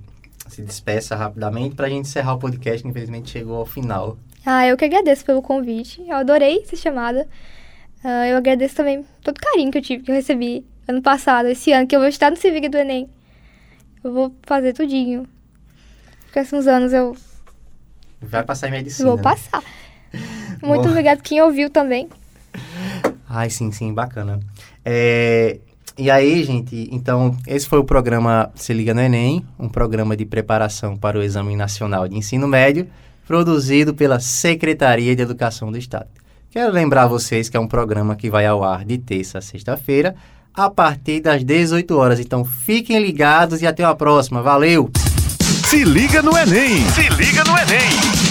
se 0.55 0.61
despeça 0.61 1.15
rapidamente 1.15 1.75
para 1.75 1.87
a 1.87 1.89
gente 1.89 2.07
encerrar 2.07 2.33
o 2.33 2.39
podcast, 2.39 2.81
que 2.81 2.87
infelizmente 2.89 3.29
chegou 3.31 3.57
ao 3.57 3.65
final. 3.65 4.17
Ah, 4.45 4.67
eu 4.67 4.75
que 4.75 4.85
agradeço 4.85 5.23
pelo 5.25 5.41
convite. 5.41 6.01
Eu 6.07 6.15
adorei 6.15 6.61
essa 6.61 6.75
chamada. 6.75 7.27
Ah, 8.03 8.27
eu 8.27 8.37
agradeço 8.37 8.75
também 8.75 9.05
todo 9.21 9.37
o 9.37 9.41
carinho 9.41 9.71
que 9.71 9.77
eu 9.77 9.81
tive, 9.81 10.03
que 10.03 10.11
eu 10.11 10.15
recebi 10.15 10.65
ano 10.87 11.01
passado, 11.01 11.47
esse 11.47 11.71
ano, 11.71 11.87
que 11.87 11.95
eu 11.95 11.99
vou 11.99 12.09
estar 12.09 12.31
no 12.31 12.37
Liga 12.43 12.69
do 12.69 12.77
Enem. 12.77 13.09
Eu 14.03 14.11
vou 14.13 14.35
fazer 14.43 14.73
tudinho. 14.73 15.27
Daqui 16.33 16.39
a 16.55 16.57
uns 16.57 16.67
anos 16.67 16.93
eu 16.93 17.15
Vai 18.21 18.43
passar 18.43 18.67
em 18.67 18.71
medicina. 18.71 19.09
vou 19.09 19.17
passar. 19.19 19.63
Muito 20.61 20.83
Bom. 20.83 20.89
obrigado 20.89 21.21
quem 21.21 21.41
ouviu 21.41 21.69
também. 21.69 22.09
Ai, 23.27 23.49
sim, 23.49 23.71
sim, 23.71 23.93
bacana. 23.93 24.39
É, 24.83 25.59
E 25.97 26.09
aí, 26.09 26.43
gente, 26.43 26.87
então, 26.91 27.35
esse 27.45 27.67
foi 27.67 27.79
o 27.79 27.83
programa 27.83 28.49
Se 28.55 28.73
Liga 28.73 28.93
no 28.93 29.01
Enem, 29.01 29.45
um 29.59 29.67
programa 29.67 30.15
de 30.15 30.25
preparação 30.25 30.95
para 30.97 31.19
o 31.19 31.21
Exame 31.21 31.55
Nacional 31.55 32.07
de 32.07 32.17
Ensino 32.17 32.47
Médio, 32.47 32.87
produzido 33.27 33.93
pela 33.93 34.19
Secretaria 34.19 35.15
de 35.15 35.21
Educação 35.21 35.71
do 35.71 35.77
Estado. 35.77 36.07
Quero 36.49 36.71
lembrar 36.71 37.07
vocês 37.07 37.49
que 37.49 37.57
é 37.57 37.59
um 37.59 37.67
programa 37.67 38.15
que 38.15 38.29
vai 38.29 38.45
ao 38.45 38.63
ar 38.63 38.83
de 38.83 38.97
terça 38.97 39.37
a 39.37 39.41
sexta-feira, 39.41 40.15
a 40.53 40.69
partir 40.69 41.21
das 41.21 41.43
18 41.43 41.95
horas. 41.97 42.19
Então, 42.19 42.43
fiquem 42.43 42.99
ligados 42.99 43.61
e 43.61 43.67
até 43.67 43.83
a 43.83 43.95
próxima. 43.95 44.41
Valeu! 44.41 44.89
Se 45.69 45.83
liga 45.83 46.21
no 46.21 46.37
Enem! 46.37 46.85
Se 46.89 47.07
liga 47.09 47.43
no 47.43 47.57
Enem! 47.57 48.30